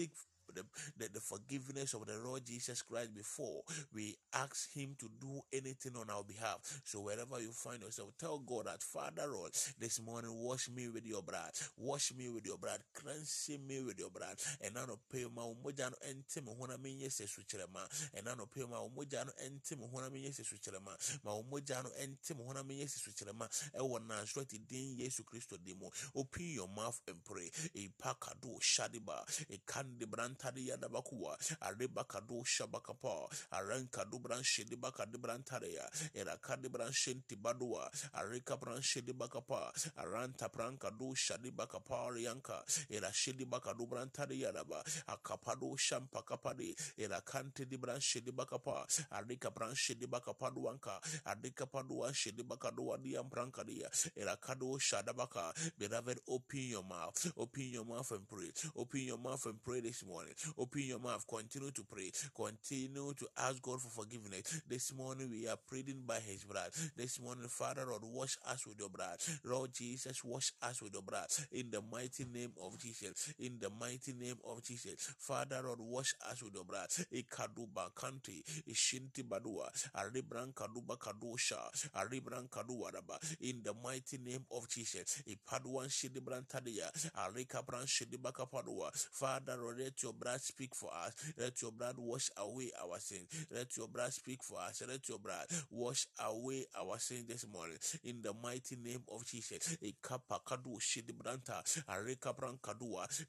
seek 0.05 0.34
the, 0.55 0.65
the, 0.97 1.09
the, 1.15 1.21
forgiveness 1.21 1.95
of 1.95 2.07
the 2.07 2.19
Lord 2.25 2.45
Jesus 2.45 2.83
Christ 2.83 3.15
before 3.15 3.63
we 3.93 4.17
ask 4.33 4.73
Him 4.73 4.97
to 4.99 5.09
do 5.21 5.41
anything 5.53 5.93
on 5.97 6.11
our 6.11 6.25
behalf. 6.25 6.59
So 6.85 7.01
wherever 7.01 7.41
you 7.41 7.53
find 7.53 7.83
yourself, 7.83 8.11
tell 8.19 8.39
God 8.39 8.67
that 8.67 8.83
Father 8.83 9.27
Lord, 9.27 9.53
this 9.79 10.01
morning 10.01 10.33
wash 10.35 10.69
me 10.69 10.89
with 10.89 11.07
your 11.07 11.23
blood, 11.23 11.53
wash 11.77 12.13
me 12.15 12.29
with 12.29 12.47
your 12.47 12.59
blood, 12.59 12.81
cleanse 12.95 13.51
me 13.67 13.83
with 13.83 13.99
your 13.99 14.11
blood, 14.11 14.37
and 14.61 14.77
I 14.77 14.87
don't 14.87 14.99
pay 15.11 15.25
my 15.35 15.43
umoja 15.43 15.91
no 15.91 15.97
ente 16.09 16.43
me 16.43 16.53
hona 16.61 16.79
me 16.79 16.97
nyese 16.97 17.27
suchirema, 17.27 17.87
and 18.15 18.29
I 18.29 18.35
don't 18.35 18.51
pay 18.51 18.63
my 18.63 18.77
umoja 18.77 19.25
no 19.25 19.33
ente 19.45 19.77
me 19.79 19.87
hona 19.93 20.11
me 20.11 20.23
nyese 20.23 20.45
suchirema, 20.45 20.97
ma 21.25 21.33
umoja 21.33 21.83
no 21.83 21.91
ente 22.03 22.35
me 22.37 22.45
hona 22.45 22.65
me 22.67 22.77
nyese 22.77 22.99
suchirema, 22.99 23.49
e 23.75 23.81
wana 23.81 24.27
shwati 24.27 24.59
din 24.59 24.97
Yesu 24.99 25.25
Christo 25.25 25.57
demo. 25.57 25.91
Open 26.15 26.45
your 26.45 26.69
mouth 26.69 27.01
and 27.09 27.23
pray. 27.25 27.51
E 27.75 27.89
pakado 28.01 28.59
shadiba, 28.61 29.25
e 29.51 29.59
kandi 29.67 30.07
brantari 30.35 30.69
yadabakuwa, 30.69 31.39
areba 31.61 32.05
kado 32.05 32.43
shabakapa, 32.45 33.29
aranka 33.51 34.05
do 34.11 34.19
branche 34.19 34.65
baka 34.77 35.07
de 35.07 35.19
brantarea, 35.19 35.89
era 36.15 36.37
kade 36.37 36.69
branche 36.69 37.15
tibadua, 37.29 37.91
areka 38.15 38.57
branche 38.59 39.01
de 39.03 39.13
bakapa, 39.13 39.73
aranta 39.97 40.49
pranka 40.51 40.91
do 40.91 41.15
shadi 41.15 41.51
bakapa 41.51 42.11
rianka, 42.11 42.63
era 42.91 43.11
shedi 43.13 43.45
baka 43.49 43.75
do 43.75 43.87
brantare 43.87 44.37
yadaba, 44.39 44.83
akapado 45.07 45.75
shampa 45.77 46.23
kapade, 46.25 46.75
era 46.99 47.21
kante 47.21 47.69
di 47.69 47.77
branche 47.77 48.21
de 48.21 48.33
bakapa, 48.33 48.85
areka 49.13 49.51
branche 49.55 49.95
de 49.95 50.07
bakapa 50.07 50.51
duanka, 50.51 51.01
adeka 51.27 51.67
padua 51.71 52.13
shedi 52.13 52.43
baka 52.47 52.71
do 52.73 52.93
adiam 52.93 53.31
pranka 53.31 53.65
dia, 53.65 53.89
era 54.17 54.37
kado 54.37 54.79
shadabaka, 54.79 55.53
beloved 55.79 56.19
open 56.29 56.61
your 56.61 56.83
mouth, 56.85 57.33
open 57.37 57.63
your 57.71 57.85
mouth 57.85 58.11
and 58.11 58.27
pray, 58.29 58.51
open 58.77 59.01
your 59.01 59.19
mouth 59.19 59.45
and 59.47 59.63
pray 59.63 59.81
this 59.81 60.05
morning, 60.05 60.24
open 60.59 60.83
your 60.83 60.99
mouth, 61.01 61.27
continue 61.29 61.71
to 61.71 61.85
pray, 61.85 62.11
continue 62.37 63.13
to 63.15 63.27
ask 63.39 63.61
God 63.63 63.81
for 63.81 63.91
forgiveness. 63.91 64.63
This 64.69 64.93
morning 64.95 65.31
we 65.31 65.49
are 65.49 65.59
praying 65.69 66.03
by 66.07 66.21
His 66.21 66.45
blood. 66.45 66.71
This 66.97 67.21
morning, 67.21 67.49
Father, 67.49 67.85
Lord, 67.87 68.03
wash 68.05 68.37
us 68.51 68.67
with 68.67 68.79
your 68.81 68.89
blood. 68.91 69.19
Lord 69.45 69.73
Jesus, 69.75 70.25
wash 70.25 70.53
us 70.63 70.83
with 70.83 70.95
your 70.95 71.03
blood. 71.03 71.27
In 71.53 71.71
the 71.71 71.83
mighty 71.83 72.25
name 72.25 72.53
of 72.63 72.79
Jesus. 72.79 73.35
In 73.39 73.59
the 73.61 73.71
mighty 73.71 74.13
name 74.15 74.37
of 74.45 74.63
Jesus. 74.63 74.97
Father, 75.19 75.61
Lord, 75.65 75.81
wash 75.81 76.15
us 76.31 76.43
with 76.43 76.55
your 76.55 76.65
blood. 76.65 76.89
Ikaduba 77.13 77.91
kanti, 77.95 78.45
ishinti 78.69 79.23
badua, 79.23 79.71
aribran 79.97 80.53
kaduba 80.55 80.97
kadusha, 80.99 81.59
aribran 81.95 82.49
kaduwaraba. 82.49 83.19
In 83.41 83.63
the 83.65 83.75
mighty 83.85 84.19
name 84.19 84.45
of 84.51 84.69
Jesus. 84.69 85.23
Ipaduan 85.29 85.89
shidibran 85.89 86.47
tadia, 86.49 86.91
arikabran 87.17 87.87
shidibaka 87.87 88.51
padua. 88.51 88.91
Father, 88.95 89.57
Lord, 89.61 89.81
let 89.81 90.03
your 90.03 90.14
blood 90.15 90.41
speak 90.41 90.75
for 90.75 90.91
us. 90.95 91.13
Let 91.39 91.61
your 91.63 91.73
blood 91.73 91.97
wash 91.99 92.31
away 92.37 92.71
our 92.83 92.99
sins. 92.99 93.29
Let 93.51 93.77
your 93.77 93.89
blood 93.89 94.13
speak 94.13 94.43
for 94.43 94.61
us. 94.61 94.83
Let 94.89 95.09
your 95.09 95.19
blood 95.19 95.47
wash 95.71 96.07
away 96.25 96.67
our 96.81 96.99
sins 96.99 97.27
this 97.29 97.47
morning. 97.53 97.79
In 98.05 98.23
the 98.23 98.33
mighty 98.43 98.77
name 98.77 99.03
of 99.13 99.25
Jesus. 99.27 99.77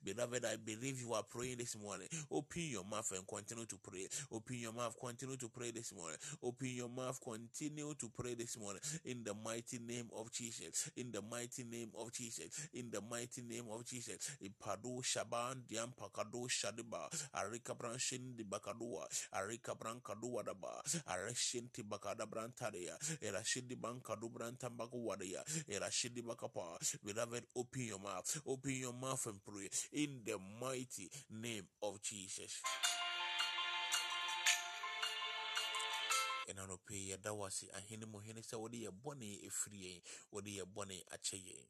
Beloved, 0.04 0.46
I 0.46 0.56
believe 0.58 1.02
you 1.02 1.14
are 1.14 1.24
praying 1.24 1.58
this 1.58 1.76
morning. 1.78 2.08
Open 2.32 2.62
your 2.64 2.84
mouth 2.84 3.12
and 3.16 3.28
continue 3.28 3.66
to 3.66 3.78
pray. 3.84 4.08
Open 4.32 4.56
your 4.58 4.74
mouth, 4.74 4.96
continue 5.00 5.38
to 5.38 5.50
pray 5.50 5.72
this 5.72 5.94
morning. 5.94 6.18
Open 6.44 6.68
your 6.68 6.90
mouth, 6.90 7.20
continue 7.24 7.94
to 7.96 8.10
pray 8.18 8.34
this 8.36 8.58
morning. 8.58 8.82
In 9.06 9.24
the 9.24 9.34
mighty 9.34 9.80
name 9.80 10.10
of 10.16 10.32
Jesus. 10.32 10.90
In 10.96 11.12
the 11.12 11.22
mighty 11.22 11.64
name 11.64 11.90
of 11.98 12.12
Jesus. 12.12 12.70
In 12.74 12.90
the 12.92 13.02
mighty 13.02 13.42
name 13.42 13.66
of 13.72 13.86
Jesus. 13.86 14.38
Ipadu 14.42 15.04
shaban 15.04 15.64
diampakadu 15.70 16.50
Arika 17.34 17.76
branshin 17.78 18.36
di 18.36 18.44
bakadua. 18.44 19.08
Arika 19.34 19.76
brankadua 19.76 20.44
daba. 20.44 20.82
Areshin 21.08 21.72
ti 21.72 21.84
bakada 21.84 22.26
brantaria. 22.26 22.98
Erashidi 23.22 23.76
bankadu 23.76 24.30
brantambakuwadia. 24.30 25.44
Erashidi 25.68 26.22
bakapa. 26.22 26.78
Beloved, 27.04 27.46
open 27.56 27.82
your 27.82 28.00
mouth. 28.00 28.42
Open 28.46 28.72
your 28.72 28.94
mouth 28.94 29.26
and 29.28 29.40
pray. 29.44 29.70
In 29.94 30.22
the 30.26 30.38
mighty 30.60 31.10
name 31.30 31.68
of 31.82 32.02
Jesus. 32.02 32.62
yɛda 37.16 37.32
wo 37.38 37.46
ase 37.46 37.68
ahene 37.74 38.06
mu 38.06 38.20
hene 38.20 38.42
sɛ 38.42 38.56
wode 38.58 38.78
yɛ 38.78 38.92
bɔne 38.92 39.28
wode 40.32 40.52
yɛ 40.58 40.64
bɔne 40.66 41.04
akyɛ 41.14 41.38
yɛn 41.48 41.68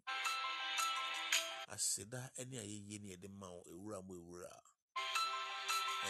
aseda 1.67 2.31
ne 2.45 2.57
ayɛyie 2.57 2.99
ne 3.01 3.07
yɛde 3.15 3.29
ma 3.29 3.49
wo 3.49 3.63
ɛwura 3.63 4.03
mu 4.03 4.13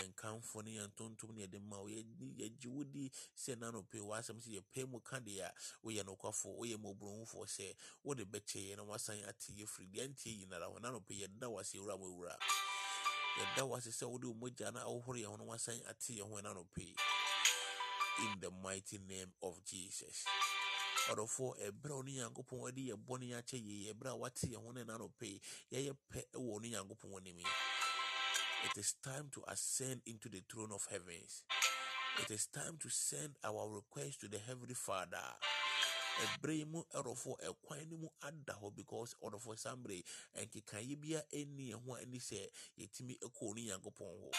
ɛnkamfo 0.02 0.64
ne 0.64 0.72
yɛntontom 0.80 1.34
ne 1.34 1.42
yɛde 1.46 1.60
ma 1.62 1.78
yɛgye 1.78 2.68
wo 2.68 2.84
di 2.84 3.10
sɛ 3.36 3.58
na 3.58 3.72
nɔpɛ 3.72 4.00
w'asɛm 4.02 4.40
sɛ 4.42 4.50
yɛpɛ 4.60 4.88
mu 4.90 5.00
ka 5.00 5.20
deɛ 5.20 5.42
a 5.44 5.54
woyɛ 5.84 6.04
nokwafo 6.04 6.56
woyɛ 6.60 6.78
mmɔborɔhufoɔ 6.78 7.46
sɛ 7.48 7.76
wode 8.04 8.24
bɛkyɛ 8.26 8.60
yɛn 8.70 8.78
na 8.78 8.84
wasan 8.84 9.24
ate 9.28 9.54
yɛ 9.54 9.66
firi 9.68 9.88
deɛ 9.88 10.08
ntie 10.10 10.38
nyinara 10.38 10.66
ho 10.72 10.78
na 10.80 10.92
nɔpɛ 10.92 11.14
yɛda 11.22 11.50
wo 11.50 11.60
ase 11.60 11.74
ɛwura 11.78 11.98
mu 12.00 12.06
ɛwura 12.12 12.36
yɛda 13.38 13.68
wo 13.68 13.76
ase 13.76 13.90
sɛ 13.92 14.06
wode 14.10 14.26
wo 14.26 14.34
mogya 14.34 14.72
no 14.74 14.80
ahohoro 14.80 15.18
yɛn 15.20 15.28
ho 15.30 15.38
na 15.38 15.44
wasan 15.44 15.82
ate 15.88 16.14
yɛn 16.16 16.30
ho 16.30 16.66
yi 16.78 16.96
in 18.18 18.40
the 18.40 18.50
mighty 18.64 18.98
name 19.10 19.32
of 19.44 19.60
Jesus. 19.66 20.24
ɔdɔfoɔ 21.12 21.52
ɛberɛ 21.68 21.92
a 21.94 22.00
ɔne 22.02 22.12
nyankopɔn 22.18 22.74
de 22.76 22.82
yɛ 22.90 22.96
bɔne 22.96 23.36
akyɛ 23.38 23.58
yie 23.64 23.94
ɛberɛ 23.94 24.10
a 24.10 24.16
wate 24.16 24.48
yɛn 24.48 24.64
ho 24.64 24.72
nɔpɛ 24.72 25.22
yi 25.28 25.40
yɛyɛ 25.72 25.96
pɛ 26.10 26.20
wɔ 26.34 26.60
ɔne 26.60 26.70
nyankopɔn 26.72 27.18
anim 27.18 27.40
yi. 27.40 27.46
It 28.66 28.80
is 28.80 28.96
time 29.04 29.30
to 29.34 29.44
ascend 29.48 30.02
into 30.08 30.28
the 30.30 30.42
throne 30.52 30.72
of 30.74 30.88
heavens. 30.90 31.44
It 32.24 32.32
is 32.34 32.48
time 32.48 32.78
to 32.82 32.90
send 32.90 33.36
our 33.44 33.70
request 33.70 34.22
to 34.22 34.28
the 34.28 34.40
heavenly 34.40 34.74
father. 34.74 35.22
Ɛberɛ 36.16 36.58
yi 36.58 36.66
mu 36.66 36.82
ɛrɔfoɔ 36.96 37.36
ɛkwan 37.44 37.90
no 37.92 37.98
mu 37.98 38.08
ada 38.24 38.54
hɔ 38.54 38.74
because 38.76 39.16
ɔdɔfoɔ 39.22 39.60
sambere 39.60 40.02
nkekaeɛ 40.34 41.02
bia 41.02 41.22
ɛnni 41.34 41.72
yɛn 41.72 41.84
ho 41.86 41.96
ani 41.96 42.20
sɛ 42.20 42.48
yɛtumi 42.80 43.20
kɔ 43.20 43.52
ɔne 43.52 43.66
nyankopɔn 43.68 44.16
hɔ 44.22 44.32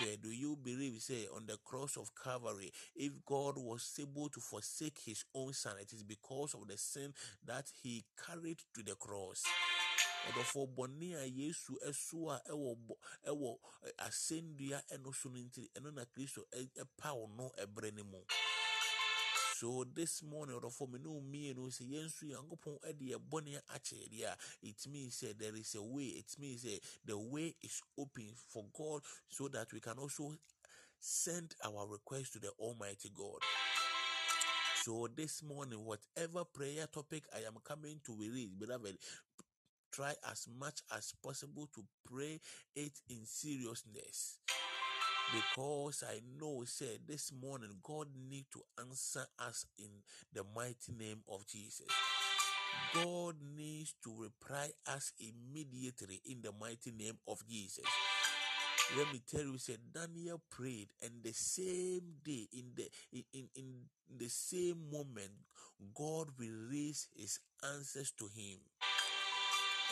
Say, 0.00 0.16
do 0.16 0.30
you 0.30 0.56
believe, 0.56 1.00
say, 1.00 1.28
on 1.32 1.46
the 1.46 1.56
cross 1.64 1.96
of 1.96 2.10
Calvary, 2.16 2.72
if 2.96 3.12
God 3.24 3.56
was 3.56 3.92
able 4.00 4.28
to 4.30 4.40
forsake 4.40 4.98
his 4.98 5.24
own 5.32 5.52
son, 5.52 5.76
it 5.80 5.92
is 5.92 6.02
because 6.02 6.52
of 6.54 6.66
the 6.66 6.76
sin 6.76 7.14
that 7.46 7.70
he 7.80 8.04
carried 8.26 8.58
to 8.74 8.82
the 8.82 8.96
cross. 8.96 9.44
Ɔdɔfoɔ 10.28 10.74
bɔne 10.74 11.16
a 11.22 11.26
yesu 11.26 11.78
ɛso 11.86 12.30
a 12.34 12.40
ɛwɔ 12.50 12.76
bɔ 12.86 12.94
ɛwɔ 13.26 13.58
asɛnnua 13.98 14.82
ɛno 14.92 15.14
so 15.14 15.28
no 15.28 15.40
nti 15.40 15.68
ɛno 15.74 15.92
na 15.94 16.04
kristo 16.04 16.44
ɛpaw 16.52 17.28
no 17.36 17.52
ɛberɛ 17.58 17.94
no 17.94 18.04
mu. 18.04 18.24
So 19.56 19.84
this 19.84 20.22
morning 20.22 20.56
ɔdɔfoɔ 20.60 20.90
me 20.90 20.98
ne 20.98 21.08
wo 21.08 21.20
mmienu 21.20 21.70
sɛ 21.70 21.84
yɛn 21.88 22.04
nso 22.06 22.26
nyankopɔn 22.26 22.80
ɛde 22.88 23.02
yɛ 23.12 23.18
bɔne 23.30 23.62
akyɛ 23.68 24.24
a 24.32 24.36
it 24.62 24.86
means 24.88 25.14
sɛ 25.22 25.36
there 25.38 25.54
is 25.56 25.74
a 25.74 25.82
way 25.82 26.06
it 26.06 26.38
means 26.38 26.64
sɛ 26.64 26.80
the 27.04 27.16
way 27.16 27.54
is 27.62 27.80
open 27.96 28.34
for 28.48 28.64
god 28.76 29.02
so 29.28 29.48
that 29.48 29.72
we 29.72 29.80
can 29.80 29.98
also 29.98 30.36
send 31.00 31.54
our 31.64 31.86
request 31.86 32.32
to 32.32 32.38
the 32.40 32.50
almighty 32.58 33.10
god. 33.14 33.40
So 34.84 35.08
this 35.16 35.42
morning 35.42 35.82
whatever 35.82 36.44
prayer 36.44 36.86
topic 36.92 37.24
i 37.34 37.38
am 37.38 37.54
coming 37.64 38.00
to 38.04 38.12
release 38.14 38.50
beloved 38.58 38.98
try 39.94 40.14
as 40.30 40.48
much 40.58 40.80
as 40.96 41.12
possible 41.22 41.68
to 41.74 41.84
pray 42.04 42.40
it 42.74 42.92
in 43.08 43.24
seriousness 43.24 44.38
because 45.32 46.02
I 46.06 46.20
know, 46.40 46.64
say, 46.64 46.98
this 47.06 47.32
morning 47.32 47.70
God 47.82 48.08
need 48.28 48.46
to 48.52 48.60
answer 48.80 49.24
us 49.38 49.66
in 49.78 49.88
the 50.32 50.42
mighty 50.54 50.92
name 50.98 51.22
of 51.28 51.46
Jesus. 51.46 51.86
God 52.94 53.36
needs 53.56 53.94
to 54.04 54.12
reply 54.16 54.70
us 54.86 55.12
immediately 55.18 56.20
in 56.26 56.42
the 56.42 56.52
mighty 56.60 56.92
name 56.92 57.18
of 57.26 57.38
Jesus. 57.48 57.84
Let 58.98 59.12
me 59.12 59.20
tell 59.28 59.42
you, 59.42 59.58
said 59.58 59.78
Daniel 59.94 60.42
prayed, 60.50 60.88
and 61.02 61.22
the 61.22 61.32
same 61.32 62.02
day, 62.24 62.48
in 62.52 62.72
the 62.76 62.88
in, 63.32 63.48
in, 63.54 63.64
the 64.18 64.28
same 64.28 64.90
moment, 64.92 65.32
God 65.94 66.28
released 66.38 67.08
his 67.16 67.40
answers 67.64 68.12
to 68.18 68.26
him. 68.26 68.58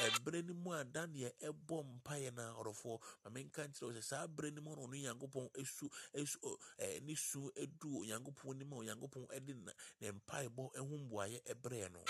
Ɛberɛ 0.01 0.45
no 0.47 0.55
mu 0.55 0.73
a 0.73 0.85
daniel 0.85 1.31
ɛbɔ 1.41 1.85
mpaeɛ 1.85 2.35
no 2.35 2.43
ɔrɔfoɔ 2.63 3.01
ma 3.25 3.31
menka 3.31 3.67
nkyerɛ 3.69 3.87
wo 3.87 3.93
sɛ 3.93 4.03
saa 4.03 4.27
berɛ 4.27 4.53
no 4.55 4.61
mu 4.63 4.77
no 4.77 4.83
ɔno 4.87 4.97
nyankopɔn 5.03 5.51
ɛsu 5.55 5.89
ɛsu 6.15 6.39
ɛɛ, 6.79 7.03
ne 7.03 7.15
su 7.15 7.51
ɛdu 7.57 8.01
onyankopɔn 8.03 8.51
anim 8.57 8.73
a 8.73 8.77
onyankopɔn 8.77 9.27
ɛde 9.29 9.55
na 9.65 9.73
ne 10.01 10.11
mpaebɔ 10.13 10.73
ɛho 10.75 11.09
mboaeɛ 11.09 11.43
ɛbrɛɛ 11.53 11.93
no. 11.93 12.01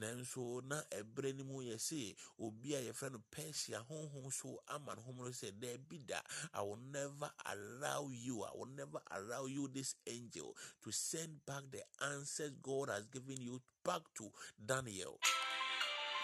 Nanso 0.00 0.60
na 0.66 0.82
ɛberɛ 0.90 1.36
no 1.36 1.44
mu 1.44 1.62
yɛse 1.62 2.16
obi 2.40 2.74
a 2.74 2.80
yɛfrɛ 2.82 3.12
no 3.12 3.22
persia 3.30 3.78
honhom 3.88 4.32
so 4.32 4.60
ama 4.66 4.94
no 4.96 5.02
hom 5.02 5.18
sɛ 5.30 5.52
daabi 5.52 6.04
da 6.04 6.20
i 6.52 6.60
will 6.62 6.76
never 6.90 7.30
allow 7.46 8.08
you 8.10 8.42
i 8.42 8.50
will 8.56 8.66
never 8.74 9.00
allow 9.12 9.46
you 9.46 9.68
this 9.68 9.94
angel 10.08 10.56
to 10.82 10.90
send 10.90 11.46
back 11.46 11.62
the 11.70 11.80
answers 12.10 12.50
god 12.60 12.88
has 12.88 13.06
given 13.06 13.40
you 13.40 13.62
back 13.84 14.02
to 14.16 14.32
daniel 14.66 15.16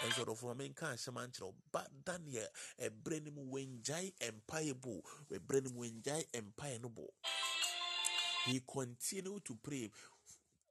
ɛnso 0.05 0.25
ɔdɔfoɔ 0.25 0.57
menka 0.57 0.87
asɛm 0.95 1.17
ankyerɛ 1.19 1.47
wo. 1.47 1.55
Ba 1.73 1.87
daniel 2.05 2.49
ɛberɛ 2.79 3.23
no 3.25 3.31
mu 3.33 3.43
wangyae 3.53 4.13
mpaeɛ 4.21 4.81
bo. 4.81 5.03
Ɛberɛ 5.31 5.65
no 5.65 5.71
mu 5.71 5.81
wangyae 5.85 6.25
mpaeɛ 6.33 6.81
no 6.81 6.89
bɔ 6.89 7.07
he 8.47 8.61
continued 8.61 9.45
to 9.45 9.55
pray. 9.57 9.91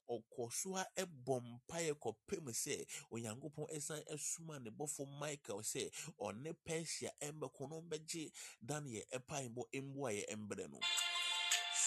Ɔkɔ 0.09 0.51
so 0.51 0.75
a 0.75 0.85
ɛbɔ 0.97 1.35
mpaeɛ 1.41 1.93
kɔpem 2.01 2.49
sɛ 2.49 2.85
onyankopɔn 3.11 3.69
ɛsan 3.75 4.03
ɛsoma 4.11 4.59
ne 4.63 4.71
bɔfo 4.71 5.05
michael 5.19 5.61
sɛ 5.61 5.91
ɔne 6.19 6.55
persia 6.65 7.11
ɛmbɛko 7.21 7.69
no 7.69 7.81
ɔmbɛgye 7.81 8.31
daniel 8.65 9.03
ɛpaebɔ 9.13 9.63
mboaeɛ 9.73 10.35
mberɛ 10.35 10.69
no. 10.71 10.79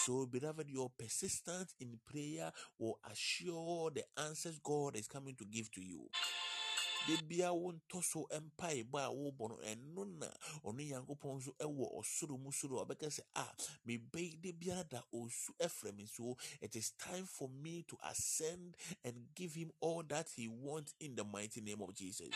So, 0.05 0.25
beloved, 0.25 0.69
your 0.69 0.89
persistence 0.97 1.75
in 1.79 1.97
prayer 2.05 2.51
will 2.77 2.99
assure 3.09 3.91
the 3.91 4.03
answers 4.17 4.59
God 4.59 4.97
is 4.97 5.07
coming 5.07 5.35
to 5.35 5.45
give 5.45 5.71
to 5.71 5.81
you. 5.81 6.09
De 7.07 7.17
bia 7.27 7.49
wontɔ 7.51 8.03
so 8.03 8.27
mpaebɔ 8.31 8.99
a 8.99 9.09
wobɔ 9.11 9.49
no 9.49 9.55
ɛno 9.57 10.19
na 10.19 10.27
ɔno 10.63 10.79
nyankopɔn 10.79 11.37
nso 11.39 11.51
ɛwɔ 11.59 11.99
ɔsoro 11.99 12.39
mu 12.39 12.51
soro 12.51 12.79
a 12.81 12.85
ɔbɛka 12.85 13.07
sɛ 13.09 13.21
a 13.35 13.45
mebɛyi 13.87 14.41
de 14.41 14.51
biara 14.53 14.83
da 14.89 15.01
ɔsu 15.13 15.51
ɛfrɛ 15.59 15.95
me 15.95 16.05
so 16.05 16.37
it 16.61 16.75
is 16.75 16.91
time 16.91 17.25
for 17.25 17.49
me 17.49 17.83
to 17.83 17.97
ascend 18.09 18.75
and 19.03 19.27
give 19.35 19.53
him 19.53 19.71
all 19.81 20.03
that 20.03 20.29
he 20.35 20.47
wants 20.47 20.93
in 20.99 21.15
the 21.15 21.23
mighty 21.23 21.61
name 21.61 21.81
of 21.81 21.93
jesus 21.93 22.29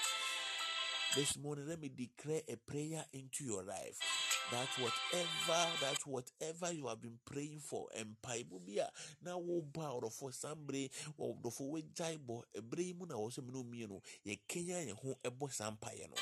this 1.16 1.38
morning 1.38 1.68
let 1.68 1.80
me 1.82 1.90
declare 1.90 2.42
a 2.50 2.56
prayer 2.56 3.04
into 3.14 3.44
your 3.44 3.64
life 3.64 4.00
that 4.52 4.68
whatever 4.80 5.70
that 5.82 5.98
whatever 6.06 6.74
you 6.74 6.88
have 6.88 7.02
been 7.02 7.18
praying 7.26 7.60
for 7.60 7.88
mpaebɔ 7.98 8.60
bi 8.66 8.82
a 8.82 8.88
na 9.24 9.36
wobɔ 9.36 9.82
a 9.82 10.02
ɔdɔfoɔ 10.02 10.34
sambere 10.34 10.90
ɔdɔfoɔ 11.20 11.70
wagyae 11.72 12.18
bɔ 12.18 12.44
ɛberɛ 12.56 12.86
yi 12.86 12.94
mu 12.94 13.06
na 13.06 13.16
wɔ 13.16 13.32
sɛ 13.32 13.44
mene 13.46 13.64
mmienu 13.64 14.02
yɛkenya 14.26 14.88
yɛn 14.88 14.96
ho 15.02 15.18
ɛbɔ 15.24 15.52
saa 15.52 15.72
mpaeɛ 15.72 16.10
no. 16.10 16.16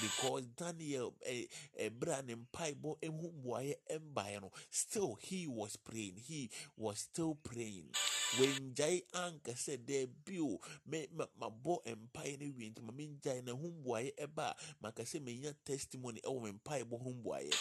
Because 0.00 0.46
daniel 0.56 1.14
a 1.24 1.48
ne 1.78 2.34
mpaebɔ 2.34 2.98
ɛho 3.00 3.32
mboaeɛ 3.32 3.74
ɛmbaeɛ 3.90 4.40
no. 4.42 4.50
Still 4.70 5.14
he 5.20 5.46
was 5.46 5.76
praying. 5.76 6.16
He 6.16 6.50
was 6.76 6.98
still 6.98 7.36
praying 7.36 7.90
wengyae 8.38 9.02
anka 9.12 9.52
sɛ 9.52 9.76
daabi 9.86 10.38
o 10.40 10.58
mabɔ 11.40 11.82
mpaeɛ 11.96 12.38
no 12.40 12.52
wie 12.56 12.70
nti 12.70 12.80
ma 12.82 12.92
mengyae 12.92 13.42
na 13.44 13.52
ho 13.52 13.68
mboaeɛ 13.68 14.14
ɛba 14.26 14.50
a 14.50 14.56
maka 14.80 15.02
sɛ 15.02 15.20
menya 15.22 15.54
testimony 15.64 16.20
ɛwɔ 16.20 16.42
me 16.42 16.50
mpaebɔ 16.58 17.02
ho 17.02 17.10
mboaeɛ 17.12 17.54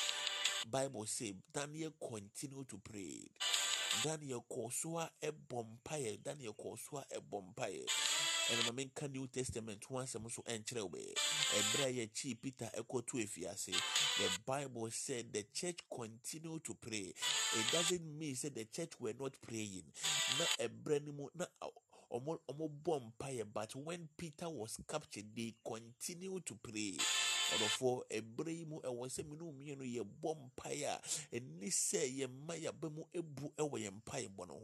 bible 0.71 1.05
say 1.05 1.35
daniel 1.53 1.91
continue 1.99 2.63
to 2.63 2.77
pray. 2.77 3.19
Daniel 4.01 4.43
kɔɔ 4.49 4.71
so 4.73 4.97
a 4.97 5.09
ɛbɔ 5.21 5.65
mpaeɛ 5.83 6.23
daniel 6.23 6.53
kɔɔ 6.53 6.77
so 6.79 6.97
a 6.97 7.05
ɛbɔ 7.19 7.53
mpaeɛ. 7.53 7.85
Ɛna 8.49 8.65
ma 8.65 8.71
menka 8.71 9.07
new 9.11 9.27
testament 9.27 9.83
ho 9.85 9.95
asɛm 9.95 10.31
so 10.31 10.41
ɛnkyerɛ 10.43 10.81
wo 10.81 10.89
bɛɛ 10.89 11.13
ɛberɛ 11.59 11.85
a 11.85 11.91
yɛkyii 12.07 12.41
peter 12.41 12.69
ɛkɔto 12.75 13.21
afiase 13.23 13.73
the 14.17 14.29
bible 14.45 14.87
said 14.91 15.25
the 15.33 15.43
church 15.53 15.79
continued 15.93 16.63
to 16.63 16.75
pray. 16.75 17.13
It 17.55 17.71
doesn't 17.71 18.17
mean 18.19 18.35
say 18.35 18.49
the 18.49 18.65
church 18.65 18.91
were 18.99 19.13
not 19.19 19.33
praying. 19.41 19.83
Na 20.39 20.45
ɛberɛ 20.65 21.05
no 21.05 21.11
mu 21.13 21.27
na 21.35 21.45
ɔ- 21.61 21.71
ɔmo 22.11 22.39
ɔmo 22.49 23.51
but 23.53 23.75
when 23.75 24.07
peter 24.17 24.49
was 24.49 24.77
captured 24.87 25.25
they 25.35 25.53
continued 25.65 26.45
to 26.45 26.55
pray. 26.55 26.97
Ɔdɔfoɔ 27.53 28.01
ɛberɛ 28.09 28.57
yi 28.59 28.65
mu 28.65 28.79
ɛwɔ 28.81 29.09
sɛ 29.09 29.25
mene 29.25 29.41
mmienu 29.51 29.83
yɛbɔ 30.03 30.37
mpaeɛ 30.37 30.85
a 30.85 31.01
ɛni 31.35 31.67
sɛ 31.69 32.19
yɛmma 32.19 32.55
yɛaba 32.63 32.91
mu 32.93 33.03
ebu 33.13 33.51
ɛwɔ 33.57 33.79
yɛn 33.89 34.01
mpaebɔ 34.01 34.47
no 34.47 34.53
ho 34.53 34.63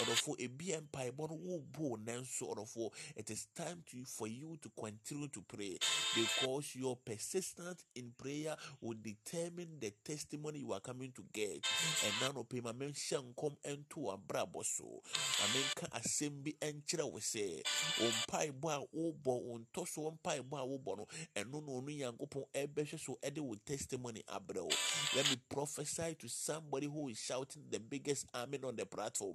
ɔdɔfoɔ 0.00 0.34
ebia 0.38 0.80
mpaebɔ 0.80 1.28
no 1.30 1.36
wobu 1.36 1.96
nanso 2.04 2.48
ɔdɔfoɔ 2.54 2.92
it 3.16 3.30
is 3.30 3.46
time 3.54 3.82
to, 3.90 4.04
for 4.04 4.26
you 4.26 4.56
to 4.62 4.70
continue 4.78 5.28
to 5.28 5.42
pray 5.42 5.76
because 6.14 6.74
your 6.74 6.96
persistence 6.96 7.84
in 7.94 8.12
prayer 8.16 8.56
will 8.80 8.96
determine 9.02 9.78
the 9.80 9.92
testimony 10.04 10.60
you 10.60 10.72
are 10.72 10.80
coming 10.80 11.12
to 11.12 11.24
get. 11.32 11.62
Ɛna 11.62 12.34
no 12.34 12.44
pɛ 12.44 12.62
ma 12.62 12.72
menhyɛ 12.72 13.34
nkɔm 13.34 13.56
ɛnto 13.64 13.96
w'abrabɔ 13.96 14.64
so. 14.64 15.02
Ma 15.40 15.46
menka 15.52 15.88
asɛm 15.92 16.42
bi 16.42 16.52
ɛnkyerɛ 16.60 17.10
wo 17.10 17.18
sɛ 17.18 17.62
wo 18.00 18.08
mpaebɔ 18.10 18.70
a 18.70 18.96
wobɔ 18.96 19.42
wo 19.42 19.58
ntɔsoɔ 19.58 20.18
mpaebɔ 20.18 20.58
a 20.58 20.66
wobɔ 20.66 20.96
no 20.98 21.06
ɛno 21.36 21.62
na 21.62 21.72
ɔno 21.72 21.90
nyankopɔn 22.18 22.44
ɛbɛhwɛ 22.54 22.98
so 23.00 23.18
ɛde 23.22 23.38
wo 23.38 23.54
testimony 23.64 24.22
abrɛ 24.28 24.62
wo. 24.62 24.70
Let 25.14 25.28
me 25.30 25.36
prophesy 25.48 26.14
to 26.20 26.28
somebody 26.28 26.86
who 26.86 27.08
is 27.08 27.18
shouting 27.18 27.64
the 27.70 27.78
biggest 27.80 28.26
amen 28.34 28.64
on 28.64 28.76
the 28.76 28.86
platform 28.86 29.34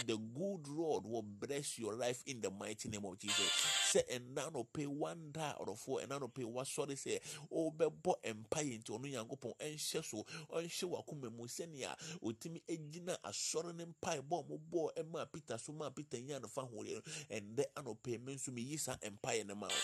the 0.00 0.16
good 0.16 0.68
Lord 0.68 1.04
will 1.04 1.22
bless 1.22 1.78
your 1.78 1.94
life 1.94 2.22
in 2.26 2.40
the 2.40 2.50
mighty 2.50 2.88
name 2.88 3.04
of 3.04 3.18
Jesus. 3.18 3.81
Say 3.92 4.04
and 4.10 4.34
now 4.34 4.48
no 4.54 4.64
pay 4.64 4.86
one 4.86 5.32
da 5.32 5.52
or 5.58 5.76
four 5.76 6.00
and 6.00 6.08
now 6.08 6.16
no 6.16 6.28
pay 6.28 6.44
what 6.44 6.66
sorry 6.66 6.96
say 6.96 7.20
oh 7.52 7.70
be 7.70 7.84
bo 8.02 8.16
empire 8.24 8.64
into 8.72 8.92
no 8.92 9.04
yankopon 9.04 9.52
and 9.60 9.78
so 9.78 10.24
on 10.48 10.66
show 10.68 10.96
akuma 10.96 11.30
mu 11.30 11.44
senia 11.46 11.94
utimi 12.22 12.62
egina 12.66 13.18
asɔre 13.22 13.76
ne 13.76 13.84
mpae 13.84 14.22
bɔ 14.22 14.48
mo 14.48 14.58
bɔ 14.72 14.94
ɛma 14.96 15.26
peter 15.30 15.58
so 15.58 15.74
ma 15.74 15.90
peter 15.90 16.16
nya 16.16 16.40
no 16.40 16.48
fa 16.48 16.62
ho 16.62 16.82
and 17.30 17.54
the 17.54 17.66
anɔpɛ 17.76 18.24
me 18.24 18.34
nso 18.34 18.48
meyi 18.50 18.78
saa 18.78 18.96
empire 19.02 19.44
no 19.44 19.54
ma 19.56 19.66
wo. 19.66 19.74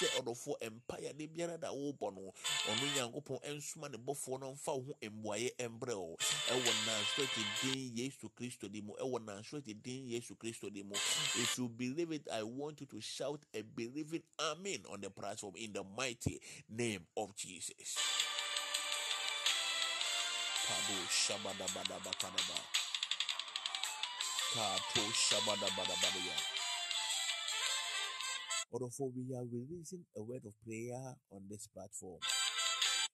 Sɛ 0.00 0.06
ɔdɔfoɔ 0.22 0.54
empire 0.62 1.12
ne 1.18 1.26
biara 1.26 1.60
da 1.60 1.68
wobɔ 1.68 2.14
no 2.14 2.32
ɔno 2.68 2.94
nyankopɔn 2.96 3.42
ɛnsoma 3.44 3.90
ne 3.90 3.98
bɔfoɔ 3.98 4.40
no 4.40 4.52
mfa 4.54 4.72
wo 4.76 4.80
ho 4.80 4.94
mmuaeɛ 5.02 5.56
ɛmbrɛ 5.58 5.94
wo. 5.94 6.16
Ɛwɔ 6.48 6.72
nansrɛte 6.86 7.44
din 7.62 7.96
yesu 7.96 8.30
kristo 8.30 8.66
di 8.72 8.80
mu 8.80 8.94
ɛwɔ 8.94 9.24
nansrɛte 9.26 9.82
din 9.82 10.08
yesu 10.08 10.34
kristo 10.36 10.72
di 10.72 10.82
mu. 10.82 10.94
If 10.94 11.58
you 11.58 11.68
believe 11.68 12.12
it 12.12 12.28
i 12.32 12.42
want 12.42 12.80
you 12.80 12.86
to 12.86 13.00
shout 13.00 13.40
a 13.58 13.62
believing 13.76 14.22
amen 14.40 14.80
on 14.92 15.00
the 15.00 15.10
platform 15.10 15.54
in 15.56 15.72
the 15.72 15.84
mighty 15.96 16.40
name 16.70 17.00
of 17.16 17.34
jesus. 17.36 17.96
Although 28.72 29.12
we 29.16 29.34
are 29.36 29.44
releasing 29.52 30.04
a 30.16 30.22
word 30.22 30.42
of 30.46 30.52
prayer 30.64 31.14
on 31.32 31.42
this 31.50 31.66
platform. 31.68 32.20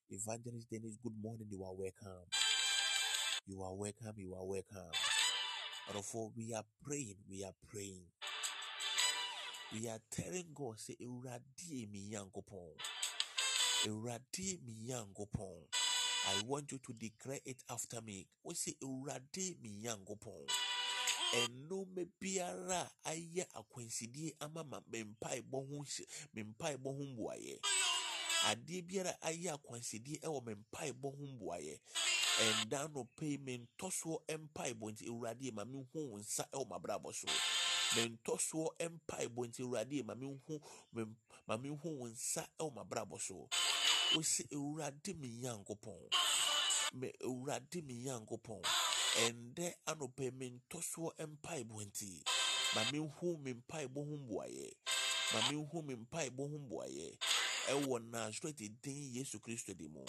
Evangelist 0.09 0.69
Dennis, 0.71 0.97
good 1.03 1.13
morning. 1.21 1.47
You 1.49 1.63
are 1.63 1.73
welcome. 1.73 2.25
You 3.47 3.63
are 3.63 3.73
welcome. 3.75 4.13
You 4.17 4.35
are 4.35 4.45
welcome. 4.45 4.91
Although 5.89 6.31
we 6.37 6.53
are 6.53 6.63
praying, 6.85 7.15
we 7.29 7.43
are 7.43 7.53
praying. 7.71 8.05
We 9.75 9.89
are 9.89 9.99
telling 10.09 10.45
God, 10.55 10.79
say, 10.79 10.95
Ewurade 11.01 11.91
mi 11.91 12.07
Nyankopɔn. 12.09 12.79
Ewurade 13.85 14.57
mi 14.65 14.87
Nyankopɔn. 14.87 15.63
I 16.29 16.43
want 16.47 16.71
you 16.71 16.77
to 16.77 16.93
declare 16.93 17.39
it 17.45 17.57
after 17.69 17.99
me. 18.01 18.25
We 18.41 18.55
say, 18.55 18.73
Ewurade 18.81 19.61
mi 19.61 19.75
Nyankopɔn. 19.83 20.47
Ɛnome 21.33 22.07
biara 22.21 22.89
ayɛ 23.05 23.45
akwansidie 23.53 24.35
ama 24.39 24.63
ma 24.63 24.79
me 24.89 25.03
mpaebɔ 25.03 25.51
ho 25.51 25.83
hyɛ 25.83 26.05
me 26.33 26.43
mboaeɛ. 26.43 27.59
Adeɛ 28.45 28.81
biara 28.87 29.13
ayɛ 29.23 29.57
akwansidie 29.59 30.21
ɛwɔ 30.21 30.45
me 30.45 30.53
mpaebɔ 30.53 31.17
ho 31.17 31.25
mboaeɛ. 31.35 31.79
Ɛnda 32.39 32.93
nɔpɛ 32.93 33.23
yi 33.27 33.37
mentɔ 33.39 33.91
soɔ 33.91 34.19
mpaebɔ 34.37 34.91
nti 34.93 35.07
Awurade 35.09 35.51
ma 35.53 35.65
menhu 35.65 35.85
wo 35.93 36.17
nsa 36.17 36.47
ɛwɔ 36.53 36.65
m'abrabɔ 36.69 37.13
so. 37.13 37.27
Mentɔ 37.95 38.33
mpaebɔ 38.89 39.41
nti 39.47 39.61
Awurade 39.63 40.03
ma 40.05 40.13
menhu 40.15 40.61
me 40.93 41.05
ma 41.47 41.57
menhu 41.57 41.97
wo 41.99 42.07
nsa 42.07 42.43
ɛwɔ 42.59 42.73
m'abrabɔ 42.75 43.19
so. 43.19 43.47
Wosi 44.15 44.43
awurade 44.51 45.15
me 45.17 45.29
nyankopɔn. 45.41 46.13
Me 46.93 47.11
awurade 47.23 47.83
me 47.83 48.03
nyankopɔn. 48.03 48.61
Ɛndɛ 49.25 49.73
anɔpɛ 49.87 50.33
me 50.33 50.49
ntɔsoɔ 50.59 51.09
mpaebɔ 51.19 51.85
nti 51.87 52.23
ma 52.75 52.83
menhu 52.91 53.39
me 53.39 53.53
mpaebɔ 53.53 53.95
ho 53.95 54.17
mboayɛ 54.17 54.73
ma 55.33 55.39
menhu 55.49 55.83
me 55.85 55.95
mpaebɔ 55.95 56.49
ho 56.51 56.57
mboayɛ 56.59 57.17
ɛwɔ 57.67 58.11
nasarete 58.11 58.69
din 58.81 59.13
yesu 59.13 59.39
kristo 59.39 59.73
di 59.73 59.87
mu. 59.87 60.03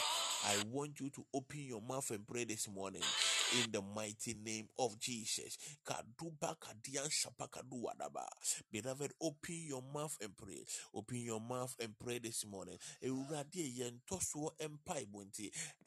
I 0.45 0.63
want 0.71 1.01
you 1.01 1.11
to 1.11 1.25
open 1.33 1.61
your 1.61 1.81
mouth 1.81 2.11
and 2.11 2.27
pray 2.27 2.45
this 2.45 2.69
morning 2.69 3.03
in 3.51 3.71
the 3.73 3.83
mighty 3.83 4.35
name 4.45 4.69
of 4.79 4.99
Jesus. 4.99 5.59
Kadian. 5.87 7.09
Beloved, 8.73 9.13
open 9.21 9.63
your 9.67 9.83
mouth 9.95 10.17
and 10.23 10.37
pray. 10.37 10.65
Open 10.95 11.17
your 11.19 11.41
mouth 11.41 11.75
and 11.81 11.99
pray 11.99 12.19
this 12.19 12.45
morning. 12.47 12.79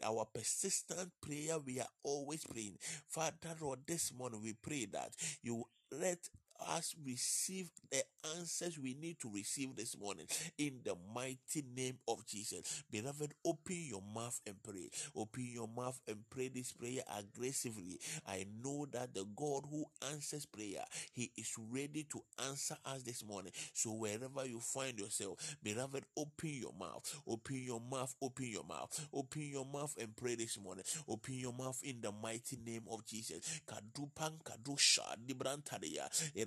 Our 0.04 0.26
persistent 0.34 1.12
prayer 1.22 1.60
we 1.60 1.80
are 1.80 1.88
always 2.04 2.46
praying. 2.46 2.78
Father 3.08 3.56
Lord, 3.60 3.80
this 3.88 4.14
morning 4.14 4.42
we 4.42 4.54
pray 4.54 4.86
that 4.92 5.14
you 5.42 5.66
let 5.92 6.30
us 6.68 6.96
receive 7.06 7.70
the 7.92 8.04
answers 8.38 8.78
we 8.80 8.94
need 8.94 9.20
to 9.20 9.32
receive 9.34 9.76
this 9.76 9.98
morning 9.98 10.26
in 10.58 10.80
the 10.84 10.96
mighty 11.14 11.64
name 11.76 11.98
of 12.08 12.26
Jesus. 12.26 12.84
Beloved, 12.92 13.34
open 13.46 13.78
your 13.88 14.02
mouth 14.14 14.40
and 14.46 14.56
pray. 14.64 14.90
Open 15.16 15.48
your 15.52 15.68
mouth 15.68 16.00
and 16.08 16.18
pray 16.30 16.50
this 16.50 16.72
prayer 16.72 17.02
aggressively. 17.18 18.00
I 18.28 18.46
know 18.64 18.88
that 18.92 19.14
the 19.14 19.26
God 19.36 19.64
who 19.70 19.86
answers 20.12 20.46
prayer, 20.46 20.84
He 21.14 21.32
is 21.38 21.54
ready 21.72 22.06
to 22.12 22.22
answer 22.48 22.76
us 22.86 23.04
this 23.04 23.24
morning. 23.26 23.52
So 23.74 23.92
wherever 23.92 24.46
you 24.46 24.60
find 24.60 25.00
yourself, 25.00 25.58
beloved, 25.64 26.06
open 26.18 26.50
your 26.50 26.74
mouth. 26.80 27.22
Open 27.28 27.62
your 27.64 27.82
mouth. 27.82 28.16
Open 28.22 28.46
your 28.48 28.64
mouth. 28.64 29.08
Open 29.14 29.42
your 29.44 29.66
mouth 29.66 29.96
and 30.00 30.16
pray 30.16 30.36
this 30.36 30.60
morning. 30.60 30.84
Open 31.08 31.36
your 31.36 31.54
mouth 31.54 31.80
in 31.84 32.02
the 32.02 32.12
mighty 32.12 32.58
name 32.66 32.84
of 32.90 33.06
Jesus. 33.06 33.62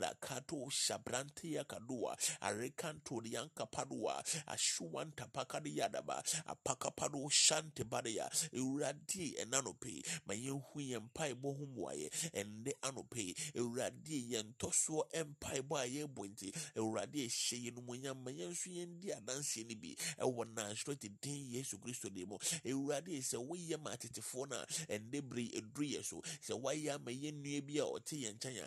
Dibrantaria 0.03 0.15
kato 0.21 0.69
shabrantia 0.71 1.65
kadua 1.65 2.17
arekanto 2.41 3.23
yanka 3.25 3.67
padua 3.67 4.25
ashuwanta 4.47 5.27
pakadi 5.27 5.79
yadaba 5.79 6.23
apakapado 6.47 7.29
shante 7.31 7.85
badia 7.85 8.31
uradi 8.53 9.35
enanope 9.39 10.03
mayenhu 10.27 10.81
yempai 10.81 11.35
bohum 11.35 11.79
waye 11.79 12.11
ende 12.33 12.77
anope 12.83 13.35
uradi 13.55 14.33
yentoso 14.33 15.07
empai 15.13 15.63
bo 15.63 15.77
aye 15.79 16.07
bonti 16.07 16.53
uradi 16.77 17.23
ehye 17.25 17.71
no 17.71 17.81
munyam 17.83 18.23
mayensu 18.25 18.71
yendi 18.71 19.13
adanse 19.13 19.65
ni 19.65 19.75
bi 19.75 19.97
ewo 20.19 20.45
na 20.45 20.75
straight 20.77 21.11
din 21.23 21.53
Yesu 21.55 21.79
Kristo 21.79 22.11
demo 22.11 22.39
uradi 22.65 23.23
se 23.23 23.37
woyɛ 23.37 23.79
ma 23.83 23.91
atetefo 23.93 24.47
na 24.49 24.65
ende 24.89 25.21
bere 25.23 25.49
eduru 25.55 25.85
yɛ 25.85 26.03
so 26.05 26.23
sɛ 26.41 26.55
wayɛ 26.61 26.95
ama 26.95 27.11
yɛ 27.11 27.33
nnua 27.33 27.67
bi 27.67 27.79
a 27.79 27.85
ɔte 27.85 28.17
yɛn 28.17 28.37
a 28.63 28.67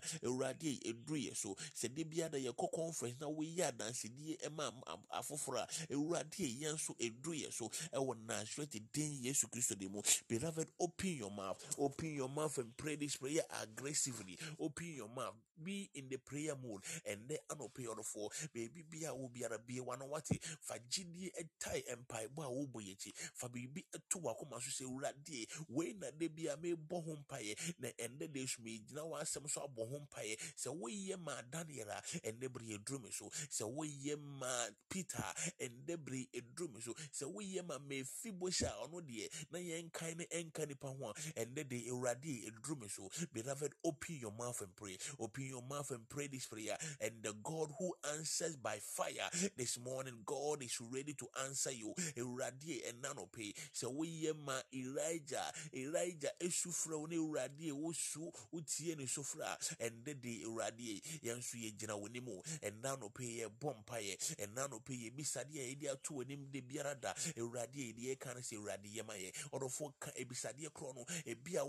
yɛ. 1.30 1.36
So 1.36 1.56
sɛ 1.76 1.94
de 1.94 2.04
bi 2.04 2.22
ada 2.22 2.38
yɛkɔ 2.38 2.72
conference 2.72 3.20
na 3.20 3.28
woyɛ 3.28 3.72
adansedie 3.72 4.38
ɛma 4.42 4.72
afoforɔ 5.14 5.58
a 5.64 5.68
awurade 5.94 6.60
yɛn 6.62 6.74
nso 6.74 6.96
eduru 7.00 7.34
yɛ 7.34 7.52
so 7.54 7.70
ɛwɔ 7.94 8.26
nasreti 8.26 8.82
den 8.92 9.24
yesu 9.24 9.48
kristo 9.48 9.78
de 9.78 9.88
mu. 9.88 10.02
Beloved 10.28 10.68
open 10.80 11.16
your 11.16 11.32
mouth. 11.32 11.64
Open 11.78 12.14
your 12.14 12.30
mouth 12.30 12.58
and 12.58 12.76
pray 12.78 12.96
this 12.96 13.18
prayer 13.18 13.44
aggressively. 13.62 14.38
Open 14.60 14.96
your 14.96 15.10
mouth 15.10 15.36
be 15.64 15.90
in 15.94 16.10
the 16.10 16.18
prayer 16.18 16.56
mode. 16.56 16.82
Ɛnɛ 17.08 17.38
anɔpɛ 17.50 17.86
ɔdɔfoɔ 17.88 18.50
beebi 18.54 18.84
bi 18.90 19.06
a 19.06 19.14
wo 19.14 19.30
biara 19.30 19.58
bie 19.66 19.80
wa 19.80 19.96
no 19.96 20.06
wate 20.06 20.40
fa 20.62 20.76
gyidie 20.90 21.32
ɛtae 21.34 21.84
mpaebɔ 21.98 22.44
a 22.44 22.50
wobɔ 22.50 22.80
akyi 22.94 23.14
fa 23.34 23.48
biribi 23.50 23.84
ɛto 23.94 24.22
wakoma 24.22 24.62
so 24.62 24.70
sɛ 24.84 24.88
awurade 24.88 25.48
wei 25.70 25.94
na 25.94 26.12
de 26.12 26.28
bi 26.28 26.44
a 26.48 26.58
mebɔ 26.58 27.04
ho 27.04 27.16
mpaeɛ 27.16 27.76
na 27.80 27.90
ɛnɛ 27.90 28.32
de 28.32 28.46
so 28.48 28.62
megyina 28.62 29.02
w'asɛm 29.04 29.50
so 29.50 29.62
abɔ 29.62 29.90
ho 29.90 30.00
mpaeɛ 30.00 30.38
sɛ 30.56 30.70
woyɛ 30.80 31.18
ma 31.20 31.42
daniel 31.42 31.90
a 31.90 32.02
ɛnɛ 32.02 32.52
bere 32.52 32.66
yɛduru 32.78 33.02
me 33.04 33.12
so. 33.12 33.30
Sɛ 33.50 33.64
woyɛ 33.74 34.18
ma 34.20 34.68
peter 34.90 35.24
a 35.24 35.34
ɛnɛ 35.64 36.04
bere 36.04 36.28
ɛduru 36.34 36.74
me 36.74 36.82
so. 36.82 36.94
Sɛ 37.12 37.32
woyɛ 37.34 37.66
ma 37.66 37.78
mefibosha 37.80 38.68
a 38.70 38.88
ɔno 38.88 39.02
deɛ 39.02 39.30
na 39.52 39.60
yɛnkan 39.60 40.18
ne 40.18 40.26
ɛnka 40.26 40.68
nipa 40.68 40.88
ho 40.88 41.10
a 41.10 41.14
ɛnɛ 41.14 41.68
de 41.68 41.90
awurade 41.90 42.46
ɛduru 42.50 42.82
me 42.82 42.88
so. 42.88 43.10
Beloved 43.34 43.74
open 43.84 44.16
your 44.16 44.32
mouth 44.32 44.62
and 44.62 44.76
pray. 44.76 44.98
Open 45.20 45.45
your 45.46 45.64
mouth 45.70 45.92
and 45.92 46.08
pray 46.10 46.28
this 46.28 46.46
prayer. 46.48 46.78
And 47.02 47.12
the 47.22 47.34
god 47.44 47.70
who 47.80 47.94
answers 48.18 48.56
by 48.56 48.78
fire 48.82 49.30
this 49.58 49.78
morning 49.80 50.14
god 50.26 50.64
is 50.64 50.80
ready 50.92 51.14
to 51.14 51.28
answer 51.46 51.72
you. 51.72 51.94
No 53.16 53.28
pay 53.32 53.54
sɛ 53.74 53.88
woyɛ 53.88 54.36
ma 54.36 54.60
elijah 54.74 55.52
elijah 55.74 56.32
esufra 56.40 56.98
wo 57.00 57.06
ne 57.06 57.16
awurade 57.16 57.72
wosu 57.72 58.32
wotie 58.52 58.96
ne 58.98 59.06
sofrɛ 59.06 59.42
a 59.44 59.58
ɛnɛ 59.90 60.22
de 60.22 60.44
awurade 60.44 61.02
yɛn 61.24 61.38
nso 61.38 61.56
yɛgyina 61.58 61.94
wɔ 61.96 62.10
anim 62.10 62.28
ɛna 62.62 63.00
no 63.00 63.10
pay 63.10 63.42
yɛbɔ 63.46 63.76
mpaeɛ. 63.86 64.18
Ɛna 64.38 64.70
no 64.70 64.80
pay 64.80 64.96
yɛbisadeɛ 65.10 65.60
a 65.60 65.76
yɛde 65.76 65.92
ato 65.92 66.14
w'anim 66.16 66.52
de 66.52 66.62
biara 66.62 66.96
da. 67.00 67.14
Awurade 67.38 67.76
yɛde 67.76 68.00
yɛka 68.18 68.34
no 68.36 68.42
sɛ 68.42 68.58
awurade 68.58 68.90
yɛma 68.94 69.16
yɛ. 69.16 69.32
Ɔdɔfoɔ 69.52 69.94
ka 70.00 70.12
ebisadeɛ 70.18 70.70
korɔ 70.74 70.96
no 70.96 71.06
ebi 71.26 71.56
a 71.56 71.64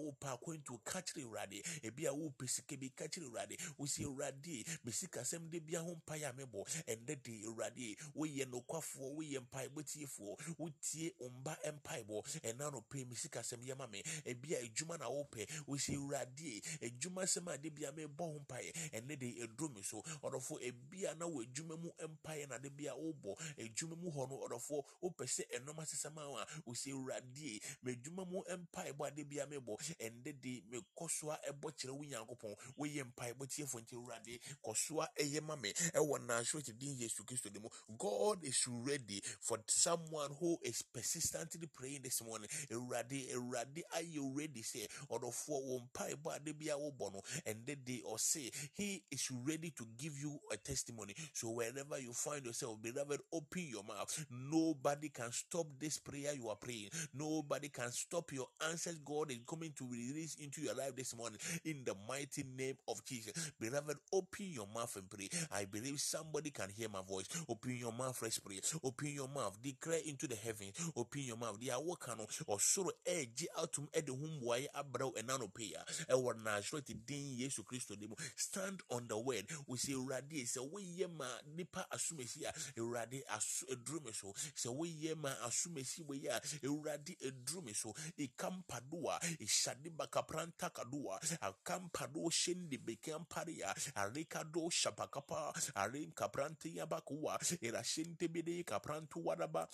wosi 3.79 4.05
awurade 4.05 4.64
mesikasɛm 4.85 5.49
de 5.51 5.61
bia 5.61 5.81
ho 5.81 5.95
mpaeɛ 5.95 6.29
a 6.29 6.33
mebɔ. 6.33 6.64
Ɛnɛ 6.87 7.23
de 7.23 7.43
awurade 7.47 7.97
woyɛ 8.14 8.47
nokwafoɔ 8.47 9.14
woyɛ 9.17 9.41
mpaebɔ 9.41 9.83
tiefoɔ 9.85 10.57
wotie 10.59 11.12
mba 11.21 11.57
mpaebɔ. 11.73 12.23
Ɛna 12.43 12.73
no 12.73 12.81
pɛ 12.89 13.05
mesikasɛm 13.07 13.62
yɛma 13.64 13.91
me. 13.91 14.03
Ebi 14.25 14.55
a 14.55 14.62
adwuma 14.67 14.99
na 14.99 15.09
wopɛ 15.09 15.47
wosi 15.67 15.95
awurade 15.97 16.62
adwuma 16.83 17.23
sɛm 17.25 17.53
a 17.53 17.59
de 17.59 17.71
bia 17.71 17.93
mebɔ 17.93 18.19
ho 18.19 18.39
mpaeɛ 18.47 18.73
ɛnɛ 18.93 19.19
de 19.19 19.47
ɛduru 19.47 19.75
me 19.75 19.83
so. 19.83 20.03
Ɔdɔfoɔ 20.23 20.62
ebi 20.62 21.05
a 21.11 21.14
na 21.14 21.27
wɔ 21.27 21.45
adwuma 21.47 21.77
mu 21.81 21.91
mpaeɛ 22.01 22.49
na 22.49 22.59
de 22.59 22.71
bia 22.71 22.93
wobɔ 22.95 23.37
adwuma 23.59 23.97
mu 23.97 24.11
hɔ 24.11 24.29
no 24.29 24.37
ɔdɔfoɔ 24.49 24.85
wopɛ 25.03 25.25
sɛ 25.27 25.43
ɛnɔm 25.59 25.79
asesɛm 25.79 26.17
a 26.19 26.47
wosi 26.67 26.93
awurade 26.93 27.61
m'adwuma 27.85 28.25
mu 28.29 28.43
mpaebɔ 28.45 29.07
a 29.07 29.11
de 29.11 29.25
bia 29.25 29.47
mebɔ. 29.47 29.77
Ɛnɛ 30.01 30.41
de 30.41 30.62
mekɔ 30.71 31.11
so 31.11 31.31
a 31.31 31.39
ɛbɔ 31.51 31.73
kyerɛ 31.77 31.91
wo 31.93 32.05
nyankopɔn 32.05 32.57
woyɛ 32.79 33.05
mpaebɔ 33.12 33.47
god 37.98 38.38
is 38.42 38.66
ready 38.68 39.22
for 39.40 39.59
someone 39.66 40.30
who 40.40 40.57
is 40.62 40.82
persistently 40.82 41.68
praying 41.74 42.00
this 42.02 42.22
morning. 42.22 42.48
Awurade 42.70 43.32
awurade 43.34 43.82
ayɛ 43.96 44.36
ready? 44.36 44.62
Sɛ 44.62 44.86
ɔdɔfoɔ 45.11 45.64
wo 45.64 45.80
mpaebɔ 45.80 46.36
a 46.36 46.40
de 46.40 46.52
bia 46.52 46.76
wobɔ 46.76 47.12
no 47.12 47.22
ɛnɛ 47.46 47.84
de 47.84 48.02
he 48.74 49.02
is 49.11 49.30
ready 49.30 49.70
to 49.70 49.86
give 49.96 50.18
you 50.18 50.38
a 50.50 50.57
testimony. 50.57 51.14
So 51.32 51.50
wherever 51.50 51.98
you 51.98 52.12
find 52.12 52.44
yourself 52.44 52.80
beloved 52.82 53.20
open 53.32 53.66
your 53.68 53.84
mouth. 53.84 54.26
Nobody 54.30 55.09
can 55.09 55.32
stop 55.32 55.66
this 55.78 55.98
prayer 55.98 56.34
you 56.34 56.48
are 56.48 56.57
praying. 56.57 56.90
Nobody 57.14 57.68
can 57.68 57.90
stop 57.92 58.32
your 58.32 58.48
answers 58.68 58.98
god 59.04 59.30
is 59.30 59.38
coming 59.46 59.72
to 59.76 59.86
release 59.86 60.36
into 60.36 60.61
your 60.62 60.74
life 60.74 60.94
this 60.96 61.14
morning. 61.16 61.38
In 61.64 61.84
the 61.84 61.94
mighty 62.09 62.44
name 62.57 62.76
of 62.88 63.04
jesus 63.04 63.45
beloved 63.61 63.97
open 64.12 64.47
your 64.47 64.66
mouth 64.66 64.97
and 64.97 65.09
pray. 65.09 65.28
I 65.53 65.64
believe 65.64 66.01
somebody 66.01 66.51
can 66.51 66.70
hear 66.70 66.88
my 66.88 67.03
voice. 67.03 67.26
Open 67.49 67.76
your 67.76 67.92
mouth 67.92 68.20
let's 68.22 68.38
pray. 68.38 68.61
Open 68.82 69.09
your 69.09 69.28
mouth 69.28 69.59
declare 69.62 70.01
into 70.07 70.26
the 70.26 70.36
heavens 70.36 70.72
open 70.97 71.22
your 71.22 71.36
mouth. 71.36 71.59
Deɛ 71.61 71.74
awoka 71.74 72.16
no 72.16 72.26
ɔsoro 72.49 72.90
ɛregye 73.07 73.47
atom 73.62 73.88
ɛde 73.92 74.09
ho 74.11 74.16
mmuaeɛ 74.16 74.66
abrɛw 74.74 75.14
ɛna 75.14 75.38
no 75.38 75.49
pay 75.49 75.74
a 75.74 75.84
ɛwɔ 76.12 76.42
nasarete 76.42 76.94
din 77.07 77.38
yesu 77.38 77.62
kristo 77.64 77.99
de 77.99 78.07
mu 78.07 78.14
stand 78.36 78.82
on 78.90 79.07
the 79.09 79.18
word. 79.18 79.47
Wosi 79.68 79.94
awurade 79.94 80.42
sɛ 80.44 80.59
woyɛ 80.70 81.11
ma 81.11 81.26
nipa 81.57 81.86
asomasi 81.92 82.44
a 82.44 82.53
awurade 82.80 83.22
aso 83.30 83.66
aduru 83.66 83.99
eh, 83.99 84.05
me 84.07 84.12
so. 84.12 84.32
Sɛ 84.55 84.68
woyɛ 84.76 85.16
ma 85.16 85.30
asomasi 85.47 86.05
wɔ 86.07 86.22
yi 86.22 86.28
a 86.28 86.40
awurade 86.64 87.16
eh, 87.22 87.30
aduru 87.30 87.64
me 87.64 87.72
so. 87.72 87.92
Ikampadoa 88.18 89.20
ishade 89.40 89.90
bakapranta 89.97 90.70
kadoa 90.72 91.18
akampado 91.40 92.30
shende 93.45 93.57
bekamparia 93.57 93.74
arekado 93.95 94.70
shapakapa 94.70 95.53
arenkaprante 95.74 96.74
yabakoa 96.74 97.39
irashente 97.61 98.28
bede 98.28 98.64
kapranto 98.64 99.20
wadaba 99.24 99.68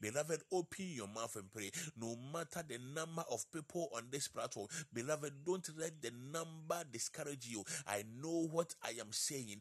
Beloved, 0.00 0.42
open 0.52 0.86
your 0.88 1.08
mouth 1.08 1.36
and 1.36 1.52
pray. 1.52 1.70
No 1.98 2.16
matter 2.32 2.62
the 2.66 2.78
number 2.94 3.24
of 3.30 3.50
people 3.52 3.88
on 3.94 4.04
this 4.10 4.28
platform, 4.28 4.68
beloved, 4.92 5.32
don't 5.44 5.68
let 5.78 6.00
the 6.02 6.10
number 6.32 6.82
discourage 6.90 7.46
you. 7.46 7.64
I 7.86 8.04
know 8.22 8.48
what 8.50 8.74
I 8.82 8.90
am 9.00 9.12
saying. 9.12 9.60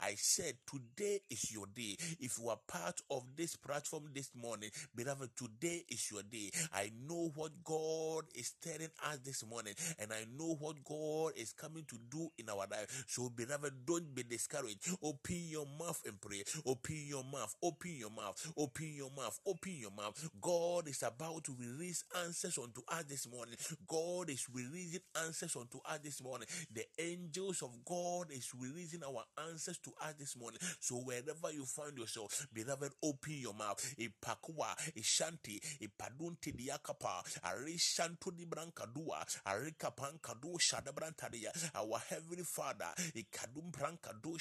I 0.00 0.14
said 0.16 0.54
today 0.70 1.20
is 1.30 1.52
your 1.52 1.66
day. 1.66 1.96
If 2.20 2.38
you 2.38 2.48
are 2.48 2.58
part 2.66 3.00
of 3.10 3.24
this 3.36 3.56
platform 3.56 4.10
this 4.14 4.30
morning, 4.34 4.70
beloved, 4.94 5.30
today 5.36 5.84
is 5.88 6.10
your 6.10 6.22
day. 6.22 6.50
I 6.72 6.90
know 7.08 7.30
what 7.34 7.52
God 7.64 8.24
is 8.34 8.52
telling 8.60 8.90
us 9.06 9.18
this 9.24 9.44
morning, 9.44 9.74
and 9.98 10.12
I 10.12 10.24
know 10.38 10.56
what 10.58 10.82
God 10.84 11.32
is 11.36 11.52
coming 11.52 11.84
to 11.88 11.96
do 12.10 12.30
in 12.38 12.48
our 12.48 12.66
life. 12.70 13.04
So, 13.06 13.30
beloved, 13.30 13.86
don't 13.86 14.14
be 14.14 14.22
discouraged. 14.22 14.67
Open 15.02 15.36
your 15.48 15.66
mouth 15.78 16.02
and 16.06 16.20
pray. 16.20 16.42
Open 16.66 16.96
your 17.06 17.24
mouth. 17.24 17.54
Open 17.62 17.94
your 17.96 18.10
mouth. 18.10 18.52
Open 18.56 18.92
your 18.94 19.10
mouth. 19.10 19.38
Open 19.46 19.72
your 19.76 19.90
mouth. 19.90 20.28
God 20.40 20.88
is 20.88 21.02
about 21.02 21.44
to 21.44 21.56
release 21.58 22.04
answers 22.24 22.58
unto 22.58 22.82
us 22.88 23.04
this 23.08 23.28
morning. 23.28 23.56
God 23.86 24.30
is 24.30 24.46
releasing 24.52 25.00
answers 25.24 25.56
unto 25.56 25.78
us 25.84 25.98
this 26.02 26.22
morning. 26.22 26.48
The 26.72 26.84
angels 26.98 27.62
of 27.62 27.70
God 27.84 28.28
is 28.30 28.50
releasing 28.58 29.02
our 29.04 29.24
answers 29.48 29.78
to 29.78 29.90
us 30.02 30.14
this 30.18 30.36
morning. 30.36 30.60
So 30.80 30.96
wherever 30.96 31.52
you 31.52 31.64
find 31.64 31.96
yourself, 31.96 32.46
beloved, 32.52 32.92
open 33.02 33.34
your 33.34 33.54
mouth. 33.54 33.78
Ipakwa, 33.98 34.74
Ishanti, 34.96 35.60
Ipadunti 35.80 36.52
diakapa, 36.52 37.22
Arishantu 37.44 38.36
di 38.36 38.44
brankadua, 38.44 39.24
Arikapankadu 39.46 40.58
shadabrantadia. 40.58 41.50
Our 41.74 41.98
heavenly 42.08 42.44
Father, 42.44 42.88
Ikadum 43.14 43.70
brankadu. 43.72 44.38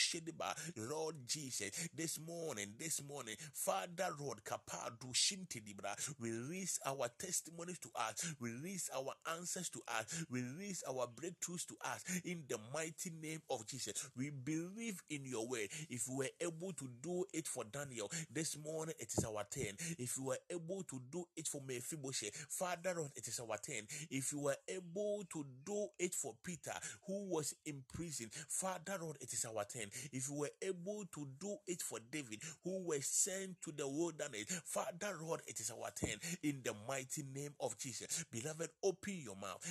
Lord 0.77 1.15
Jesus, 1.27 1.89
this 1.95 2.19
morning, 2.19 2.73
this 2.79 3.01
morning, 3.07 3.35
Father 3.53 4.09
Lord, 4.19 4.39
Kapadu 4.43 5.13
Shinti 5.13 5.61
Dibra, 5.61 5.95
release 6.19 6.79
our 6.85 7.09
testimonies 7.19 7.79
to 7.79 7.89
us, 7.95 8.33
we 8.39 8.51
release 8.51 8.89
our 8.95 9.13
answers 9.37 9.69
to 9.69 9.81
us, 9.87 10.25
we 10.29 10.41
release 10.41 10.83
our 10.89 11.07
breakthroughs 11.07 11.65
to 11.67 11.75
us 11.85 12.03
in 12.25 12.43
the 12.49 12.57
mighty 12.73 13.11
name 13.21 13.41
of 13.49 13.65
Jesus. 13.67 14.09
We 14.15 14.29
believe 14.29 15.01
in 15.09 15.25
your 15.25 15.47
word. 15.47 15.67
If 15.89 16.07
we 16.09 16.15
were 16.17 16.29
able 16.41 16.73
to 16.73 16.89
do 17.01 17.25
it 17.33 17.47
for 17.47 17.63
Daniel 17.65 18.11
this 18.31 18.57
morning, 18.57 18.95
it 18.99 19.13
is 19.17 19.23
our 19.25 19.45
turn. 19.51 19.75
If 19.97 20.17
you 20.17 20.25
were 20.25 20.37
able 20.51 20.83
to 20.83 21.01
do 21.11 21.25
it 21.35 21.47
for 21.47 21.61
Mephibosheth, 21.67 22.35
Father 22.49 22.93
Lord, 22.95 23.11
it 23.15 23.27
is 23.27 23.39
our 23.39 23.57
turn. 23.57 23.87
If 24.09 24.31
you 24.31 24.41
were 24.41 24.57
able 24.67 25.23
to 25.33 25.45
do 25.65 25.87
it 25.99 26.13
for 26.13 26.33
Peter, 26.43 26.73
who 27.05 27.29
was 27.29 27.53
in 27.65 27.83
prison, 27.93 28.29
Father 28.49 28.97
Lord, 29.01 29.17
it 29.21 29.33
is 29.33 29.45
our 29.45 29.65
turn. 29.65 29.87
If 30.11 30.29
you 30.29 30.35
were 30.35 30.51
able 30.61 31.05
to 31.13 31.27
do 31.39 31.55
it 31.67 31.81
for 31.81 31.99
David, 32.11 32.41
who 32.63 32.83
was 32.85 33.05
sent 33.07 33.61
to 33.63 33.71
the 33.71 33.87
wilderness, 33.87 34.61
Father 34.65 35.17
Lord, 35.21 35.41
it 35.47 35.59
is 35.59 35.71
our 35.71 35.91
turn. 35.91 36.17
In 36.43 36.61
the 36.63 36.73
mighty 36.87 37.23
name 37.33 37.53
of 37.59 37.77
Jesus, 37.77 38.25
beloved, 38.31 38.69
open 38.83 39.15
your 39.23 39.35
mouth. 39.35 39.65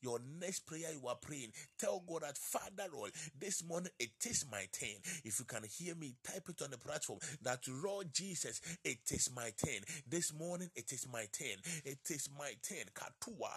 Your 0.00 0.18
next 0.40 0.66
prayer 0.66 0.92
you 0.92 1.06
are 1.08 1.16
praying, 1.16 1.52
tell 1.78 2.02
God 2.06 2.22
that 2.22 2.38
Father 2.38 2.88
Lord, 2.92 3.12
this 3.38 3.64
morning 3.64 3.90
it 3.98 4.10
is 4.24 4.44
my 4.50 4.66
turn. 4.72 4.96
If 5.24 5.38
you 5.38 5.44
can 5.44 5.62
hear 5.78 5.94
me, 5.94 6.16
type 6.24 6.48
it 6.48 6.62
on 6.62 6.70
the 6.70 6.78
platform 6.78 7.18
that 7.42 7.60
Lord 7.68 8.12
Jesus, 8.12 8.60
it 8.84 8.98
is 9.10 9.30
my 9.34 9.50
turn. 9.56 9.82
This 10.08 10.32
morning 10.32 10.70
it 10.74 10.92
is 10.92 11.06
my 11.12 11.26
turn. 11.32 11.58
It 11.84 11.98
is 12.10 12.28
my 12.36 12.52
turn. 12.62 12.86
Katua. 12.94 13.56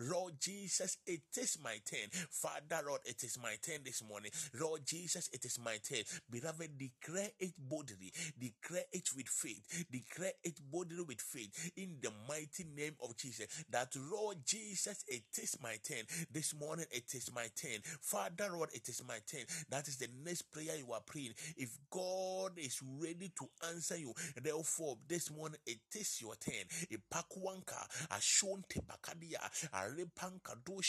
Lord 0.00 0.34
Jesus, 0.40 0.98
it 1.06 1.22
is 1.36 1.58
my 1.62 1.78
turn. 1.84 2.08
Father 2.30 2.82
Lord, 2.86 3.00
it 3.04 3.22
is 3.24 3.38
my 3.42 3.56
turn 3.62 3.80
this 3.84 4.02
morning. 4.02 4.30
Lord 4.60 4.84
Jesus, 4.86 5.28
it 5.32 5.44
is 5.44 5.58
my 5.62 5.76
turn. 5.78 6.04
Beloved, 6.30 6.78
declare 6.78 7.30
it 7.38 7.54
boldly. 7.58 8.12
Declare 8.38 8.84
it 8.92 9.08
with 9.16 9.28
faith. 9.28 9.86
Declare 9.90 10.32
it 10.44 10.60
boldly 10.70 11.02
with 11.02 11.20
faith 11.20 11.72
in 11.76 11.96
the 12.00 12.10
mighty 12.28 12.64
name 12.76 12.94
of 13.02 13.16
Jesus. 13.16 13.64
That 13.70 13.94
Lord 14.12 14.38
Jesus, 14.44 15.04
it 15.08 15.24
is 15.40 15.56
my 15.62 15.76
turn. 15.82 16.04
This 16.30 16.54
morning, 16.54 16.86
it 16.90 17.12
is 17.14 17.30
my 17.34 17.46
turn. 17.56 17.80
Father 18.00 18.48
Lord, 18.52 18.70
it 18.72 18.88
is 18.88 19.02
my 19.06 19.18
turn. 19.30 19.44
That 19.70 19.88
is 19.88 19.96
the 19.96 20.08
next 20.24 20.42
prayer 20.52 20.76
you 20.76 20.92
are 20.92 21.00
praying. 21.04 21.34
If 21.56 21.78
God 21.90 22.52
is 22.58 22.80
ready 23.00 23.32
to 23.38 23.48
answer 23.68 23.96
you, 23.96 24.12
therefore, 24.42 24.96
this 25.08 25.30
morning, 25.30 25.58
it 25.66 25.80
is 25.94 26.20
your 26.20 26.34
turn. 26.36 26.64
Ipakuanka, 26.90 28.08
Ashonte 28.10 28.80
Bakadia, 28.86 29.40
Arepanka 29.72 30.56
do 30.64 30.80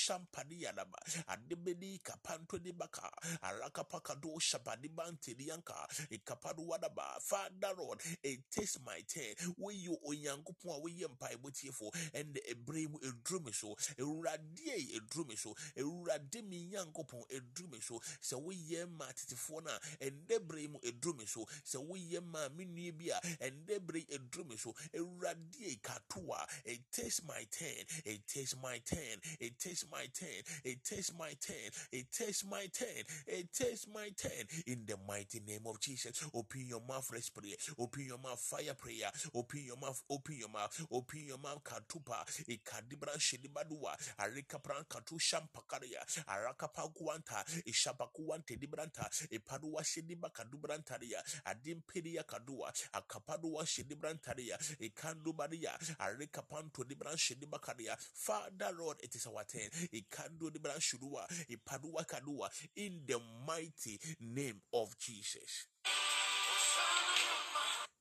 Daba, 1.30 1.38
Adebedi 1.38 2.00
Kapanto 2.02 2.62
de 2.62 2.72
Baka, 2.72 3.10
Arakapaka 3.44 4.20
do 4.22 4.38
Shabadibanti 4.40 5.36
Dianka, 5.36 5.76
Ikapadu 6.12 6.68
Wadaba, 6.68 7.20
Father 7.22 7.74
Lord, 7.78 8.00
it 8.24 8.40
is 8.62 8.78
my 8.86 9.02
turn. 9.08 9.54
We 9.58 9.76
you 9.76 9.98
Oyankupon, 10.08 10.82
we 10.84 11.04
empire 11.04 11.38
for 11.72 11.92
and 12.14 12.34
the 12.34 12.42
Ebrahim 12.52 12.96
Edrumi 13.04 13.54
so, 13.54 13.76
Eradie 14.00 14.98
Edrumi 15.00 15.38
so, 15.38 15.56
Eradimi 15.78 16.72
Yankupon 16.72 17.24
Edrumi 17.32 17.82
so, 17.82 18.00
so 18.20 18.40
we 18.40 18.56
yem 18.56 18.90
matitifona, 18.98 19.78
and 20.02 20.12
Debrahim 20.28 20.76
Edrumi 20.86 21.28
so, 21.28 21.46
so 21.64 21.82
we 21.90 22.00
yem 22.00 22.34
minibia, 22.58 23.20
and 23.42 23.54
Debre 23.68 24.06
Edrumi 24.08 24.58
so, 24.58 24.74
Eradie 24.96 25.80
Katua, 25.82 26.46
it 26.66 26.80
is 26.98 27.22
my 27.28 27.46
turn, 27.52 27.86
it 28.06 28.22
is 28.36 28.56
my 28.62 28.80
turn, 28.86 29.20
it 29.40 29.66
is 29.66 29.86
my 29.92 30.06
turn, 30.14 30.44
it 30.64 30.80
my 31.18 31.19
turn, 31.28 31.72
it 31.92 32.08
is 32.28 32.44
my 32.50 32.66
turn, 32.74 33.04
it 33.28 33.60
is 33.62 33.88
my 33.94 34.10
turn. 34.18 34.46
In 34.68 34.86
the 34.86 34.96
mighty 35.08 35.40
name 35.46 35.66
of 35.66 35.80
Jesus, 35.80 36.24
open 36.34 36.66
your 36.68 36.82
mouth, 36.88 37.08
let's 37.14 37.30
pray. 37.30 37.56
Open 37.78 38.06
your 38.06 38.18
mouth, 38.18 38.40
fire 38.40 38.74
prayer. 38.78 39.12
Open 39.34 39.64
your 39.66 39.78
mouth, 39.78 40.02
open 40.10 40.38
your 40.38 40.50
mouth, 40.50 40.86
open 40.92 41.26
your 41.28 41.38
mouth, 41.38 41.64
katupa, 41.64 42.26
ikadibra 42.48 43.20
shedibadua, 43.20 43.96
arika 44.18 44.60
pran 44.62 44.84
katu 44.88 45.20
shampakaria, 45.20 46.00
arakapa 46.28 46.88
guanta, 46.94 47.44
ishapakuante 47.66 48.58
dibranta, 48.58 49.10
ipadua 49.32 49.84
shediba 49.84 50.30
kadubrantaria, 50.30 51.22
adimpedia 51.46 52.24
kadua, 52.24 52.72
akapadua 52.94 53.66
shedibrantaria, 53.66 54.58
ikandubaria, 54.80 55.72
arika 56.00 56.42
panto 56.42 56.84
dibran 56.84 57.18
shedibakaria. 57.18 57.96
Father 58.14 58.72
Lord, 58.78 58.98
it 59.04 59.16
is 59.16 59.26
our 59.28 59.44
turn. 59.44 59.70
Ikandu 59.92 60.52
dibran 60.52 60.80
shudua, 60.80 61.09
ipadua 61.50 62.06
kadua, 62.06 62.50
in 62.76 63.02
the 63.08 63.20
mighty 63.48 64.00
name 64.20 64.62
of 64.74 64.98
Jesus. 64.98 65.68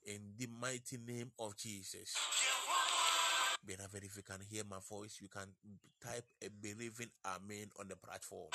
In 0.06 0.34
the 0.38 0.46
mighty 0.46 0.98
name 0.98 1.30
of 1.38 1.56
Jesus. 1.56 2.14
Beloved, 3.66 4.04
if 4.04 4.16
you 4.16 4.22
can 4.22 4.40
hear 4.50 4.64
my 4.64 4.78
voice, 4.88 5.18
you 5.20 5.28
can 5.28 5.48
type 6.02 6.24
a 6.42 6.48
believing 6.48 7.10
amen 7.26 7.70
on 7.78 7.88
the 7.88 7.96
platform. 7.96 8.48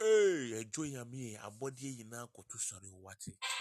Hey, 0.00 0.64
your 0.92 1.04
me. 1.04 1.36
Abodi 1.44 1.98
yina 1.98 2.26
kotu 2.26 2.58
sorry 2.58 2.88
wati. 3.02 3.32
Oye 3.32 3.40
na 3.40 3.48
na 3.48 3.59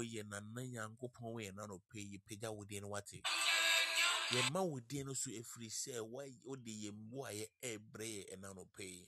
nyankopɔn 0.00 1.32
we 1.34 1.50
na 1.50 1.66
no 1.66 1.78
pe 1.90 2.00
yi 2.00 2.18
pagya 2.18 2.50
wo 2.50 2.64
din 2.64 2.82
no 2.82 2.88
wate. 2.88 3.20
Yɛma 4.30 4.62
wo 4.64 4.80
din 4.80 5.06
no 5.06 5.12
so 5.14 5.30
ɛfiri 5.30 5.68
sɛ 5.68 6.00
wode 6.44 6.66
yɛn 6.66 6.92
mmu 6.94 7.24
a 7.26 7.32
yɛ 7.32 7.46
ɛbrɛ 7.62 8.06
yɛ 8.06 8.32
ɛna 8.34 8.54
no 8.54 8.64
pe 8.76 8.84
yi. 8.84 9.06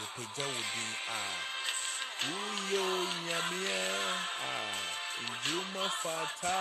Yɛpagya 0.00 0.46
wo 0.46 0.62
din 0.74 0.94
a 1.08 1.20
woyɛ 2.28 2.80
onyamea 3.00 3.82
a 4.40 4.52
ndwuma 5.22 5.88
fata 6.02 6.54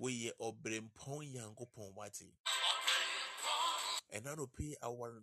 wo. 0.00 0.08
Woyɛ 0.08 0.30
ɔberempɔn 0.40 1.32
nyankopɔn 1.32 1.94
wate. 1.94 2.26
ɛna 4.12 4.36
no 4.36 4.46
pe 4.46 4.74
our 4.82 5.22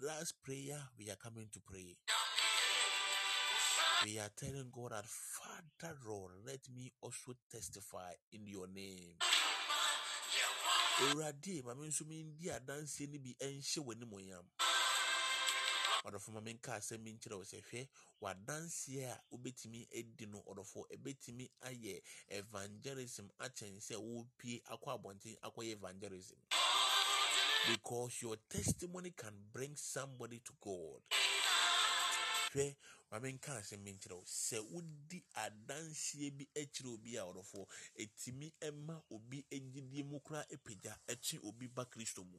last 0.00 0.40
prayer 0.42 0.88
we 0.98 1.10
are 1.10 1.16
coming 1.16 1.48
to 1.52 1.60
pray. 1.60 1.96
We 4.04 4.18
are 4.18 4.30
telling 4.36 4.66
God 4.72 4.90
that 4.92 5.04
Father 5.06 5.94
Lord, 6.06 6.32
let 6.44 6.58
me 6.74 6.90
also 7.00 7.34
testify 7.50 8.12
in 8.32 8.46
your 8.46 8.66
name. 8.66 9.14
Awurade 11.02 11.62
ma 11.64 11.74
me 11.74 11.88
nso 11.88 12.04
mendi 12.06 12.50
adanseɛ 12.50 13.08
no 13.12 13.18
bi 13.18 13.34
ɛnhyɛ 13.40 13.78
w'animonyam. 13.78 14.44
ɔdɔfo 16.04 16.32
ma 16.32 16.40
menka 16.40 16.74
asɛm 16.74 17.04
bi 17.04 17.12
nkyerɛ 17.12 17.36
wo 17.36 17.44
sɛ 17.44 17.62
hwɛ 17.62 17.88
w'adanseɛ 18.20 19.04
a 19.10 19.20
wobɛtumi 19.32 19.86
adi 19.98 20.26
no 20.26 20.42
ɔdɔfo 20.50 20.84
ɛbɛtumi 20.94 21.48
ayɛ 21.62 22.02
evangelism 22.28 23.30
akyɛn 23.38 23.78
sɛ 23.80 23.96
wopie 23.96 24.62
akɔ 24.64 24.98
abɔnten 24.98 25.38
akɔyɛ 25.42 25.72
evangelism 25.78 26.38
because 27.68 28.20
your 28.22 28.36
testimony 28.50 29.12
can 29.12 29.34
bring 29.52 29.76
somebody 29.76 30.40
to 30.40 30.52
God. 30.60 31.21
Hwɛ 32.52 32.76
maame 33.10 33.32
nka 33.32 33.52
asɛm 33.60 33.84
bi 33.84 33.92
nkyerɛ 33.92 34.14
wo. 34.16 34.24
Sɛ 34.24 34.58
wodi 34.72 35.22
adanseɛ 35.34 36.30
bi 36.36 36.44
akyerɛ 36.60 36.88
obi 36.94 37.16
a 37.16 37.22
ɔdɔfoɔ 37.22 37.66
ɛtumi 38.00 38.52
ma 38.86 39.00
obi 39.10 39.44
gyidie 39.50 40.02
mu 40.04 40.20
koraa 40.20 40.44
apagya 40.54 40.98
ɛkye 41.08 41.38
obi 41.44 41.66
ba 41.68 41.84
kristo 41.84 42.24
mu. 42.24 42.38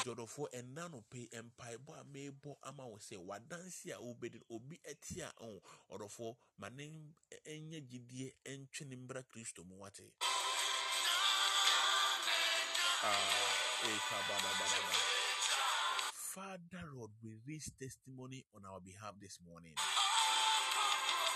Ndɔdɔfoɔ 0.00 0.46
ɛna 0.52 0.90
no 0.90 1.02
pe 1.10 1.28
mpaebɔ 1.32 2.00
a 2.00 2.04
meebɔ 2.04 2.56
ama 2.62 2.86
wo 2.86 2.96
sɛ 2.98 3.16
wadanse 3.18 3.86
a 3.92 3.98
wobɛdi 4.00 4.40
obi 4.50 4.78
ɛte 4.84 5.20
a 5.22 5.32
ɔn 5.44 5.60
ɔdɔfoɔ 5.90 6.36
ma 6.58 6.68
ne 6.70 6.88
ɛnyɛ 7.46 7.80
gyidie 7.88 8.32
ɛntwe 8.44 8.86
ne 8.86 8.96
mbra 8.96 9.22
kristo 9.24 9.64
mu 9.64 9.76
wate. 9.76 10.02
Ah. 13.04 15.21
Father 16.32 16.88
Lord, 16.96 17.10
we 17.22 17.28
release 17.44 17.70
testimony 17.78 18.42
on 18.56 18.62
our 18.64 18.80
behalf 18.80 19.12
this 19.20 19.36
morning. 19.46 19.74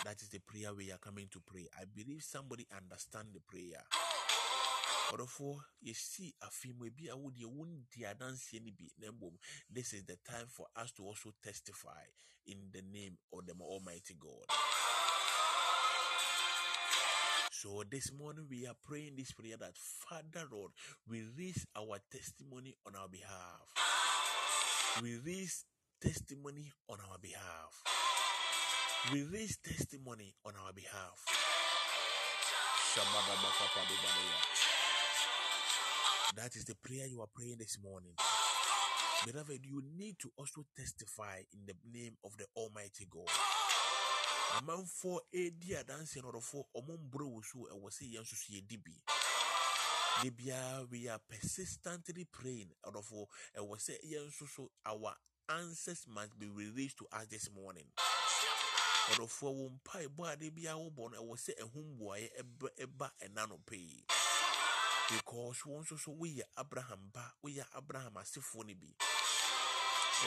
That 0.06 0.22
is 0.22 0.30
the 0.30 0.38
prayer 0.38 0.72
we 0.72 0.90
are 0.90 0.96
coming 0.96 1.28
to 1.32 1.42
pray. 1.46 1.68
I 1.78 1.84
believe 1.84 2.22
somebody 2.22 2.66
understand 2.74 3.28
the 3.34 3.40
prayer. 3.40 3.84
ɔdɔfoɔ 5.12 5.60
yɛsi 5.84 6.32
afe 6.40 6.72
mu 6.74 6.86
ebi 6.88 7.08
a 7.12 7.14
wodeɛ 7.14 7.44
wondi 7.44 8.08
adanseɛ 8.08 8.64
no 8.64 8.72
bi 8.72 8.88
na 8.98 9.12
mmom 9.12 9.36
this 9.70 9.92
is 9.92 10.02
the 10.04 10.16
time 10.24 10.48
for 10.48 10.66
us 10.74 10.90
to 10.92 11.04
also 11.04 11.30
testify 11.42 12.02
in 12.46 12.58
the 12.72 12.82
name 12.82 13.16
of 13.32 13.46
the 13.46 13.52
almighty 13.60 14.14
god 14.18 14.48
so 17.52 17.84
this 17.88 18.10
morning 18.12 18.48
we 18.50 18.66
are 18.66 18.74
praying 18.82 19.14
this 19.14 19.30
prayer 19.30 19.56
that 19.56 19.76
father 19.76 20.44
lord 20.50 20.72
we 21.06 21.22
release 21.22 21.64
our 21.76 22.00
testimony 22.10 22.74
on 22.84 22.96
our 22.96 23.08
behalf 23.08 23.85
release 25.02 25.64
testimony 26.00 26.72
on 26.88 26.98
our 27.10 27.18
behalf 27.18 27.72
release 29.12 29.58
testimony 29.64 30.34
on 30.44 30.52
our 30.64 30.72
behalf 30.72 31.16
that 36.36 36.56
is 36.56 36.64
the 36.64 36.74
prayer 36.82 37.06
you 37.06 37.20
are 37.20 37.28
praying 37.34 37.56
this 37.58 37.78
morning. 37.82 38.12
Beloved, 39.26 39.60
you 39.64 39.82
need 39.98 40.16
to 40.20 40.30
also 40.38 40.64
testify 40.76 41.40
in 41.52 41.60
the 41.66 41.74
name 41.92 42.16
of 42.24 42.36
the 42.38 42.46
Almighty 42.56 43.06
God. 43.10 43.28
amanfoɔ 44.56 45.20
edi 45.32 45.74
adanseɛ 45.74 46.22
no 46.22 46.30
ɔdɔfoɔ 46.32 46.62
ɔmo 46.76 46.96
mboro 46.98 47.26
wɔ 47.34 47.44
so 47.44 47.58
ɛwɔ 47.68 47.88
bi 48.84 49.15
de 50.22 50.30
biara 50.30 50.86
we 50.90 51.08
are 51.08 51.20
persistently 51.28 52.24
praying. 52.24 52.70
Ɔdɔfoɔ 52.84 53.26
ɛwɔ 53.58 53.76
sɛ 53.78 53.94
yɛn 54.04 54.26
nso 54.28 54.46
so 54.48 54.70
our 54.84 55.14
answers 55.48 56.06
must 56.08 56.38
be 56.38 56.48
released 56.48 56.98
to 56.98 57.06
us 57.12 57.26
this 57.26 57.50
morning. 57.50 57.86
Ɔdɔfoɔ 59.10 59.54
wo 59.54 59.70
mpaebɔ 59.70 60.32
a 60.32 60.36
de 60.36 60.50
biara 60.50 60.78
wobɔ 60.78 61.12
no 61.12 61.22
ɛwɔ 61.22 61.36
sɛ 61.36 61.52
ɛho 61.60 61.98
mboaeɛ 61.98 62.28
ɛba 62.78 63.10
ɛna 63.22 63.48
no 63.48 63.58
pɛi 63.66 64.04
because 65.08 65.58
wɔn 65.66 65.82
nso 65.84 65.96
so 65.98 66.12
woyɛ 66.12 66.42
abraham 66.58 67.10
ba 67.12 67.32
woyɛ 67.44 67.64
abraham 67.76 68.14
asefoɔ 68.14 68.66
no 68.66 68.74
bi 68.74 68.90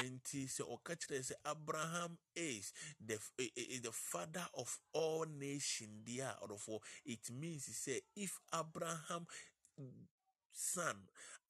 nti 0.04 0.46
sɛ 0.48 0.64
ɔka 0.64 0.96
kyerɛ 0.96 1.20
sɛ 1.20 1.34
abraham 1.46 2.18
is 2.36 2.72
the 3.06 3.20
is 3.38 3.82
the 3.82 3.92
father 3.92 4.48
of 4.54 4.80
all 4.94 5.26
nations 5.26 6.06
deɛ 6.08 6.22
a 6.32 6.48
ɔdɔfoɔ 6.48 6.80
it 7.06 7.30
means 7.32 7.68
sɛ 7.68 8.00
if 8.16 8.40
abraham 8.54 9.28
son 10.52 10.96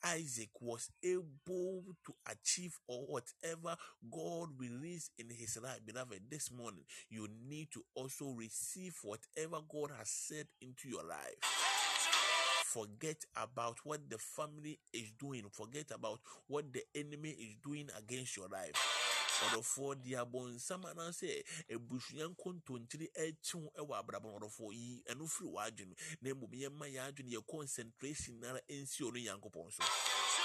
Isaac 0.04 0.50
was 0.62 0.90
able 1.04 1.84
to 2.06 2.14
achieve 2.32 2.78
or 2.88 3.02
whatever 3.02 3.76
God 4.10 4.50
released 4.58 5.12
in 5.18 5.30
his 5.30 5.58
life, 5.62 5.80
beloved, 5.86 6.22
this 6.30 6.52
morning 6.52 6.86
you 7.10 7.28
need 7.48 7.70
to 7.74 7.84
also 7.96 8.30
receive 8.30 8.96
whatever 9.04 9.58
God 9.70 9.92
has 9.98 10.10
said 10.10 10.48
into 10.62 10.88
your 10.88 11.04
life. 11.04 11.36
Forget 12.64 13.26
about 13.36 13.80
what 13.84 14.10
the 14.10 14.18
family 14.20 14.80
is 14.94 15.12
doing. 15.20 15.44
Forget 15.52 15.92
about 15.94 16.20
what 16.48 16.72
the 16.72 16.84
enemy 16.96 17.30
is 17.32 17.56
doing 17.64 17.90
against 17.98 18.38
your 18.38 18.48
life. 18.48 18.99
Ɔdɔfoɔ 19.46 20.02
de 20.04 20.12
abɔnsam 20.16 20.84
anaasɛ 20.86 21.44
abusua 21.74 22.26
nkontontiri 22.32 23.08
akyiw 23.16 23.72
wɔ 23.88 23.94
abrabɔ 24.00 24.28
ɔdɔfoɔ 24.40 24.74
yi. 24.74 25.04
Ɛno 25.10 25.28
firi 25.30 25.50
w'adwene 25.50 25.96
na 26.22 26.30
mmom 26.34 26.52
yɛmma 26.52 26.86
yɛ 26.94 27.00
adwene 27.08 27.32
yɛ 27.36 27.48
concentration 27.48 28.40
nara 28.40 28.60
nsi 28.70 29.04
ɔno 29.04 29.20
nyankopɔn 29.24 29.72
so. 29.72 29.84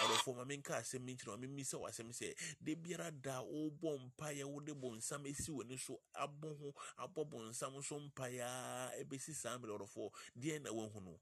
Ɔdɔfoɔ 0.02 0.36
ma 0.36 0.44
menka 0.44 0.74
asɛm 0.78 1.08
yi 1.08 1.14
nkyerɛ 1.14 1.38
ma 1.48 1.62
sɛ 1.62 1.76
w'asɛm 1.80 2.10
sɛ 2.12 2.34
de 2.62 2.74
biara 2.74 3.10
da 3.10 3.40
wobɔ 3.42 3.98
mpaeɛ 4.10 4.44
wode 4.44 4.72
bɔnsam 4.74 5.26
asi 5.30 5.50
w'ani 5.52 5.78
so 5.78 6.00
abɔ 6.14 6.58
ho 6.58 6.74
abɔ 6.98 7.24
bɔnsam 7.30 7.82
so 7.82 7.98
mpaeɛ 7.98 9.02
ɛbɛsi 9.04 9.34
saa 9.34 9.58
mmerɛ 9.58 9.78
ɔdɔfoɔ. 9.78 10.10
Deɛ 10.38 10.62
na 10.62 10.70
wahu 10.72 11.00
no? 11.00 11.18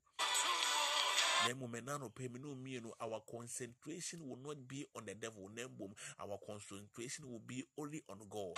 Na 1.49 1.55
mmom 1.55 1.73
ɛna 1.73 2.93
our 3.01 3.21
concentration 3.31 4.21
will 4.29 4.37
not 4.39 4.57
be 4.69 4.87
on 4.95 5.05
the 5.05 5.15
devil. 5.15 5.51
Our 6.21 6.39
concentration 6.47 7.29
will 7.31 7.41
be 7.47 7.65
only 7.77 8.03
on 8.09 8.19
God. 8.31 8.55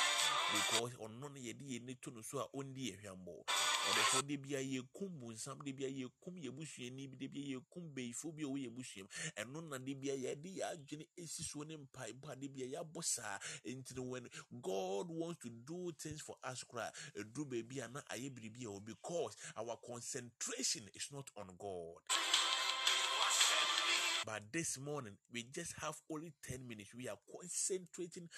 Because 0.53 0.93
ɔno 1.01 1.21
no 1.21 1.29
yɛde 1.29 1.63
yɛn 1.65 1.83
ani 1.83 1.95
to 2.01 2.11
no 2.11 2.21
so 2.23 2.39
a 2.39 2.49
ɔndi 2.57 2.93
yɛ 2.93 3.01
hwɛmbɔ 3.03 3.45
ɔdɔfo 3.85 4.27
de 4.27 4.37
bia 4.37 4.59
yɛkum 4.61 5.11
bunsam 5.21 5.63
de 5.65 5.73
bia 5.73 5.89
yɛkum 5.89 6.37
yɛ 6.41 6.51
busuani 6.51 7.09
bi 7.11 7.17
de 7.17 7.27
bia 7.29 7.59
yɛkum 7.59 7.93
bɛyifo 7.95 8.35
bi 8.35 8.43
a 8.43 8.47
ɔwɔ 8.47 8.59
yɛ 8.65 8.71
busuam 8.71 9.09
ɛno 9.37 9.69
na 9.69 9.79
de 9.79 9.95
bia 9.95 10.15
yɛde 10.15 10.57
yɛ 10.57 10.63
adwene 10.73 11.07
esi 11.17 11.43
soɔ 11.43 11.67
ne 11.67 11.77
mpaebɔ 11.77 12.39
de 12.41 12.49
bia 12.49 12.67
yɛabɔ 12.67 13.03
saa. 13.05 13.39
Nti 13.65 13.97
no 13.97 14.03
when 14.03 14.29
God 14.63 15.11
wants 15.11 15.41
to 15.43 15.49
do 15.51 15.93
things 15.99 16.21
for 16.21 16.37
us 16.45 16.65
koraa 16.65 16.91
ɛduru 17.17 17.45
baabi 17.49 17.85
a 17.85 17.89
na 17.89 18.01
ayɛ 18.11 18.31
biribi 18.31 18.65
a 18.65 18.69
wɔ 18.69 18.85
because 18.85 19.37
our 19.57 19.77
concentration 19.85 20.89
is 20.95 21.09
not 21.11 21.31
on 21.37 21.49
God. 21.59 22.34
But 24.27 24.43
this 24.53 24.79
morning, 24.79 25.17
we 25.33 25.45
just 25.53 25.75
have 25.83 25.97
only 26.11 26.33
10 26.49 26.67
minutes. 26.67 26.95
We 26.97 27.09
are 27.09 27.19
concentrating 27.31 28.29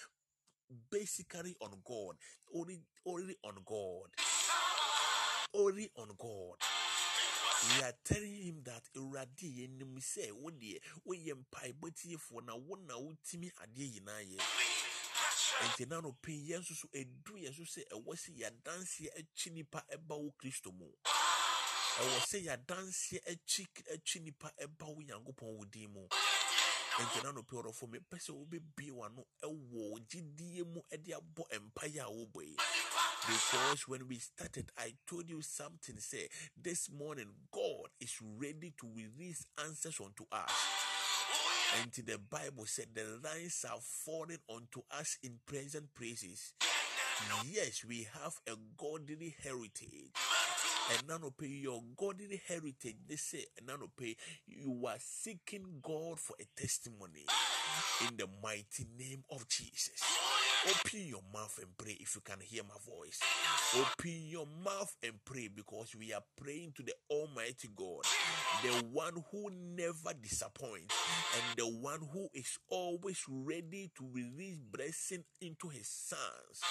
basically 0.91 1.55
on 1.61 1.71
God. 1.85 2.15
Only, 2.53 2.81
only 3.05 3.35
on 3.43 3.55
God. 3.65 4.09
Only 5.53 5.89
on 5.95 6.09
God. 6.19 6.57
We 7.77 7.83
are 7.83 7.93
telling 8.03 8.35
him 8.35 8.61
that 8.65 8.83
Awurade 8.95 9.47
yɛnim 9.47 9.97
sɛ 9.97 10.31
wo 10.31 10.51
deɛ 10.51 10.77
woyɛ 11.07 11.33
mpaebɔ 11.33 11.89
tiefoɔ 11.95 12.45
na 12.45 12.55
wo 12.55 12.75
na 12.75 12.93
wotumi 12.95 13.49
adeɛ 13.63 13.87
nyinaa 13.93 14.21
yɛ 14.21 14.37
nti 15.65 15.87
na 15.89 15.99
no 16.01 16.11
pii 16.21 16.49
yɛn 16.51 16.61
nso 16.61 16.75
so 16.75 16.87
edu 16.93 17.33
yɛn 17.33 17.53
so 17.55 17.63
sɛ 17.63 17.81
ɛwɔ 17.89 18.13
sɛ 18.15 18.29
yɛadanseɛ 18.37 19.09
akyi 19.17 19.51
nipa 19.53 19.83
ɛba 19.91 20.15
wo 20.21 20.31
kristo 20.39 20.71
mu 20.71 20.85
ɛwɔ 22.01 22.17
sɛ 22.29 22.37
yɛadanseɛ 22.45 23.19
akyi 23.31 23.63
akyi 23.93 24.19
nipa 24.21 24.51
ɛba 24.61 24.85
wo 24.95 25.01
nyankopɔn 25.01 25.57
wo 25.57 25.65
din 25.65 25.91
mu. 25.93 26.07
Nti 26.99 27.21
na 27.23 27.31
nopɛ 27.31 27.53
ɔrɔfo 27.61 27.85
mepɛ 27.89 28.17
sɛ 28.25 28.31
wobɛbie 28.37 28.91
w'ano 28.91 29.25
ɛwɔ 29.43 29.99
gyidie 30.09 30.63
mu 30.65 30.81
ɛde 30.91 31.13
abɔ 31.17 31.43
mpaeɛ 31.61 32.01
a 32.05 32.09
wobɔ 32.09 32.41
yi 32.45 32.55
because 33.27 33.87
when 33.87 34.07
we 34.07 34.17
started 34.19 34.71
i 34.77 34.93
told 35.05 35.29
you 35.29 35.41
something 35.41 35.99
say 35.99 36.29
this 36.55 36.89
morning 36.89 37.27
god 37.51 37.89
is 37.99 38.15
ready 38.21 38.71
to 38.79 38.87
release 38.95 39.45
answers 39.65 39.99
unto 39.99 40.23
us. 40.31 40.51
And 41.81 41.91
the 41.91 42.17
bible 42.17 42.65
said 42.65 42.87
the 42.95 43.03
lines 43.23 43.65
are 43.69 43.79
falling 43.81 44.39
unto 44.49 44.81
us 44.91 45.17
in 45.23 45.39
present 45.45 45.93
praises 45.93 46.53
yes 47.45 47.83
we 47.83 48.07
have 48.13 48.33
a 48.47 48.55
godly 48.77 49.35
heritage 49.43 50.13
and 50.91 51.37
pay 51.37 51.47
your 51.47 51.81
godly 51.97 52.41
heritage. 52.47 52.95
They 53.07 53.15
say, 53.15 53.45
pay 53.97 54.15
you 54.47 54.85
are 54.87 54.95
seeking 54.99 55.79
God 55.81 56.19
for 56.19 56.35
a 56.39 56.45
testimony 56.59 57.25
in 58.07 58.17
the 58.17 58.27
mighty 58.41 58.85
name 58.97 59.23
of 59.31 59.47
Jesus. 59.47 60.01
Open 60.65 61.07
your 61.07 61.21
mouth 61.33 61.57
and 61.61 61.77
pray 61.77 61.97
if 61.99 62.15
you 62.15 62.21
can 62.21 62.39
hear 62.41 62.63
my 62.63 62.75
voice. 62.85 63.19
Open 63.75 64.27
your 64.27 64.47
mouth 64.65 64.95
and 65.03 65.13
pray 65.23 65.47
because 65.53 65.95
we 65.97 66.13
are 66.13 66.23
praying 66.41 66.73
to 66.75 66.83
the 66.83 66.93
Almighty 67.09 67.69
God, 67.75 68.03
the 68.63 68.85
one 68.91 69.23
who 69.31 69.49
never 69.51 70.13
disappoints 70.21 70.95
and 71.35 71.57
the 71.57 71.67
one 71.67 71.99
who 72.11 72.27
is 72.33 72.57
always 72.69 73.23
ready 73.27 73.91
to 73.97 74.07
release 74.11 74.57
blessing 74.71 75.23
into 75.41 75.69
his 75.69 75.87
sons 75.87 76.61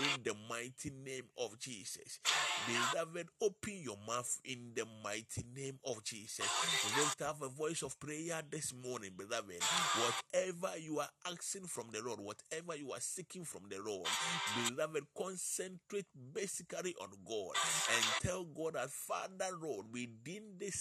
in 0.00 0.22
the 0.22 0.34
mighty 0.48 0.90
name 1.04 1.24
of 1.38 1.58
Jesus. 1.58 2.20
Beloved, 2.66 3.28
open 3.40 3.80
your 3.82 3.98
mouth 4.06 4.38
in 4.44 4.72
the 4.74 4.84
mighty 5.02 5.44
name 5.54 5.78
of 5.84 6.02
Jesus. 6.04 6.46
Lift 6.96 7.22
up 7.22 7.42
a 7.42 7.48
voice 7.48 7.82
of 7.82 7.98
prayer 7.98 8.40
this 8.50 8.72
morning, 8.72 9.10
beloved. 9.16 9.62
Whatever 10.32 10.78
you 10.78 11.00
are 11.00 11.08
asking 11.26 11.66
from 11.66 11.86
the 11.92 12.02
Lord, 12.02 12.20
whatever 12.20 12.76
you 12.76 12.92
are 12.92 13.00
seeking 13.00 13.44
from 13.44 13.62
the 13.68 13.78
Lord, 13.84 14.06
beloved, 14.68 15.04
concentrate 15.16 16.06
basically 16.32 16.94
on 17.00 17.10
God 17.26 17.54
and 17.94 18.04
tell 18.22 18.44
God 18.44 18.74
that, 18.74 18.90
Father, 18.90 19.50
Lord, 19.60 19.86
within 19.92 20.54
this 20.58 20.74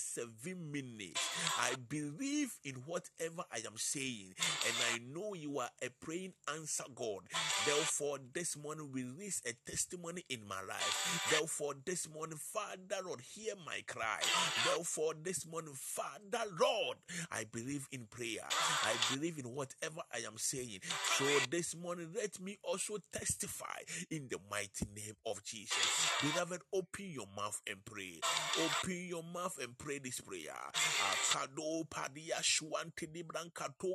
I 0.45 1.75
believe 1.89 2.51
in 2.63 2.75
whatever 2.85 3.43
I 3.51 3.57
am 3.65 3.77
saying, 3.77 4.33
and 4.65 4.75
I 4.93 4.99
know 5.13 5.33
you 5.33 5.59
are 5.59 5.69
a 5.81 5.89
praying 6.01 6.33
answer 6.53 6.83
God. 6.95 7.21
Therefore, 7.65 8.17
this 8.33 8.57
morning 8.57 8.89
release 8.91 9.41
a 9.45 9.53
testimony 9.69 10.23
in 10.29 10.39
my 10.47 10.61
life. 10.67 11.27
Therefore, 11.31 11.75
this 11.85 12.09
morning, 12.09 12.37
Father 12.37 13.01
Lord, 13.05 13.21
hear 13.21 13.53
my 13.65 13.81
cry. 13.87 14.19
Therefore, 14.65 15.13
this 15.23 15.45
morning, 15.45 15.73
Father 15.75 16.45
Lord, 16.59 16.97
I 17.31 17.45
believe 17.51 17.87
in 17.91 18.07
prayer. 18.09 18.45
I 18.83 18.93
believe 19.13 19.37
in 19.37 19.45
whatever 19.45 20.01
I 20.13 20.19
am 20.27 20.37
saying. 20.37 20.79
So 21.17 21.25
this 21.49 21.75
morning, 21.75 22.09
let 22.15 22.39
me 22.41 22.57
also 22.63 22.97
testify 23.13 23.65
in 24.11 24.27
the 24.29 24.37
mighty 24.49 24.85
name 24.95 25.15
of 25.25 25.43
Jesus. 25.43 26.09
Beloved, 26.21 26.61
open 26.73 27.05
your 27.11 27.27
mouth 27.35 27.61
and 27.69 27.83
pray. 27.85 28.19
Open 28.59 29.05
your 29.07 29.23
mouth 29.23 29.57
and 29.61 29.77
pray 29.77 29.99
this 29.99 30.19
prayer. 30.19 30.32
Akado 30.33 31.83
padia 31.89 32.41
shuante 32.41 33.11
di 33.11 33.23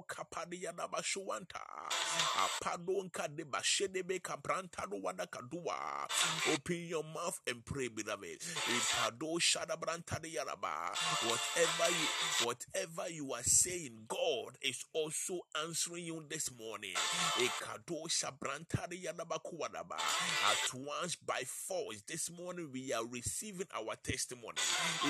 kapadia 0.09 0.73
daba 0.73 1.03
shuanta. 1.03 1.61
Apadonka 2.37 3.29
de 3.35 3.45
bashedebe 3.45 4.21
kabranta 4.21 4.89
do 4.91 4.97
wada 5.03 5.27
kadua. 5.27 6.07
Open 6.53 6.87
your 6.87 7.05
mouth 7.05 7.41
and 7.47 7.65
pray, 7.65 7.89
beloved. 7.89 8.41
Ipado 8.41 9.39
shadabranta 9.39 10.21
de 10.23 10.31
yaraba. 10.31 10.95
Whatever 11.27 11.91
you 11.91 12.47
whatever 12.47 13.11
you 13.11 13.33
are 13.33 13.43
saying, 13.43 14.05
God 14.09 14.57
is 14.63 14.85
also 14.93 15.41
answering 15.65 16.05
you 16.05 16.25
this 16.29 16.51
morning. 16.59 16.95
Ekado 17.39 18.09
shabranta 18.09 18.89
de 18.89 18.97
yaraba 18.97 19.39
kuwadaba. 19.43 19.97
At 19.99 20.75
once 20.75 21.17
by 21.17 21.43
force, 21.47 22.03
this 22.07 22.31
morning 22.31 22.71
we 22.73 22.93
are 22.93 23.07
receiving 23.07 23.67
our 23.77 23.97
testimony 24.03 24.59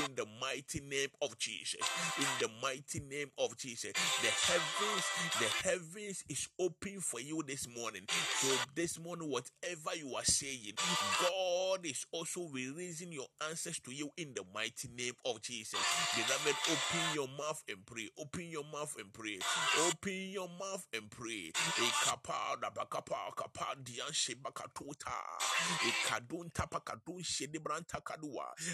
in 0.04 0.14
the 0.14 0.26
mighty 0.40 0.80
name 0.80 1.08
of 1.22 1.38
Jesus. 1.38 1.80
In 2.18 2.26
the 2.40 2.48
mighty 2.62 3.00
name 3.00 3.30
of 3.38 3.56
Jesus. 3.56 3.92
The 3.92 4.28
heavens, 4.28 5.04
the 5.40 5.68
heavens 5.68 6.24
is 6.28 6.48
open 6.58 7.00
for 7.00 7.20
you 7.20 7.42
this 7.46 7.66
morning. 7.68 8.02
So 8.40 8.48
this 8.74 8.98
morning, 8.98 9.30
whatever 9.30 9.96
you 9.96 10.14
are 10.14 10.24
saying, 10.24 10.74
God 11.20 11.84
is 11.84 12.04
also 12.12 12.48
releasing 12.52 13.12
your 13.12 13.26
answers 13.48 13.78
to 13.80 13.92
you 13.92 14.10
in 14.16 14.32
the 14.34 14.42
mighty 14.54 14.88
name 14.96 15.14
of 15.24 15.40
Jesus. 15.42 15.80
Beloved, 16.14 16.56
open 16.70 17.14
your 17.14 17.28
mouth 17.28 17.62
and 17.68 17.84
pray. 17.86 18.08
Open 18.18 18.46
your 18.50 18.64
mouth 18.72 18.94
and 18.98 19.12
pray. 19.12 19.38
Open 19.86 20.30
your 20.30 20.48
mouth 20.58 20.86
and 20.92 21.10
pray. 21.10 21.52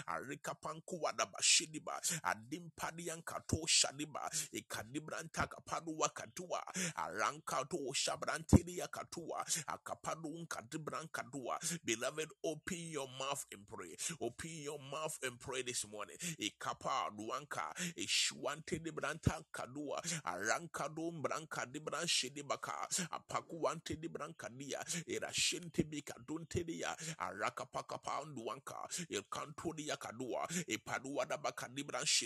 Arika 0.07 0.55
pankuwa 0.55 1.13
da 1.17 1.27
bashidiba. 1.27 2.01
Adim 2.35 2.71
padian 2.77 3.23
kato 3.25 3.59
shadiba. 3.67 4.29
Ekadibranta 4.53 5.47
kapadua 5.47 6.09
katua. 6.15 6.61
Aranka 6.97 7.69
to 7.71 7.79
shabranteria 7.95 8.89
katua. 8.89 9.45
Akapadun 9.69 10.47
kadibran 10.49 11.09
kadua. 11.11 11.59
Beloved, 11.85 12.29
open 12.45 12.79
your 12.91 13.09
mouth 13.19 13.45
and 13.53 13.67
pray. 13.69 13.95
Open 14.21 14.51
your 14.51 14.79
mouth 14.79 15.19
and 15.23 15.39
pray 15.41 15.63
this 15.63 15.87
morning. 15.91 16.17
Ekapa 16.41 17.11
duanka. 17.17 17.73
Eshuante 17.97 18.83
de 18.83 18.91
branta 18.91 19.43
kadua. 19.53 20.01
Aranka 20.25 20.89
dum 20.95 21.23
branka 21.23 21.67
di 21.73 21.79
bran 21.81 22.07
shidibaka. 22.07 22.89
Apakuante 23.13 24.01
di 24.01 24.09
branka 24.09 24.49
dia. 24.57 24.81
Erashente 25.09 25.85
bika 25.85 26.15
duntedia. 26.27 26.95
Araka 27.19 27.67
paka 27.73 27.99
panduanka. 27.99 28.89
Elkantodia 29.11 29.97
kadua. 29.97 30.47
Epadua 30.69 31.27
da 31.29 31.37
baka 31.37 31.69
di 31.69 31.83
bran 31.83 32.05
shidiba. 32.05 32.24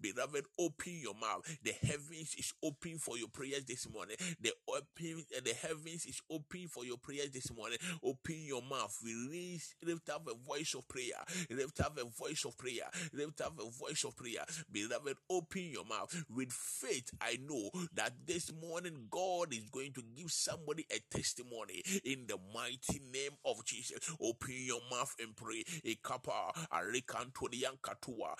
Beloved, 0.00 0.44
open 0.58 0.98
your 1.00 1.14
mouth. 1.14 1.42
The 1.62 1.72
heavens 1.72 2.34
is 2.38 2.52
open 2.62 2.98
for 2.98 3.16
your 3.18 3.28
prayers 3.28 3.64
this 3.64 3.88
morning. 3.88 4.16
The 4.40 4.52
open, 4.68 5.24
eh, 5.36 5.40
the 5.44 5.54
heavens 5.54 6.06
is 6.06 6.20
open 6.30 6.68
for 6.68 6.84
your 6.84 6.98
prayers 6.98 7.30
this 7.30 7.52
morning. 7.54 7.78
Open 8.02 8.36
your 8.38 8.62
mouth. 8.62 8.96
Release, 9.04 9.74
lift 9.82 10.10
up 10.10 10.28
a 10.28 10.34
voice 10.34 10.74
of 10.74 10.86
prayer. 10.88 11.22
Lift 11.50 11.80
up 11.80 11.98
a 11.98 12.04
voice 12.04 12.44
of 12.44 12.56
prayer. 12.56 12.88
Lift 13.12 13.40
up 13.40 13.58
a 13.58 13.70
voice 13.70 14.04
of 14.04 14.16
prayer. 14.16 14.44
Beloved, 14.70 15.16
open 15.30 15.62
your 15.70 15.84
mouth. 15.84 16.14
With 16.28 16.52
faith, 16.52 17.10
I 17.20 17.38
know 17.48 17.70
that 17.94 18.12
this 18.26 18.52
morning 18.52 19.06
God 19.10 19.52
is 19.52 19.68
going 19.70 19.92
to 19.94 20.02
give 20.16 20.30
somebody 20.30 20.86
a 20.90 21.00
testimony 21.14 21.82
in 22.04 22.26
the 22.26 22.38
mighty 22.54 23.00
name 23.12 23.32
of 23.44 23.64
Jesus. 23.64 23.98
Open 24.20 24.54
your 24.56 24.80
mouth 24.90 25.14
and 25.20 25.34
pray. 25.36 25.64
Ekapa, 25.84 26.52
arikantodian 26.72 27.78
katua, 27.82 28.34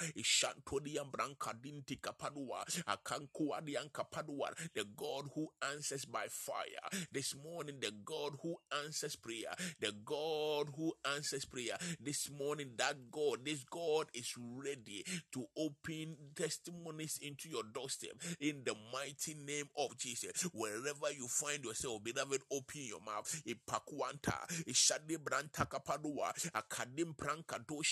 kapadua, 3.92 4.52
the 4.74 4.84
God 4.96 5.24
who 5.34 5.48
answers 5.72 6.04
by 6.04 6.26
fire. 6.28 7.04
This 7.12 7.34
morning, 7.42 7.76
the 7.80 7.92
God 8.04 8.32
who 8.42 8.56
answers 8.84 9.16
prayer, 9.16 9.54
the 9.80 9.92
God 10.04 10.68
who 10.76 10.92
answers 11.14 11.44
prayer. 11.44 11.76
This 12.00 12.30
morning, 12.30 12.72
that 12.78 13.10
God, 13.10 13.44
this 13.44 13.64
God 13.64 14.06
is 14.14 14.34
ready 14.38 15.04
to 15.32 15.46
open 15.56 16.16
testimonies 16.34 17.18
into 17.22 17.48
your 17.48 17.62
doorstep 17.74 18.12
in 18.40 18.62
the 18.64 18.74
mighty 18.92 19.34
name 19.34 19.68
of 19.76 19.96
Jesus. 19.98 20.42
Wherever 20.52 21.12
you 21.16 21.28
find 21.28 21.64
yourself, 21.64 22.02
beloved, 22.02 22.42
open 22.50 22.82
your 22.82 23.00
mouth. 23.00 23.42
Ipakwanta, 23.46 24.46
ishade 24.66 25.18
branta 25.18 25.66
kapadua, 25.66 26.32
akadim 26.52 27.16
pranka 27.16 27.58
do 27.66 27.82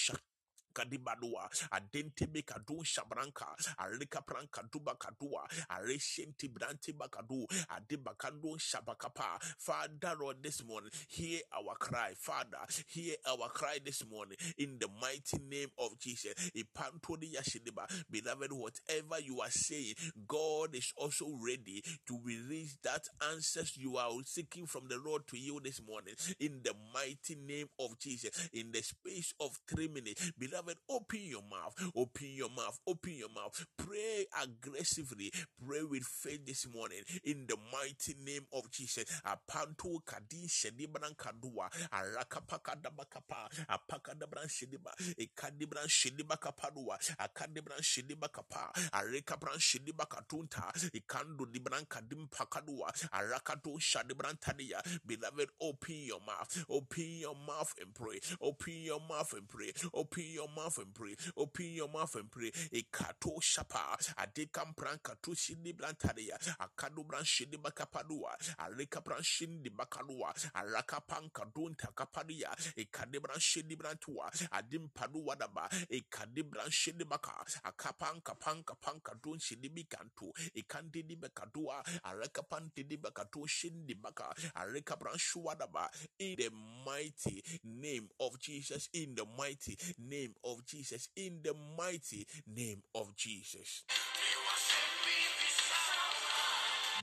kadibadua 0.73 1.51
adentebe 1.71 2.43
kadu 2.43 2.85
shabranka 2.85 3.47
arika 3.79 4.23
pranka 4.23 4.63
duba 4.73 4.95
kadua 4.95 5.49
areshenti 5.69 6.49
branti 6.49 6.93
bakadu 6.93 7.47
adibakando 7.69 8.59
shabakapa. 8.59 9.39
Father 9.59 10.15
lord 10.19 10.43
this 10.43 10.65
morning 10.65 10.91
hear 11.09 11.41
our 11.53 11.75
cry. 11.79 12.13
Father 12.17 12.59
hear 12.87 13.15
our 13.27 13.49
cry 13.49 13.79
this 13.85 14.05
morning. 14.11 14.37
In 14.59 14.79
the 14.79 14.89
mighty 15.01 15.39
name 15.49 15.69
of 15.79 15.99
jesus. 15.99 16.35
Ipantodi 16.55 17.35
yashidiba. 17.35 17.87
Beloved 18.11 18.53
whatever 18.53 19.21
you 19.23 19.41
are 19.41 19.51
saying 19.51 19.95
god 20.27 20.75
is 20.75 20.93
also 20.97 21.27
ready 21.45 21.83
to 22.07 22.19
release 22.25 22.77
that 22.83 23.03
answers 23.33 23.77
you 23.77 23.97
are 23.97 24.11
seeking 24.25 24.67
from 24.67 24.89
the 24.89 24.99
lord 25.05 25.27
to 25.27 25.39
you 25.39 25.61
this 25.63 25.81
morning. 25.87 26.15
In 26.39 26.61
the 26.63 26.75
mighty 26.95 27.37
name 27.37 27.69
of 27.79 27.99
jesus. 27.99 28.49
In 28.53 28.71
the 28.73 28.83
space 28.83 29.33
of 29.41 29.59
three 29.69 29.89
minutes. 29.89 30.33
Beloved 30.39 30.60
open 30.89 31.21
your 31.23 31.43
mouth 31.43 31.75
open 31.97 32.29
your 32.35 32.51
mouth 32.51 32.79
open 32.87 33.15
your 33.15 33.29
mouth. 33.35 33.65
Pray 33.79 34.27
aggressively. 34.43 35.33
Pray 35.67 35.83
with 35.83 36.05
faith 36.05 36.47
this 36.47 36.67
morning. 36.73 37.03
In 37.25 37.47
the 37.49 37.57
mighty 37.73 38.15
name 38.25 38.47
of 38.53 38.71
jesus. 38.71 39.05
Apanto 39.25 40.01
kadi 40.05 40.47
shedibran 40.49 41.15
kadua. 41.17 41.71
Arakapakadabakapa. 41.93 43.49
Apakadabran 43.69 44.49
shediba 44.49 44.93
ekadibran 45.19 45.89
shediba 45.89 46.37
kapadua 46.37 46.99
akadibran 47.19 47.81
shediba 47.83 48.29
kapa 48.33 48.73
arekabran 48.93 49.59
shediba 49.59 50.07
katunta 50.07 50.73
ikando 50.93 51.47
dibran 51.47 51.87
kadim 51.87 52.29
pakadua. 52.29 52.93
Arakato 53.13 53.79
shadibran 53.79 54.39
tadia. 54.41 54.81
Beloved 55.07 55.49
open 55.61 55.97
your 56.07 56.21
mouth. 56.27 56.65
Open 56.69 57.05
your 57.21 57.35
mouth 57.47 57.75
and 57.81 57.95
pray. 57.95 58.21
Open 58.41 58.75
your 58.75 59.01
mouth 59.09 59.33
and 59.35 59.49
pray. 59.49 59.73
Open 59.95 60.25
your 60.29 60.49
mouth 60.55 60.79
and 60.79 60.95
pray. 60.95 61.15
Open 61.37 61.67
your 61.73 61.89
mouth 61.89 62.15
and 62.17 62.31
pray. 62.31 62.51
Ekato 62.73 63.41
shapa. 63.41 63.97
Adekam 64.19 64.75
pran 64.77 64.99
kato 65.03 65.33
shindi 65.33 65.75
blantadia 65.75 66.37
akado 66.59 67.07
bran 67.07 67.23
shindi 67.25 67.57
bakapadua. 67.57 68.35
Areka 68.59 69.03
bran 69.05 69.23
shindi 69.23 69.71
bakadua 69.71 70.33
araka 70.55 71.01
pan 71.07 71.31
kadun 71.33 71.77
takapadia 71.77 72.51
ekade 72.77 73.21
bran 73.23 73.39
shindi 73.39 73.77
brantua 73.77 74.31
adim 74.53 74.89
padua 74.93 75.37
daba. 75.37 75.69
Ekade 75.91 76.43
bran 76.49 76.71
shindi 76.71 77.05
baka. 77.09 77.33
Akapan 77.65 78.23
kapan 78.23 78.63
kapan 78.65 79.01
kadun 79.01 79.39
shindi 79.39 79.69
bikantu. 79.69 80.31
Ekande 80.57 81.07
di 81.07 81.17
bakadua 81.17 81.83
areka 82.05 82.43
pan 82.49 82.71
tidi 82.75 82.97
bakato 82.97 83.47
shindi 83.47 83.95
baka. 84.01 84.33
Areka 84.57 84.99
bran 84.99 85.17
shuadaba 85.17 85.89
in 86.19 86.37
the 86.37 86.51
mighty 86.85 87.43
name 87.65 88.09
of 88.21 88.39
Jesus. 88.41 88.89
In 88.93 89.15
the 89.15 89.25
mighty 89.39 89.77
name 89.99 90.35
of 90.45 90.65
Jesus 90.67 91.09
in 91.17 91.41
the 91.43 91.55
mighty 91.77 92.27
name 92.47 92.83
of 92.95 93.15
Jesus 93.17 93.85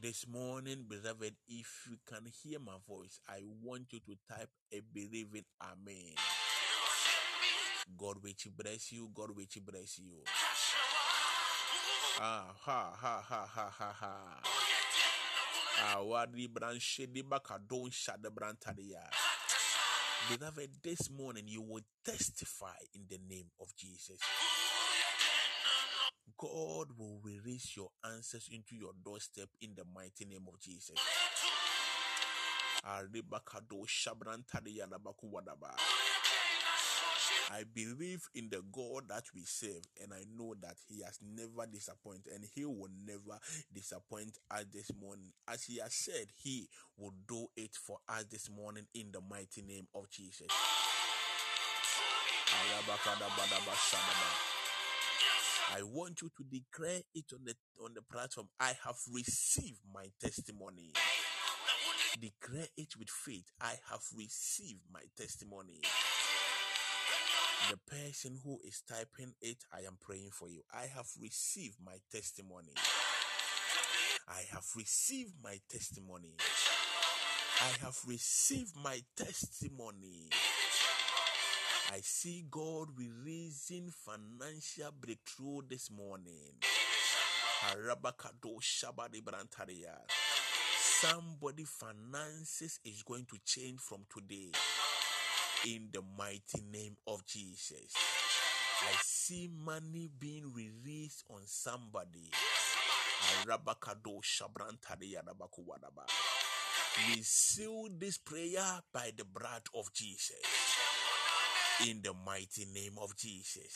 this 0.01 0.27
morning, 0.27 0.85
beloved, 0.87 1.33
if 1.47 1.87
you 1.89 1.97
can 2.05 2.29
hear 2.43 2.59
my 2.59 2.77
voice, 2.87 3.19
I 3.27 3.41
want 3.63 3.91
you 3.91 3.99
to 3.99 4.17
type 4.29 4.49
a 4.71 4.81
believing 4.93 5.45
Amen. 5.61 6.13
God 7.97 8.17
will 8.21 8.33
bless 8.55 8.91
you. 8.91 9.09
God 9.13 9.31
will 9.35 9.45
bless 9.65 9.97
you. 9.97 10.21
Ah, 12.19 12.53
ha, 12.61 12.93
ha, 12.95 13.21
ha, 13.25 13.47
ha, 13.47 13.69
ha, 13.69 13.93
ha. 13.93 14.13
Ah, 15.79 16.01
wadi 16.01 16.47
branche 16.47 17.07
di 17.11 17.21
baka 17.21 17.59
don 17.59 17.89
shade 17.89 18.29
brantadia. 18.33 19.01
Beloved, 20.29 20.69
this 20.83 21.09
morning 21.09 21.45
you 21.47 21.61
will 21.61 21.83
testify 22.03 22.75
in 22.93 23.03
the 23.09 23.17
name 23.29 23.47
of 23.61 23.73
Jesus. 23.77 24.19
God 26.37 26.87
will 26.97 27.21
release 27.23 27.77
your 27.77 27.89
answers 28.03 28.49
into 28.51 28.75
your 28.75 28.91
doorstep 29.05 29.47
in 29.61 29.75
the 29.75 29.85
mighty 29.95 30.25
name 30.25 30.45
of 30.51 30.59
Jesus. 30.59 30.97
I 37.49 37.63
believe 37.73 38.27
in 38.35 38.49
the 38.49 38.61
God 38.71 39.07
that 39.07 39.23
we 39.33 39.43
serve, 39.45 39.83
and 40.01 40.11
I 40.13 40.23
know 40.37 40.53
that 40.61 40.75
He 40.89 41.01
has 41.03 41.17
never 41.21 41.65
disappointed, 41.65 42.33
and 42.33 42.43
He 42.53 42.65
will 42.65 42.89
never 43.05 43.39
disappoint 43.73 44.37
us 44.51 44.65
this 44.73 44.91
morning. 44.99 45.31
As 45.47 45.63
He 45.63 45.77
has 45.79 45.93
said, 45.93 46.27
He 46.35 46.67
will 46.97 47.13
do 47.27 47.47
it 47.55 47.75
for 47.75 47.99
us 48.09 48.25
this 48.25 48.49
morning 48.49 48.85
in 48.93 49.11
the 49.13 49.21
mighty 49.21 49.61
name 49.61 49.87
of 49.95 50.09
Jesus. 50.09 50.47
I 55.75 55.83
want 55.83 56.21
you 56.21 56.29
to 56.37 56.43
declare 56.43 57.01
it 57.13 57.25
on 57.33 57.45
the 57.45 57.55
on 57.83 57.93
the 57.93 58.01
platform. 58.01 58.47
I 58.59 58.73
have 58.85 58.97
received 59.13 59.81
my 59.93 60.07
testimony. 60.19 60.91
Declare 62.19 62.67
it 62.77 62.97
with 62.97 63.09
faith. 63.09 63.51
I 63.61 63.75
have 63.89 64.01
received 64.15 64.81
my 64.91 65.01
testimony. 65.15 65.81
The 67.69 67.77
person 67.85 68.39
who 68.45 68.59
is 68.63 68.81
typing 68.87 69.33
it, 69.41 69.57
I 69.73 69.79
am 69.79 69.97
praying 69.99 70.29
for 70.31 70.47
you. 70.47 70.61
I 70.73 70.85
have 70.95 71.07
received 71.21 71.75
my 71.85 71.97
testimony. 72.09 72.71
I 74.25 74.43
have 74.53 74.63
received 74.73 75.33
my 75.43 75.59
testimony. 75.69 76.35
I 77.59 77.85
have 77.85 77.97
received 78.07 78.73
my 78.81 79.01
testimony. 79.17 80.29
I 81.91 81.99
see 82.01 82.45
God 82.49 82.87
releasing 82.95 83.91
financial 83.91 84.91
breakthrough 85.01 85.63
this 85.69 85.91
morning. 85.91 86.53
Somebody 91.01 91.63
finances 91.65 92.79
is 92.85 93.03
going 93.03 93.25
to 93.25 93.37
change 93.45 93.81
from 93.81 94.05
today 94.09 94.51
in 95.75 95.89
the 95.91 96.01
mighty 96.17 96.63
name 96.71 96.95
of 97.07 97.25
Jesus. 97.25 97.93
I 98.83 98.95
see 99.03 99.49
money 99.65 100.09
being 100.17 100.53
released 100.53 101.25
on 101.29 101.41
somebody. 101.45 102.31
We 107.09 107.21
seal 107.21 107.89
this 107.99 108.17
prayer 108.17 108.81
by 108.93 109.11
the 109.17 109.25
blood 109.25 109.63
of 109.75 109.91
Jesus 109.93 110.39
in 111.87 112.01
the 112.01 112.13
mighty 112.25 112.65
name 112.73 112.97
of 113.01 113.17
Jesus. 113.17 113.73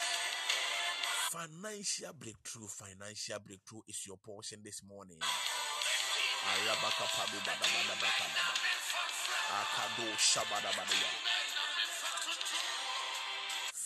Financial 1.31 2.13
breakthrough, 2.17 2.67
financial 2.67 3.39
breakthrough 3.45 3.81
is 3.87 4.05
your 4.07 4.17
portion 4.17 4.59
this 4.63 4.81
morning. 4.87 5.19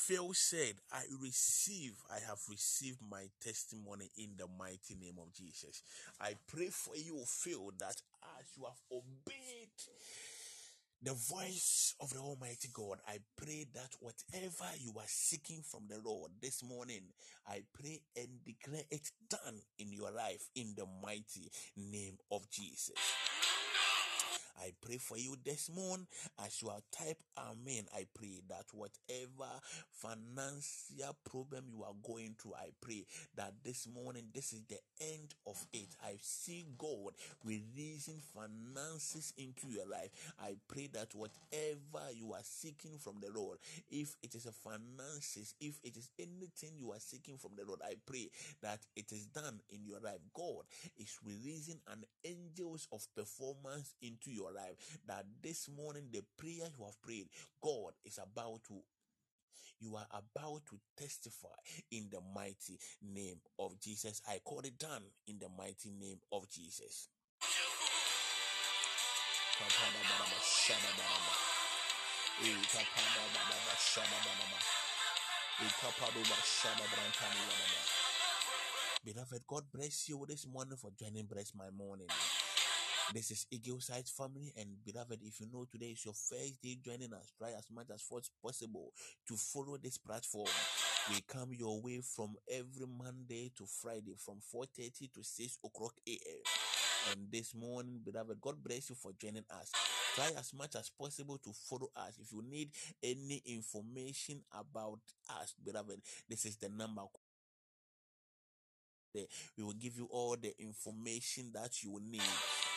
Phil 0.05 0.33
said, 0.33 0.75
I 0.91 1.01
receive, 1.19 1.93
I 2.11 2.19
have 2.27 2.37
received 2.47 2.99
my 3.09 3.23
testimony 3.41 4.11
in 4.19 4.35
the 4.37 4.45
mighty 4.59 4.93
name 5.01 5.15
of 5.19 5.33
Jesus. 5.33 5.81
I 6.21 6.35
pray 6.45 6.67
for 6.67 6.95
you, 6.95 7.23
Phil, 7.25 7.71
that 7.79 7.95
as 8.37 8.45
you 8.55 8.65
have 8.65 8.77
obeyed 8.91 9.73
the 11.01 11.13
voice 11.13 11.95
of 11.99 12.13
the 12.13 12.19
Almighty 12.19 12.69
God, 12.71 12.99
I 13.07 13.17
pray 13.35 13.65
that 13.73 13.95
whatever 13.99 14.69
you 14.79 14.93
are 14.97 15.07
seeking 15.07 15.63
from 15.63 15.87
the 15.89 15.99
Lord 16.07 16.29
this 16.39 16.63
morning, 16.63 17.01
I 17.47 17.63
pray 17.73 18.01
and 18.15 18.27
declare 18.45 18.83
it 18.91 19.09
done 19.27 19.59
in 19.79 19.91
your 19.91 20.11
life 20.11 20.49
in 20.55 20.75
the 20.77 20.85
mighty 21.01 21.49
name 21.75 22.17
of 22.31 22.47
Jesus. 22.51 22.93
I 24.57 24.71
pray 24.81 24.97
for 24.97 25.17
you 25.17 25.35
this 25.43 25.69
morning 25.73 26.07
as 26.43 26.61
you 26.61 26.69
are 26.69 26.81
type 26.91 27.21
Amen. 27.37 27.85
I 27.93 28.05
pray 28.13 28.41
that 28.49 28.65
whatever 28.71 29.51
financial 29.91 31.15
problem 31.29 31.65
you 31.69 31.83
are 31.83 31.95
going 32.03 32.35
through, 32.41 32.53
I 32.53 32.69
pray 32.81 33.05
that 33.35 33.53
this 33.63 33.87
morning 33.93 34.27
this 34.33 34.53
is 34.53 34.61
the 34.69 34.79
end 35.01 35.33
of 35.45 35.57
it. 35.73 35.89
I 36.03 36.17
see 36.21 36.65
God 36.77 37.13
releasing 37.43 38.21
finances 38.33 39.33
into 39.37 39.67
your 39.67 39.87
life. 39.87 40.09
I 40.39 40.55
pray 40.67 40.87
that 40.93 41.13
whatever 41.13 42.11
you 42.13 42.33
are 42.33 42.43
seeking 42.43 42.97
from 42.97 43.15
the 43.21 43.31
Lord, 43.37 43.57
if 43.89 44.15
it 44.23 44.35
is 44.35 44.45
a 44.45 44.51
finances, 44.51 45.53
if 45.59 45.79
it 45.83 45.97
is 45.97 46.09
anything 46.17 46.71
you 46.77 46.91
are 46.91 46.99
seeking 46.99 47.37
from 47.37 47.51
the 47.57 47.65
Lord, 47.65 47.81
I 47.85 47.95
pray 48.05 48.29
that 48.61 48.79
it 48.95 49.11
is 49.11 49.25
done 49.27 49.59
in 49.69 49.85
your 49.85 49.99
life. 49.99 50.19
God 50.33 50.63
is 50.97 51.17
releasing 51.25 51.79
an 51.91 52.03
angels 52.23 52.87
of 52.91 53.05
performance 53.15 53.93
into 54.01 54.31
your 54.31 54.44
life. 54.53 54.99
That 55.07 55.25
this 55.41 55.69
morning 55.69 56.09
the 56.11 56.23
prayer 56.37 56.69
you 56.77 56.85
have 56.85 57.01
prayed, 57.01 57.27
God 57.61 57.93
is 58.05 58.19
about 58.19 58.63
to 58.67 58.81
you 59.79 59.95
are 59.95 60.07
about 60.11 60.61
to 60.69 60.79
testify 60.97 61.49
in 61.91 62.07
the 62.09 62.19
mighty 62.33 62.79
name 63.01 63.39
of 63.59 63.79
Jesus. 63.79 64.21
I 64.27 64.39
call 64.43 64.59
it 64.59 64.79
done 64.79 65.03
in 65.27 65.37
the 65.37 65.49
mighty 65.49 65.91
name 65.91 66.19
of 66.31 66.49
Jesus. 66.49 67.09
Beloved, 79.05 79.47
God 79.47 79.63
bless 79.71 80.09
you 80.09 80.25
this 80.27 80.47
morning 80.47 80.77
for 80.77 80.91
joining 80.99 81.25
Bless 81.27 81.53
My 81.53 81.69
Morning. 81.69 82.07
This 83.13 83.29
is 83.29 83.45
Eagle's 83.51 83.87
Height 83.87 84.09
family, 84.09 84.51
and 84.57 84.67
beloved, 84.83 85.19
if 85.23 85.39
you 85.39 85.45
know 85.53 85.65
today 85.71 85.91
is 85.91 86.03
your 86.03 86.15
first 86.15 86.61
day 86.61 86.77
joining 86.83 87.13
us, 87.13 87.31
try 87.37 87.49
as 87.49 87.67
much 87.73 87.87
as 87.93 88.03
possible 88.41 88.91
to 89.27 89.35
follow 89.35 89.77
this 89.77 89.97
platform. 89.97 90.49
We 91.09 91.21
come 91.27 91.53
your 91.53 91.79
way 91.81 92.01
from 92.01 92.35
every 92.49 92.87
Monday 92.87 93.51
to 93.57 93.65
Friday 93.67 94.15
from 94.17 94.41
4:30 94.41 95.13
to 95.13 95.23
6 95.23 95.59
o'clock 95.63 95.93
a.m. 96.07 96.41
And 97.11 97.31
this 97.31 97.53
morning, 97.53 98.01
beloved, 98.03 98.41
God 98.41 98.63
bless 98.63 98.89
you 98.89 98.95
for 98.95 99.13
joining 99.13 99.45
us. 99.51 99.71
Try 100.15 100.31
as 100.37 100.51
much 100.53 100.75
as 100.75 100.89
possible 100.89 101.37
to 101.37 101.53
follow 101.53 101.89
us. 101.95 102.17
If 102.19 102.31
you 102.33 102.41
need 102.41 102.71
any 103.03 103.41
information 103.45 104.41
about 104.51 104.99
us, 105.29 105.53
beloved, 105.63 106.01
this 106.27 106.45
is 106.45 106.57
the 106.57 106.69
number. 106.69 107.03
We 109.57 109.63
will 109.63 109.73
give 109.73 109.95
you 109.95 110.09
all 110.11 110.35
the 110.35 110.53
information 110.59 111.51
that 111.53 111.81
you 111.83 111.91
will 111.91 112.01
need. 112.01 112.21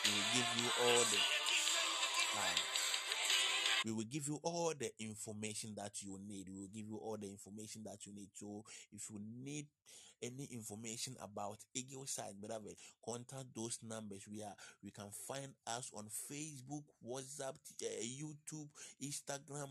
We 0.05 0.11
give 0.33 0.47
you 0.57 0.69
all 0.83 1.03
the 1.11 1.19
uh, 2.37 2.78
we 3.85 3.91
will 3.91 4.05
give 4.09 4.27
you 4.27 4.39
all 4.43 4.73
the 4.77 4.91
information 4.99 5.73
that 5.77 6.01
you 6.01 6.19
need. 6.27 6.47
We 6.49 6.59
will 6.61 6.73
give 6.73 6.87
you 6.87 6.97
all 6.97 7.17
the 7.17 7.27
information 7.27 7.83
that 7.85 8.05
you 8.05 8.13
need. 8.13 8.29
So 8.33 8.63
if 8.93 9.09
you 9.09 9.19
need 9.43 9.67
any 10.21 10.47
information 10.51 11.15
about 11.21 11.57
Eagle's 11.73 12.15
Height, 12.17 12.39
beloved, 12.41 12.75
contact 13.05 13.45
those 13.55 13.79
numbers. 13.87 14.25
We 14.29 14.41
are 14.43 14.53
we 14.83 14.91
can 14.91 15.09
find 15.27 15.53
us 15.67 15.91
on 15.93 16.05
Facebook, 16.05 16.83
WhatsApp, 17.05 17.55
uh, 17.83 18.03
YouTube, 18.03 18.67
Instagram, 19.01 19.69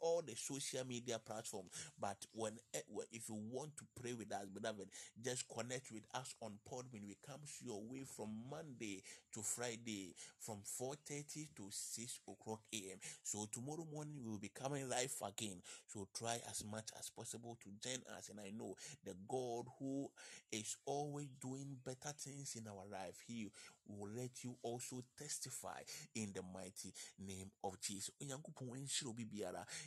all 0.00 0.22
the 0.24 0.34
social 0.36 0.86
media 0.86 1.18
platforms. 1.18 1.70
But 2.00 2.16
when 2.32 2.52
eh, 2.74 2.80
if 3.12 3.28
you 3.28 3.40
want 3.50 3.76
to 3.78 3.84
pray 4.00 4.12
with 4.12 4.32
us, 4.32 4.46
beloved, 4.52 4.88
just 5.24 5.48
connect 5.48 5.90
with 5.92 6.04
us 6.14 6.34
on 6.40 6.52
Pod 6.68 6.86
when 6.90 7.02
we 7.06 7.16
come 7.26 7.40
your 7.60 7.82
way 7.82 8.04
from 8.04 8.30
Monday 8.50 9.02
to 9.34 9.42
Friday 9.42 10.14
from 10.38 10.58
4:30 10.64 11.48
to 11.56 11.64
6 11.70 12.20
o'clock 12.28 12.60
a.m. 12.72 12.98
So 13.22 13.47
tomorrow 13.52 13.86
morning 13.92 14.14
we 14.22 14.30
will 14.30 14.38
be 14.38 14.50
coming 14.54 14.88
live 14.88 15.14
again. 15.26 15.60
So 15.86 16.08
try 16.16 16.38
as 16.50 16.64
much 16.64 16.88
as 16.98 17.10
possible 17.10 17.58
to 17.62 17.88
join 17.88 18.02
us. 18.16 18.28
And 18.30 18.40
I 18.40 18.50
know 18.56 18.74
the 19.04 19.14
God 19.28 19.66
who 19.78 20.08
is 20.52 20.76
always 20.86 21.28
doing 21.40 21.76
better 21.84 22.14
things 22.18 22.56
in 22.56 22.66
our 22.68 22.86
life, 22.90 23.22
He 23.26 23.50
will 23.88 24.10
let 24.16 24.44
you 24.44 24.56
also 24.62 25.02
testify 25.18 25.80
in 26.14 26.32
the 26.34 26.42
mighty 26.54 26.92
name 27.18 27.50
of 27.64 27.80
Jesus. 27.80 28.10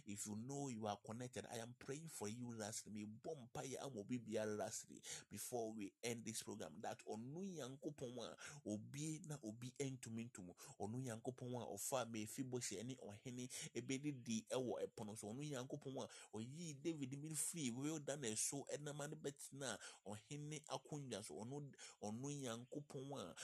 If 0.08 0.26
you 0.26 0.38
know 0.47 0.70
you 0.70 0.88
are 0.88 0.97
connected, 1.06 1.45
I 1.54 1.58
am 1.60 1.74
praying 1.80 2.10
for 2.12 2.28
you 2.28 2.54
lastly. 2.58 3.08
lastly 4.58 5.02
before 5.32 5.72
we 5.76 5.91
end 6.04 6.22
this 6.26 6.43
program. 6.43 6.72
That 6.82 6.97
onu 7.08 7.41
yankopon 7.58 8.18
a 8.20 8.36
obi 8.70 9.22
na 9.30 9.36
obi 9.43 9.74
entumi 9.80 10.32
to 10.34 10.41
mu 10.41 10.54
ɔno 10.80 10.97
nyankopɔn 11.02 11.62
a 11.62 11.66
ɔfa 11.76 12.06
mefibosɛ 12.12 12.84
ne 12.86 12.95
ɔhene 12.95 13.49
ɛbɛdidi 13.76 14.45
ɛwɔ 14.52 14.74
ɛpono 14.86 15.18
so 15.18 15.28
ɔno 15.28 15.41
nyankopɔn 15.43 16.04
a 16.04 16.08
ɔyii 16.38 16.76
david 16.84 17.18
mene 17.22 17.36
firi 17.36 17.72
wilderness 17.72 18.39
so 18.41 18.66
ɛnama 18.74 19.10
no 19.10 19.16
bɛtena 19.16 19.78
ɔhene 20.08 20.62
akonnwa 20.70 21.24
so 21.24 21.34
ɔno 21.36 21.62
ɔno 22.04 22.28
nyankopɔn 22.41 23.12
a 23.20 23.36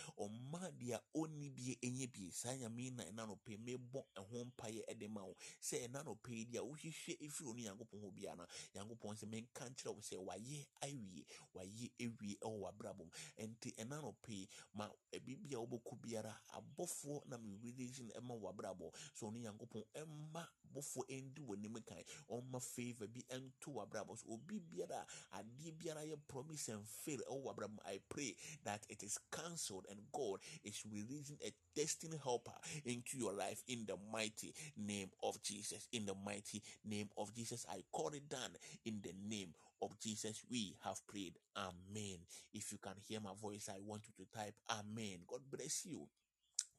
ɔma 0.47 0.71
deɛ 0.71 0.97
ɔnni 1.15 1.49
bie 1.55 1.75
ɛnyɛ 1.81 2.07
bie. 2.11 2.31
Saa 2.31 2.55
nyame 2.55 2.91
na 2.95 3.03
ɛna 3.03 3.25
nɔpɛ 3.27 3.57
mebɔ 3.59 4.03
ɛho 4.15 4.45
mpaeɛ 4.45 4.81
ɛde 4.87 5.09
ma 5.09 5.23
wo. 5.23 5.35
Sɛ 5.61 5.87
ɛna 5.87 6.03
nɔpɛ 6.03 6.29
yi 6.31 6.45
deɛ 6.45 6.61
wohwehwɛ 6.63 7.17
ɛfiri 7.19 7.45
ɔno 7.47 7.61
nyankopɔn 7.63 8.01
hɔ 8.01 8.11
biara 8.15 8.35
no 8.37 8.45
nyankopɔn 8.75 9.15
sɛ 9.17 9.27
menka 9.27 9.69
nkyerɛ 9.69 9.93
wo 9.95 10.01
sɛ 10.01 10.15
wayɛ 10.17 10.65
awie 10.81 11.25
wayɛ 11.53 11.91
awie 11.99 12.37
ɛwɔ 12.39 12.59
w'abrabɔ 12.61 12.97
mu. 13.05 13.11
Ɛnti 13.37 13.75
ɛna 13.75 13.99
nɔpɛ 14.01 14.29
yi 14.31 14.47
ma 14.73 14.89
biribi 15.11 15.53
a 15.53 15.59
wobɛkɔ 15.59 16.01
biara 16.01 16.33
abɔfoɔ 16.55 17.25
na 17.27 17.37
merelation 17.37 18.07
ɛma 18.15 18.33
w'abrabɔ 18.39 18.91
sɛ 19.15 19.23
ɔno 19.27 19.37
nyankopɔn 19.41 19.83
ɛma 19.95 20.47
bɔfoɔ 20.77 21.03
ɛndi 21.09 21.41
w'anim 21.45 21.85
kan 21.85 22.03
ɔma 22.29 22.61
favor 22.61 23.07
bi 23.07 23.21
ɛnto 23.29 23.73
w'abrabɔ 23.73 24.17
so 24.17 24.25
obi 24.29 24.59
biara 24.59 25.05
adeɛ 25.33 25.71
biara 25.77 26.05
yɛ 26.05 26.17
promise 26.27 26.69
and 26.69 26.87
fail 26.87 27.19
ɛwɔ 27.29 27.43
w'abrabɔ 27.43 27.79
i 27.85 27.97
pray 28.09 28.35
that 28.63 28.85
it 28.89 29.03
is 29.03 29.17
cancelled 29.31 29.85
and 29.89 29.99
god 30.11 30.39
is 30.63 30.85
releasing 30.85 31.37
a 31.43 31.51
destiny 31.75 32.17
helper 32.17 32.55
into 32.85 33.17
your 33.17 33.33
life 33.33 33.63
in 33.67 33.85
the 33.85 33.97
mighty 34.11 34.53
name 34.75 35.09
of 35.23 35.41
jesus 35.41 35.87
in 35.91 36.05
the 36.05 36.13
mighty 36.15 36.61
name 36.83 37.09
of 37.17 37.33
jesus 37.33 37.65
i 37.69 37.83
call 37.91 38.09
it 38.09 38.27
done 38.29 38.55
in 38.85 39.01
the 39.01 39.13
name 39.27 39.53
of 39.81 39.99
Jesus, 39.99 40.43
we 40.49 40.75
have 40.83 41.05
prayed. 41.07 41.37
Amen. 41.55 42.17
If 42.53 42.71
you 42.71 42.79
can 42.79 42.95
hear 43.07 43.19
my 43.19 43.33
voice, 43.39 43.69
I 43.69 43.79
want 43.79 44.03
you 44.07 44.25
to 44.25 44.31
type 44.37 44.55
Amen. 44.69 45.19
God 45.27 45.41
bless 45.51 45.85
you. 45.85 46.07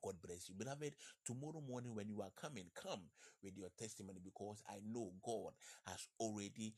God 0.03 0.15
bless 0.25 0.49
you. 0.49 0.55
Beloved, 0.55 0.95
tomorrow 1.25 1.63
morning 1.67 1.95
when 1.95 2.09
you 2.09 2.21
are 2.23 2.33
coming, 2.37 2.67
come 2.75 3.01
with 3.43 3.57
your 3.57 3.69
testimony 3.79 4.21
because 4.23 4.63
I 4.69 4.79
know 4.87 5.13
God 5.25 5.53
has 5.87 6.09
already 6.21 6.75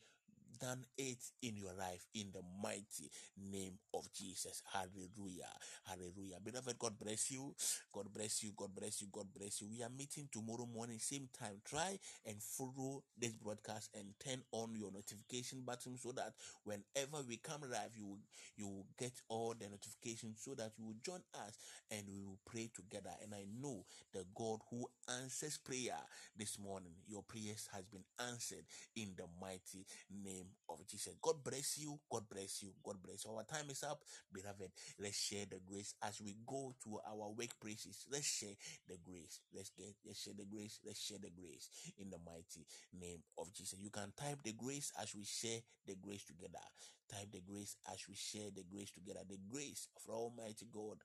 done 0.61 0.85
it 0.97 1.17
in 1.41 1.55
your 1.57 1.73
life 1.73 2.05
in 2.13 2.27
the 2.31 2.41
mighty 2.61 3.09
name 3.51 3.73
of 3.95 4.07
Jesus. 4.13 4.61
Hallelujah. 4.71 5.49
Hallelujah. 5.83 6.37
Beloved, 6.43 6.77
God 6.77 6.93
bless 6.99 7.31
you. 7.31 7.55
God 7.91 8.13
bless 8.13 8.43
you. 8.43 8.51
God 8.55 8.69
bless 8.75 9.01
you. 9.01 9.07
God 9.11 9.25
bless 9.35 9.59
you. 9.59 9.67
We 9.69 9.81
are 9.83 9.89
meeting 9.89 10.29
tomorrow 10.31 10.67
morning, 10.71 10.99
same 10.99 11.27
time. 11.37 11.57
Try 11.65 11.97
and 12.25 12.41
follow 12.41 13.03
this 13.17 13.33
broadcast 13.33 13.89
and 13.95 14.13
turn 14.23 14.43
on 14.51 14.75
your 14.75 14.91
notification 14.91 15.63
button 15.65 15.97
so 15.97 16.11
that 16.11 16.33
whenever 16.63 17.25
we 17.27 17.37
come 17.37 17.61
live, 17.61 17.91
you 17.97 18.05
will, 18.05 18.19
you 18.55 18.67
will 18.67 18.85
get 18.99 19.13
all 19.29 19.55
the 19.57 19.67
notifications 19.67 20.41
so 20.43 20.53
that 20.53 20.71
you 20.77 20.85
will 20.85 21.01
join 21.03 21.21
us 21.33 21.57
and 21.89 22.03
we 22.07 22.21
will 22.21 22.39
pray 22.45 22.69
together. 22.73 23.11
And 23.23 23.33
I 23.33 23.45
know 23.59 23.85
the 24.13 24.25
God 24.35 24.59
who 24.69 24.85
answers 25.21 25.57
prayer 25.57 25.97
this 26.37 26.59
morning, 26.59 26.93
your 27.07 27.23
prayers 27.23 27.67
has 27.73 27.85
been 27.87 28.03
answered 28.19 28.65
in 28.95 29.09
the 29.17 29.25
mighty 29.41 29.85
name 30.11 30.20
of 30.69 30.85
Jesus. 30.87 31.15
God 31.21 31.43
bless 31.43 31.77
you. 31.77 31.99
God 32.11 32.23
bless 32.29 32.61
you. 32.63 32.69
God 32.83 32.97
bless 33.03 33.25
you. 33.25 33.31
Our 33.31 33.43
time 33.43 33.69
is 33.69 33.83
up, 33.83 34.01
beloved. 34.33 34.71
Let's 34.99 35.17
share 35.19 35.45
the 35.49 35.59
grace 35.67 35.95
as 36.03 36.21
we 36.21 36.35
go 36.45 36.73
to 36.83 36.99
our 37.07 37.29
workplaces. 37.33 38.05
Let's 38.11 38.27
share 38.27 38.55
the 38.87 38.97
grace. 39.03 39.39
Let's 39.53 39.69
get 39.69 39.95
let's 40.05 40.21
share 40.23 40.33
the 40.37 40.45
grace. 40.45 40.79
Let's 40.85 41.01
share 41.01 41.19
the 41.21 41.31
grace 41.31 41.69
in 41.97 42.09
the 42.09 42.19
mighty 42.25 42.65
name 42.93 43.21
of 43.37 43.53
Jesus. 43.53 43.79
You 43.79 43.89
can 43.89 44.13
type 44.17 44.39
the 44.43 44.53
grace 44.53 44.91
as 45.01 45.15
we 45.15 45.23
share 45.23 45.59
the 45.87 45.95
grace 45.95 46.25
together. 46.25 46.63
Type 47.11 47.31
the 47.31 47.41
grace 47.41 47.75
as 47.91 47.99
we 48.07 48.15
share 48.15 48.49
the 48.55 48.63
grace 48.71 48.91
together. 48.91 49.21
The 49.27 49.39
grace 49.51 49.87
of 49.97 50.13
Almighty 50.13 50.67
God. 50.71 50.97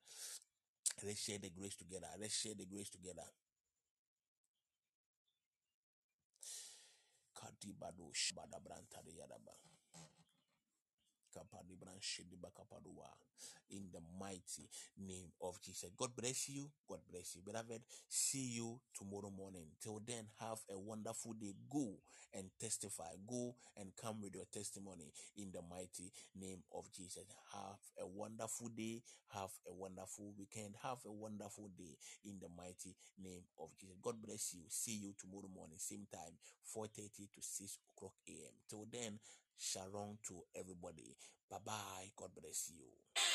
Let's 1.05 1.23
share 1.23 1.39
the 1.39 1.51
grace 1.51 1.77
together. 1.77 2.07
Let's 2.21 2.41
share 2.41 2.55
the 2.57 2.65
grace 2.65 2.89
together. 2.89 3.27
Brantari 8.61 9.13
Yadaba. 9.19 9.53
In 13.71 13.89
the 13.93 14.01
mighty 14.19 14.69
name 14.97 15.33
of 15.43 15.61
Jesus. 15.61 15.91
God 15.97 16.11
bless 16.17 16.49
you. 16.49 16.71
God 16.89 17.01
bless 17.11 17.35
you. 17.35 17.43
Beloved, 17.45 17.83
see 18.09 18.55
you 18.55 18.81
tomorrow 18.97 19.31
morning. 19.31 19.67
Till 19.83 20.01
then, 20.07 20.27
have 20.41 20.59
a 20.71 20.79
wonderful 20.79 21.33
day. 21.33 21.55
Go 21.69 21.99
and 22.33 22.51
testify. 22.61 23.11
Go 23.27 23.55
and 23.77 23.91
come 24.01 24.23
with 24.23 24.35
your 24.35 24.45
testimony 24.53 25.13
in 25.37 25.51
the 25.53 25.63
mighty 25.69 26.13
name 26.39 26.63
of 26.75 26.91
Jesus. 26.93 27.25
Have 27.53 27.81
a 28.01 28.07
wonderful 28.07 28.69
day. 28.69 29.03
Have 29.35 29.51
a 29.69 29.75
wonderful 29.75 30.33
weekend. 30.39 30.75
Have 30.83 30.99
a 31.07 31.13
wonderful 31.13 31.69
day 31.77 31.97
in 32.25 32.39
the 32.41 32.49
mighty 32.57 32.95
name 33.23 33.43
of 33.59 33.71
Jesus. 33.81 33.97
God 34.03 34.23
bless 34.23 34.55
you. 34.55 34.63
See 34.69 34.97
you 35.03 35.15
tomorrow 35.19 35.49
morning, 35.55 35.79
same 35.79 36.07
time, 36.13 36.39
4:30 36.65 37.29
to 37.35 37.43
6 37.43 37.79
o'clock 37.97 38.15
a.m. 38.29 38.55
Till 38.69 38.87
then, 38.91 39.19
shalom 39.59 40.19
to 40.29 40.43
everybody. 40.55 41.17
Bye 41.51 41.59
bye. 41.65 42.11
God 42.17 42.31
bless 42.41 42.71
you. 42.75 43.26